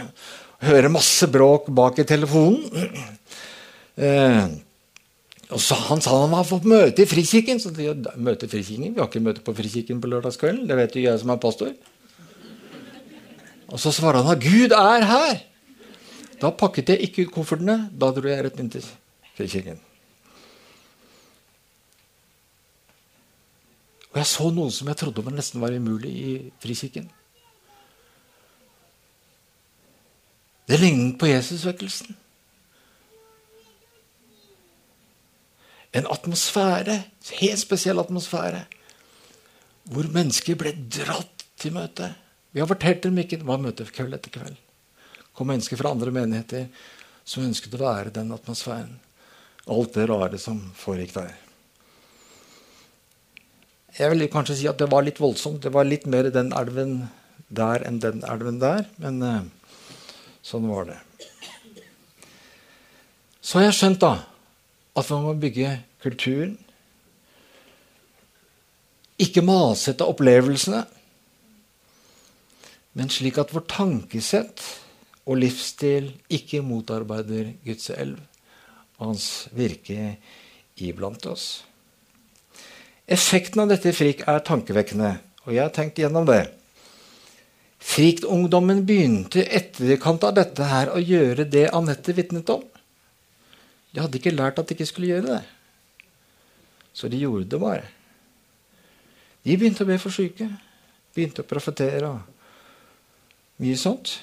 Hører 0.70 0.94
masse 0.94 1.28
bråk 1.28 1.68
bak 1.76 2.00
i 2.00 2.08
telefonen. 2.08 2.64
Eh, 4.02 4.46
så 5.60 5.76
Han 5.76 6.02
sa 6.02 6.16
han 6.22 6.32
var 6.32 6.48
på 6.48 6.62
møte 6.64 7.04
i 7.04 7.10
Frikirken. 7.10 7.60
Så 7.60 7.74
de, 7.76 7.90
møte 8.16 8.48
Frikirken? 8.48 8.94
Vi 8.94 9.02
har 9.02 9.10
ikke 9.10 9.24
møte 9.24 9.44
på 9.44 9.56
Frikirken 9.56 10.00
på 10.00 10.12
lørdagskvelden. 10.12 10.68
Det 10.70 10.78
vet 10.80 10.96
jo 10.96 11.04
jeg 11.04 11.20
som 11.20 11.34
er 11.34 11.42
pastor. 11.44 11.74
Og 13.72 13.80
så 13.80 13.92
svarer 13.96 14.24
han 14.24 14.36
at 14.36 14.44
Gud 14.44 14.76
er 14.76 15.08
her. 15.08 15.42
Da 16.42 16.52
pakket 16.56 16.94
jeg 16.94 17.08
ikke 17.08 17.28
ut 17.28 17.34
koffertene. 17.36 17.90
Da 17.92 18.14
dro 18.16 18.32
jeg 18.32 18.48
rett 18.48 18.60
inn 18.64 18.72
til 18.72 18.86
Frikirken. 19.36 19.80
Og 24.12 24.20
jeg 24.20 24.28
så 24.28 24.50
noen 24.52 24.72
som 24.76 24.90
jeg 24.92 25.00
trodde 25.00 25.24
var 25.24 25.36
nesten 25.36 25.64
var 25.64 25.76
umulig 25.76 26.12
i 26.12 26.32
Frikirken. 26.64 27.08
Det 30.68 30.80
lignet 30.80 31.18
på 31.20 31.28
Jesusvekkelsen. 31.28 32.16
En 35.98 36.08
atmosfære, 36.08 36.98
helt 37.42 37.60
spesiell 37.60 38.00
atmosfære, 38.00 38.66
hvor 39.92 40.08
mennesker 40.14 40.56
ble 40.60 40.72
dratt 40.88 41.46
til 41.60 41.76
møte. 41.76 42.14
Vi 42.52 42.62
har 42.64 42.70
fortalt 42.70 43.04
dem 43.04 43.18
ikke 43.20 43.42
det 43.42 43.48
var 43.48 43.60
møte 43.60 43.88
kveld 43.92 44.16
etter 44.16 44.32
kveld 44.34 44.60
kom 45.42 45.50
mennesker 45.52 45.80
fra 45.80 45.94
andre 45.96 46.12
menigheter 46.14 46.68
som 47.24 47.46
ønsket 47.46 47.74
å 47.78 47.82
være 47.82 48.14
den 48.14 48.34
atmosfæren. 48.36 48.98
Alt 49.72 49.96
det 49.96 50.08
rare 50.10 50.40
som 50.42 50.60
foregikk 50.78 51.16
der. 51.16 51.32
Jeg 53.98 54.14
vil 54.14 54.28
kanskje 54.32 54.58
si 54.60 54.68
at 54.70 54.80
det 54.80 54.90
var 54.92 55.06
litt 55.06 55.20
voldsomt. 55.22 55.62
Det 55.64 55.72
var 55.74 55.88
litt 55.88 56.08
mer 56.10 56.30
den 56.34 56.52
elven 56.56 56.96
der 57.50 57.86
enn 57.88 58.00
den 58.02 58.24
elven 58.28 58.60
der. 58.62 58.88
Men 59.04 59.22
uh, 59.22 59.42
sånn 60.46 60.70
var 60.72 60.90
det. 60.90 61.00
Så 63.42 63.60
har 63.60 63.70
jeg 63.70 63.78
skjønt 63.80 64.02
da 64.04 64.14
at 64.98 65.10
man 65.14 65.26
må 65.26 65.34
bygge 65.40 65.76
kulturen. 66.04 66.58
Ikke 69.22 69.44
masete 69.46 70.08
opplevelsene, 70.10 70.84
men 72.98 73.12
slik 73.14 73.38
at 73.40 73.54
vårt 73.56 73.70
tankesett 73.72 74.64
og 75.30 75.38
livsstil 75.40 76.10
ikke 76.34 76.64
motarbeider 76.66 77.54
Guds 77.64 77.92
elv 77.94 78.18
og 78.98 79.12
hans 79.14 79.28
virke 79.56 80.16
iblant 80.82 81.26
oss. 81.30 81.64
Effekten 83.12 83.64
av 83.64 83.72
dette 83.72 83.94
frik 83.96 84.26
er 84.30 84.44
tankevekkende, 84.46 85.16
og 85.46 85.56
jeg 85.56 85.64
har 85.64 85.74
tenkt 85.76 86.00
gjennom 86.02 86.28
det. 86.30 86.44
Frikt-ungdommen 87.82 88.84
begynte 88.86 89.42
etterkant 89.42 90.24
av 90.28 90.36
dette 90.38 90.68
her 90.70 90.92
å 90.94 91.02
gjøre 91.02 91.48
det 91.50 91.66
Anette 91.74 92.14
vitnet 92.16 92.50
om. 92.54 92.62
De 93.92 94.00
hadde 94.00 94.20
ikke 94.20 94.34
lært 94.34 94.60
at 94.60 94.70
de 94.70 94.76
ikke 94.76 94.88
skulle 94.90 95.12
gjøre 95.12 95.28
det. 95.28 95.42
Så 96.96 97.10
de 97.12 97.20
gjorde 97.20 97.50
det 97.52 97.60
bare. 97.60 97.88
De 99.44 99.56
begynte 99.58 99.84
å 99.86 99.90
be 99.90 99.98
for 100.02 100.14
syke. 100.14 100.48
Begynte 101.16 101.44
å 101.44 101.48
profetere 101.48 102.08
og 102.08 103.62
mye 103.62 103.78
sånt. 103.80 104.18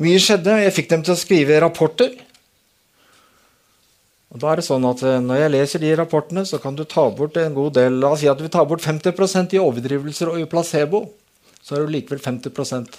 Mye 0.00 0.20
skjedde. 0.22 0.60
Jeg 0.64 0.76
fikk 0.76 0.92
dem 0.92 1.04
til 1.04 1.14
å 1.14 1.20
skrive 1.20 1.58
rapporter. 1.62 2.14
Og 4.32 4.40
da 4.40 4.52
er 4.52 4.62
det 4.62 4.64
sånn 4.64 4.86
at 4.88 5.02
eh, 5.04 5.18
Når 5.20 5.42
jeg 5.42 5.52
leser 5.52 5.82
de 5.82 5.90
rapportene, 5.98 6.44
så 6.48 6.60
kan 6.62 6.76
du 6.76 6.86
ta 6.88 7.04
bort 7.12 7.36
en 7.36 7.56
god 7.56 7.76
del 7.76 7.98
La 8.00 8.14
oss 8.14 8.22
si 8.22 8.30
at 8.32 8.40
vi 8.40 8.48
tar 8.52 8.64
bort 8.68 8.84
50% 8.84 9.58
i 9.58 9.60
overdrivelser 9.60 10.32
og 10.32 10.40
i 10.40 10.48
placebo. 10.48 11.04
Så 11.60 11.76
er 11.76 11.84
det 11.84 11.98
likevel 11.98 12.22
50% 12.22 12.96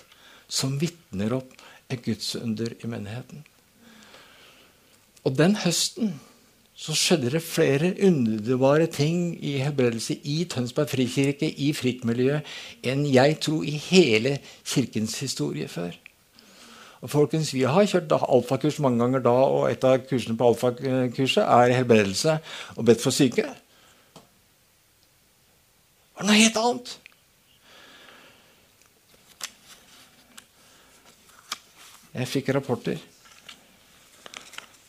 som 0.53 0.77
vitner 0.77 1.33
opp 1.39 1.57
et 1.91 2.03
gudsunder 2.05 2.77
i 2.77 2.89
menigheten. 2.89 3.41
Og 5.23 5.37
den 5.37 5.55
høsten 5.63 6.19
så 6.75 6.95
skjedde 6.97 7.29
det 7.35 7.43
flere 7.45 7.93
underbare 8.03 8.87
ting 8.91 9.37
i 9.45 9.57
helbredelse 9.61 10.17
i 10.25 10.43
Tønsberg 10.49 10.89
frikirke, 10.89 11.47
i 11.47 11.69
frittmiljøet, 11.73 12.41
enn 12.83 13.05
jeg 13.07 13.37
tror 13.45 13.63
i 13.63 13.77
hele 13.77 14.39
kirkens 14.65 15.19
historie 15.21 15.67
før. 15.69 15.93
Og 17.03 17.09
folkens, 17.09 17.53
Vi 17.53 17.61
har 17.61 17.85
kjørt 17.85 18.11
alfakurs 18.11 18.79
mange 18.79 18.99
ganger 18.99 19.19
da, 19.19 19.29
og 19.29 19.71
et 19.71 19.83
av 19.83 19.97
kursene 20.07 20.37
på 20.37 20.47
alfakurset 20.47 21.43
er 21.43 21.75
helbredelse 21.75 22.39
og 22.75 22.85
bedt 22.85 23.01
for 23.01 23.11
syke. 23.11 23.43
Det 23.43 23.55
var 26.19 26.25
noe 26.25 26.35
helt 26.39 26.57
annet. 26.57 26.99
Jeg 32.13 32.27
fikk 32.29 32.49
rapporter. 32.55 33.12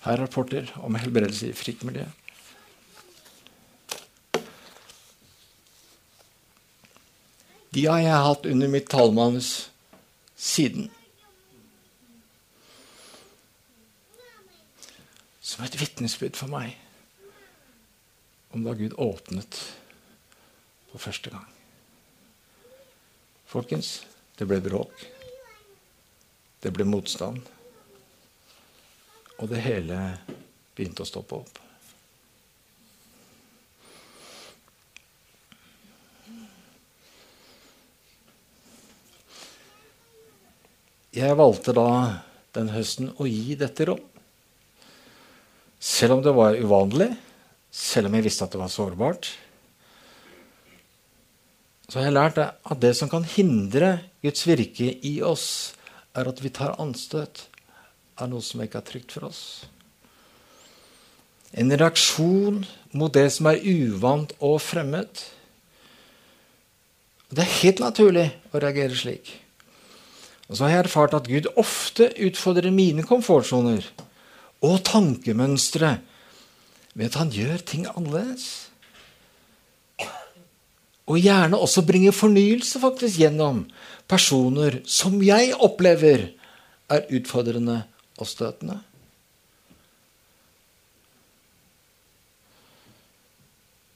Her 0.04 0.18
er 0.18 0.22
rapporter 0.26 0.68
om 0.84 0.98
helbredelse 1.00 1.48
i 1.48 1.56
fritt 1.56 1.84
miljø. 1.86 2.04
De 7.74 7.86
har 7.88 8.02
jeg 8.04 8.26
hatt 8.28 8.44
under 8.46 8.70
mitt 8.70 8.90
talemanus 8.92 9.54
siden. 10.36 10.92
som 15.54 15.64
et 15.64 15.76
vitnesbyrd 15.78 16.34
for 16.34 16.50
meg 16.50 16.72
om 18.54 18.64
da 18.64 18.72
Gud 18.74 18.96
åpnet 18.98 19.58
for 20.90 21.02
første 21.02 21.30
gang. 21.30 21.46
Folkens, 23.50 24.00
det 24.38 24.48
ble 24.50 24.58
bråk. 24.64 25.04
Det 26.62 26.72
ble 26.74 26.86
motstand. 26.88 27.44
Og 29.44 29.50
det 29.52 29.60
hele 29.60 29.98
begynte 30.72 31.04
å 31.04 31.08
stoppe 31.08 31.36
opp. 31.36 31.58
Jeg 41.12 41.36
valgte 41.36 41.76
da 41.76 41.90
den 42.56 42.72
høsten 42.72 43.12
å 43.20 43.28
gi 43.28 43.52
dette 43.60 43.84
rom. 43.90 44.00
Selv 45.76 46.16
om 46.16 46.24
det 46.24 46.32
var 46.32 46.56
uvanlig, 46.56 47.12
selv 47.68 48.08
om 48.08 48.16
jeg 48.16 48.24
visste 48.24 48.48
at 48.48 48.56
det 48.56 48.64
var 48.64 48.72
sårbart, 48.72 49.28
så 51.84 52.00
har 52.00 52.08
jeg 52.08 52.16
lært 52.16 52.40
at 52.48 52.78
det 52.80 52.96
som 52.96 53.12
kan 53.12 53.28
hindre 53.28 53.98
Guds 54.24 54.48
virke 54.48 54.88
i 55.04 55.18
oss, 55.20 55.74
er 56.16 56.32
at 56.32 56.40
vi 56.40 56.48
tar 56.48 56.80
anstøt 56.80 57.50
av 58.20 58.30
noe 58.30 58.44
som 58.44 58.62
ikke 58.62 58.80
er 58.80 58.88
trygt 58.88 59.14
for 59.14 59.28
oss. 59.28 59.42
En 61.54 61.70
reaksjon 61.70 62.64
mot 62.98 63.14
det 63.14 63.28
som 63.34 63.46
er 63.50 63.62
uvant 63.62 64.34
og 64.42 64.58
fremmed. 64.62 65.22
Det 67.30 67.42
er 67.44 67.56
helt 67.60 67.82
naturlig 67.82 68.26
å 68.50 68.62
reagere 68.62 68.98
slik. 68.98 69.30
Og 70.48 70.58
så 70.58 70.66
har 70.66 70.74
jeg 70.74 70.84
erfart 70.84 71.14
at 71.16 71.30
Gud 71.30 71.48
ofte 71.58 72.10
utfordrer 72.26 72.74
mine 72.74 73.06
komfortsoner 73.06 73.86
og 74.64 74.76
tankemønstre 74.86 75.96
ved 76.94 77.10
at 77.10 77.18
han 77.18 77.32
gjør 77.34 77.64
ting 77.66 77.88
annerledes. 77.90 78.46
Og 81.10 81.20
gjerne 81.20 81.58
også 81.60 81.84
bringer 81.84 82.14
fornyelse 82.16 82.80
faktisk 82.80 83.20
gjennom 83.20 83.64
personer 84.08 84.80
som 84.88 85.18
jeg 85.24 85.52
opplever 85.54 86.30
er 86.92 87.10
utfordrende 87.12 87.82
og 88.18 88.28
støtende. 88.30 88.80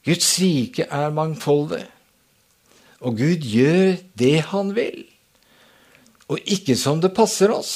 Guds 0.07 0.31
rike 0.41 0.87
er 0.89 1.13
mangfoldig, 1.13 1.83
og 2.99 3.19
Gud 3.19 3.45
gjør 3.45 3.99
det 4.17 4.35
han 4.49 4.73
vil, 4.75 5.03
og 6.29 6.39
ikke 6.45 6.75
som 6.79 7.01
det 7.03 7.13
passer 7.15 7.51
oss. 7.53 7.73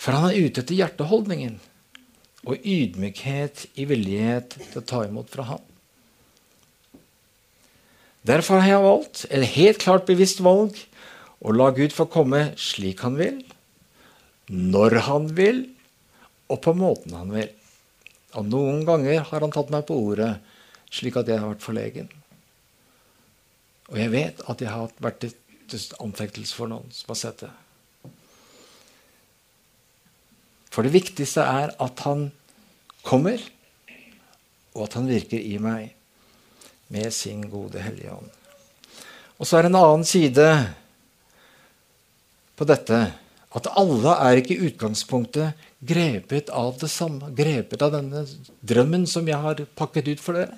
For 0.00 0.16
han 0.16 0.30
er 0.30 0.46
ute 0.46 0.62
etter 0.62 0.78
hjerteholdningen 0.78 1.58
og 2.48 2.56
ydmykhet 2.64 3.66
i 3.76 3.84
villighet 3.88 4.56
til 4.56 4.80
å 4.80 4.86
ta 4.86 5.02
imot 5.04 5.28
fra 5.32 5.44
ham. 5.52 5.64
Derfor 8.26 8.60
har 8.60 8.74
jeg 8.74 8.84
valgt, 8.84 9.24
et 9.32 9.46
helt 9.56 9.80
klart 9.80 10.08
bevisst 10.08 10.42
valg, 10.44 10.76
å 11.40 11.52
la 11.56 11.70
Gud 11.72 11.92
få 11.96 12.04
komme 12.12 12.50
slik 12.60 13.00
han 13.04 13.16
vil, 13.16 13.40
når 14.50 14.98
han 15.06 15.28
vil, 15.36 15.62
og 16.50 16.58
på 16.64 16.74
måten 16.74 17.14
han 17.14 17.30
vil. 17.32 17.50
Og 18.38 18.46
noen 18.46 18.82
ganger 18.86 19.22
har 19.26 19.44
han 19.44 19.54
tatt 19.54 19.70
meg 19.70 19.86
på 19.86 19.98
ordet, 20.10 20.32
slik 20.90 21.18
at 21.18 21.30
jeg 21.30 21.38
har 21.38 21.52
vært 21.52 21.64
forlegen. 21.64 22.10
Og 23.90 23.98
jeg 23.98 24.10
vet 24.12 24.42
at 24.50 24.62
jeg 24.62 24.70
har 24.70 24.92
vært 25.02 25.22
til 25.70 25.86
anfektelse 26.02 26.54
for 26.54 26.70
noen 26.70 26.90
som 26.94 27.12
har 27.12 27.18
sett 27.18 27.44
det. 27.44 27.52
For 30.70 30.86
det 30.86 30.94
viktigste 30.94 31.42
er 31.42 31.72
at 31.82 32.02
han 32.06 32.28
kommer, 33.06 33.42
og 34.74 34.84
at 34.86 34.94
han 34.98 35.10
virker 35.10 35.42
i 35.42 35.56
meg 35.62 35.96
med 36.94 37.10
sin 37.14 37.42
gode 37.50 37.82
Hellige 37.82 38.14
Ånd. 38.14 38.30
Og 39.40 39.48
så 39.48 39.58
er 39.58 39.66
det 39.66 39.70
en 39.72 39.80
annen 39.80 40.06
side 40.06 40.46
på 42.58 42.66
dette. 42.68 42.98
At 43.56 43.66
alle 43.78 44.14
er 44.14 44.38
ikke 44.38 44.54
i 44.54 44.68
utgangspunktet 44.68 45.58
grepet 45.82 46.52
av 46.54 46.76
det 46.78 46.90
samme. 46.92 47.32
Grepet 47.34 47.82
av 47.82 47.94
denne 47.96 48.22
drømmen 48.62 49.08
som 49.10 49.26
jeg 49.26 49.40
har 49.42 49.64
pakket 49.78 50.12
ut 50.12 50.22
for 50.22 50.38
dere. 50.38 50.54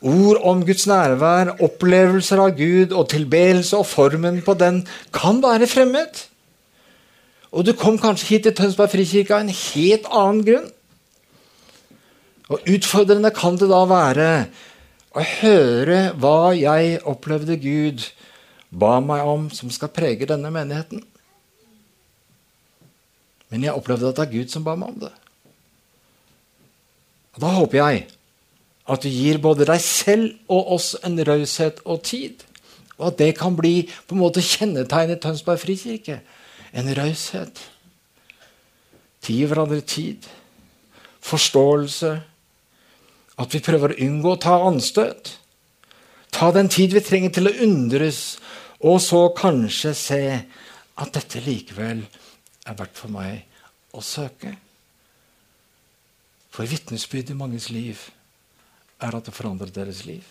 Ord 0.00 0.40
om 0.48 0.64
Guds 0.64 0.86
nærvær, 0.88 1.54
opplevelser 1.60 2.40
av 2.40 2.54
Gud 2.56 2.94
og 2.96 3.10
tilbedelse 3.12 3.76
og 3.76 3.86
formen 3.86 4.40
på 4.42 4.56
den 4.58 4.80
kan 5.12 5.42
være 5.44 5.68
fremmed. 5.68 6.24
Og 7.52 7.66
du 7.66 7.74
kom 7.76 7.98
kanskje 8.00 8.28
hit 8.32 8.46
til 8.46 8.56
Tønsberg 8.56 8.92
frikirke 8.94 9.36
av 9.36 9.44
en 9.44 9.52
helt 9.52 10.08
annen 10.08 10.44
grunn. 10.46 10.68
Og 12.50 12.66
utfordrende 12.66 13.30
kan 13.34 13.58
det 13.60 13.68
da 13.70 13.84
være 13.86 14.30
å 15.14 15.26
høre 15.42 16.00
hva 16.22 16.50
jeg 16.56 16.98
opplevde 17.06 17.58
Gud 17.60 18.06
ba 18.70 18.98
meg 19.02 19.26
om, 19.26 19.48
som 19.50 19.70
skal 19.70 19.92
prege 19.92 20.28
denne 20.28 20.50
menigheten. 20.54 21.02
Men 23.50 23.66
jeg 23.66 23.74
opplevde 23.74 24.12
at 24.12 24.20
det 24.20 24.28
er 24.28 24.36
Gud 24.38 24.52
som 24.52 24.64
ba 24.66 24.76
meg 24.78 24.94
om 24.94 25.00
det. 25.02 25.12
Og 27.34 27.42
Da 27.42 27.50
håper 27.56 27.78
jeg 27.80 28.06
at 28.90 29.02
du 29.02 29.08
gir 29.08 29.38
både 29.38 29.66
deg 29.68 29.80
selv 29.82 30.32
og 30.50 30.72
oss 30.76 30.94
en 31.06 31.18
raushet 31.26 31.82
og 31.84 32.02
tid. 32.06 32.42
Og 32.98 33.12
at 33.12 33.18
det 33.18 33.36
kan 33.38 33.56
bli 33.56 33.88
på 34.06 34.14
en 34.16 34.22
måte 34.22 34.42
kjennetegnet 34.44 35.22
Tønsberg 35.22 35.60
frikirke. 35.62 36.20
En 36.74 36.90
raushet. 36.96 37.60
Gi 39.30 39.44
hverandre 39.46 39.80
tid. 39.86 40.26
Forståelse 41.22 42.16
at 43.40 43.54
vi 43.54 43.62
prøver 43.62 43.94
å 43.94 44.00
unngå 44.04 44.34
å 44.34 44.40
ta 44.40 44.56
anstøt. 44.66 45.36
Ta 46.34 46.50
den 46.54 46.68
tid 46.72 46.94
vi 46.94 47.02
trenger 47.04 47.32
til 47.34 47.50
å 47.50 47.56
undres, 47.64 48.39
og 48.80 49.00
så 49.04 49.26
kanskje 49.36 49.92
se 49.96 50.22
at 51.00 51.12
dette 51.16 51.42
likevel 51.44 52.02
er 52.66 52.76
verdt 52.78 52.96
for 52.96 53.12
meg 53.12 53.44
å 53.96 54.02
søke. 54.04 54.54
For 56.50 56.68
vitnesbyrd 56.68 57.32
i 57.32 57.36
manges 57.38 57.68
liv 57.72 58.08
er 59.00 59.16
at 59.16 59.28
det 59.28 59.34
forandrer 59.36 59.72
deres 59.74 60.04
liv. 60.08 60.24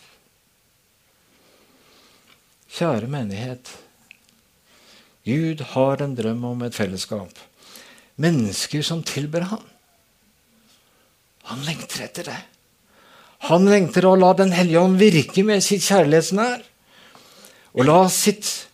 Kjære 2.70 3.10
menighet. 3.10 3.70
Gud 5.26 5.62
har 5.74 6.02
en 6.02 6.14
drøm 6.16 6.44
om 6.52 6.62
et 6.66 6.76
fellesskap. 6.76 7.32
Mennesker 8.20 8.84
som 8.86 9.02
tilber 9.06 9.46
ham. 9.50 9.64
Han 11.50 11.62
lengter 11.66 12.06
etter 12.06 12.30
det. 12.30 12.38
Han 13.48 13.66
lengter 13.66 14.06
å 14.06 14.16
la 14.18 14.34
Den 14.36 14.52
hellige 14.52 14.82
ånd 14.84 15.00
virke 15.00 15.42
med 15.46 15.64
sitt 15.64 15.82
kjærlighetsnær. 15.86 16.62
Og 17.74 17.86
la 17.86 18.02
sitt 18.12 18.66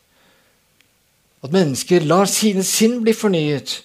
At 1.45 1.53
mennesker 1.53 2.03
lar 2.03 2.27
sine 2.27 2.65
sinn 2.67 2.97
bli 3.05 3.13
fornyet 3.15 3.77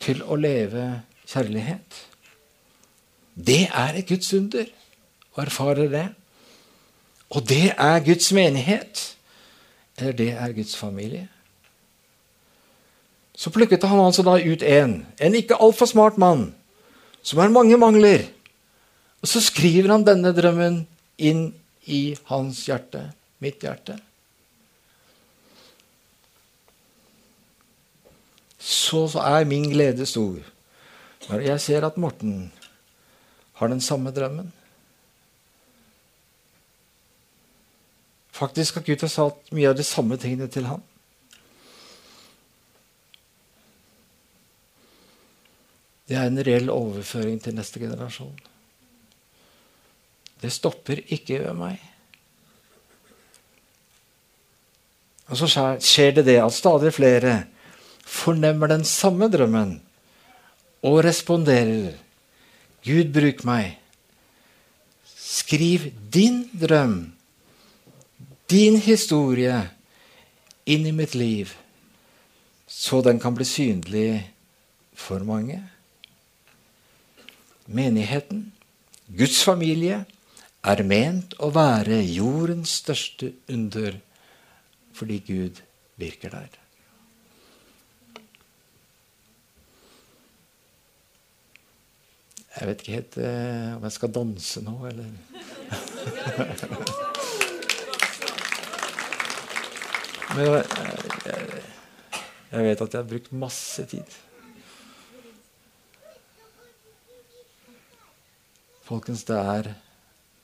til 0.00 0.22
å 0.22 0.36
leve 0.38 0.84
kjærlighet. 1.28 1.98
Det 3.34 3.66
er 3.66 3.98
et 3.98 4.06
Guds 4.08 4.30
under 4.32 4.70
å 5.34 5.42
erfare 5.42 5.88
det. 5.92 6.06
Og 7.34 7.44
det 7.50 7.74
er 7.74 8.06
Guds 8.06 8.30
menighet. 8.32 9.02
Eller 9.98 10.16
det 10.16 10.30
er 10.38 10.54
Guds 10.56 10.76
familie. 10.78 11.26
Så 13.36 13.52
plukket 13.52 13.84
han 13.84 14.00
altså 14.00 14.24
da 14.24 14.38
ut 14.40 14.64
en, 14.64 15.02
en 15.20 15.36
ikke 15.36 15.58
altfor 15.60 15.90
smart 15.90 16.16
mann, 16.16 16.48
som 17.20 17.42
har 17.42 17.52
mange 17.52 17.76
mangler 17.76 18.24
og 19.26 19.30
så 19.30 19.40
skriver 19.42 19.90
han 19.90 20.04
denne 20.06 20.30
drømmen 20.30 20.84
inn 21.18 21.48
i 21.90 22.00
hans 22.28 22.60
hjerte, 22.68 23.00
mitt 23.42 23.64
hjerte. 23.64 23.96
Så 28.66 29.06
er 29.22 29.46
min 29.46 29.70
glede 29.70 30.06
stor 30.06 30.42
når 31.26 31.42
jeg 31.42 31.60
ser 31.62 31.86
at 31.86 31.96
Morten 31.98 32.52
har 33.58 33.70
den 33.70 33.80
samme 33.80 34.12
drømmen. 34.14 34.52
Faktisk 38.36 38.74
har 38.74 38.84
Gud 38.86 39.06
sagt 39.08 39.50
mye 39.54 39.70
av 39.70 39.78
de 39.78 39.86
samme 39.86 40.18
tingene 40.20 40.46
til 40.52 40.68
ham. 40.68 40.82
Det 46.06 46.18
er 46.18 46.28
en 46.28 46.42
reell 46.46 46.70
overføring 46.70 47.40
til 47.42 47.56
neste 47.56 47.82
generasjon. 47.82 48.36
Det 50.42 50.52
stopper 50.52 51.00
ikke 51.16 51.40
ved 51.42 51.56
meg. 51.58 51.80
Og 55.26 55.40
så 55.40 55.48
skjer 55.82 56.18
det 56.20 56.26
det 56.28 56.38
at 56.38 56.54
stadig 56.54 56.92
flere 56.94 57.40
fornemmer 58.06 58.70
den 58.70 58.84
samme 58.86 59.28
drømmen 59.32 59.80
og 60.86 61.02
responderer. 61.04 61.96
Gud, 62.86 63.10
bruk 63.14 63.42
meg. 63.48 63.74
Skriv 65.26 65.90
din 66.14 66.44
drøm, 66.54 67.12
din 68.50 68.78
historie, 68.80 69.58
inn 70.66 70.86
i 70.86 70.94
mitt 70.94 71.14
liv, 71.18 71.50
så 72.66 73.02
den 73.02 73.18
kan 73.22 73.34
bli 73.34 73.46
synlig 73.46 74.10
for 74.94 75.22
mange. 75.26 75.58
Menigheten, 77.66 78.52
Guds 79.10 79.42
familie, 79.44 80.04
er 80.66 80.82
ment 80.82 81.34
å 81.42 81.50
være 81.54 82.00
jordens 82.02 82.78
største 82.82 83.32
under 83.52 83.98
fordi 84.96 85.18
Gud 85.26 85.58
virker 86.00 86.32
der. 86.32 86.65
Jeg 92.56 92.68
vet 92.68 92.80
ikke 92.80 92.96
helt 92.96 93.16
eh, 93.20 93.76
om 93.76 93.82
jeg 93.84 93.92
skal 93.92 94.14
danse 94.16 94.62
nå, 94.64 94.76
eller 94.88 95.04
Men 100.36 100.42
jeg, 100.44 100.64
jeg, 101.24 101.62
jeg 102.52 102.64
vet 102.66 102.80
at 102.84 102.92
jeg 102.92 103.00
har 103.00 103.08
brukt 103.08 103.32
masse 103.32 103.84
tid. 103.88 104.08
Folkens, 108.86 109.24
det 109.26 109.36
er 109.36 109.70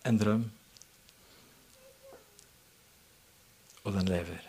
en 0.09 0.19
drøm. 0.19 0.47
Og 3.85 3.93
den 3.93 4.09
lever. 4.09 4.49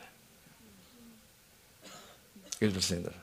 Gud 2.59 2.72
velsigne 2.72 3.09
dere. 3.09 3.22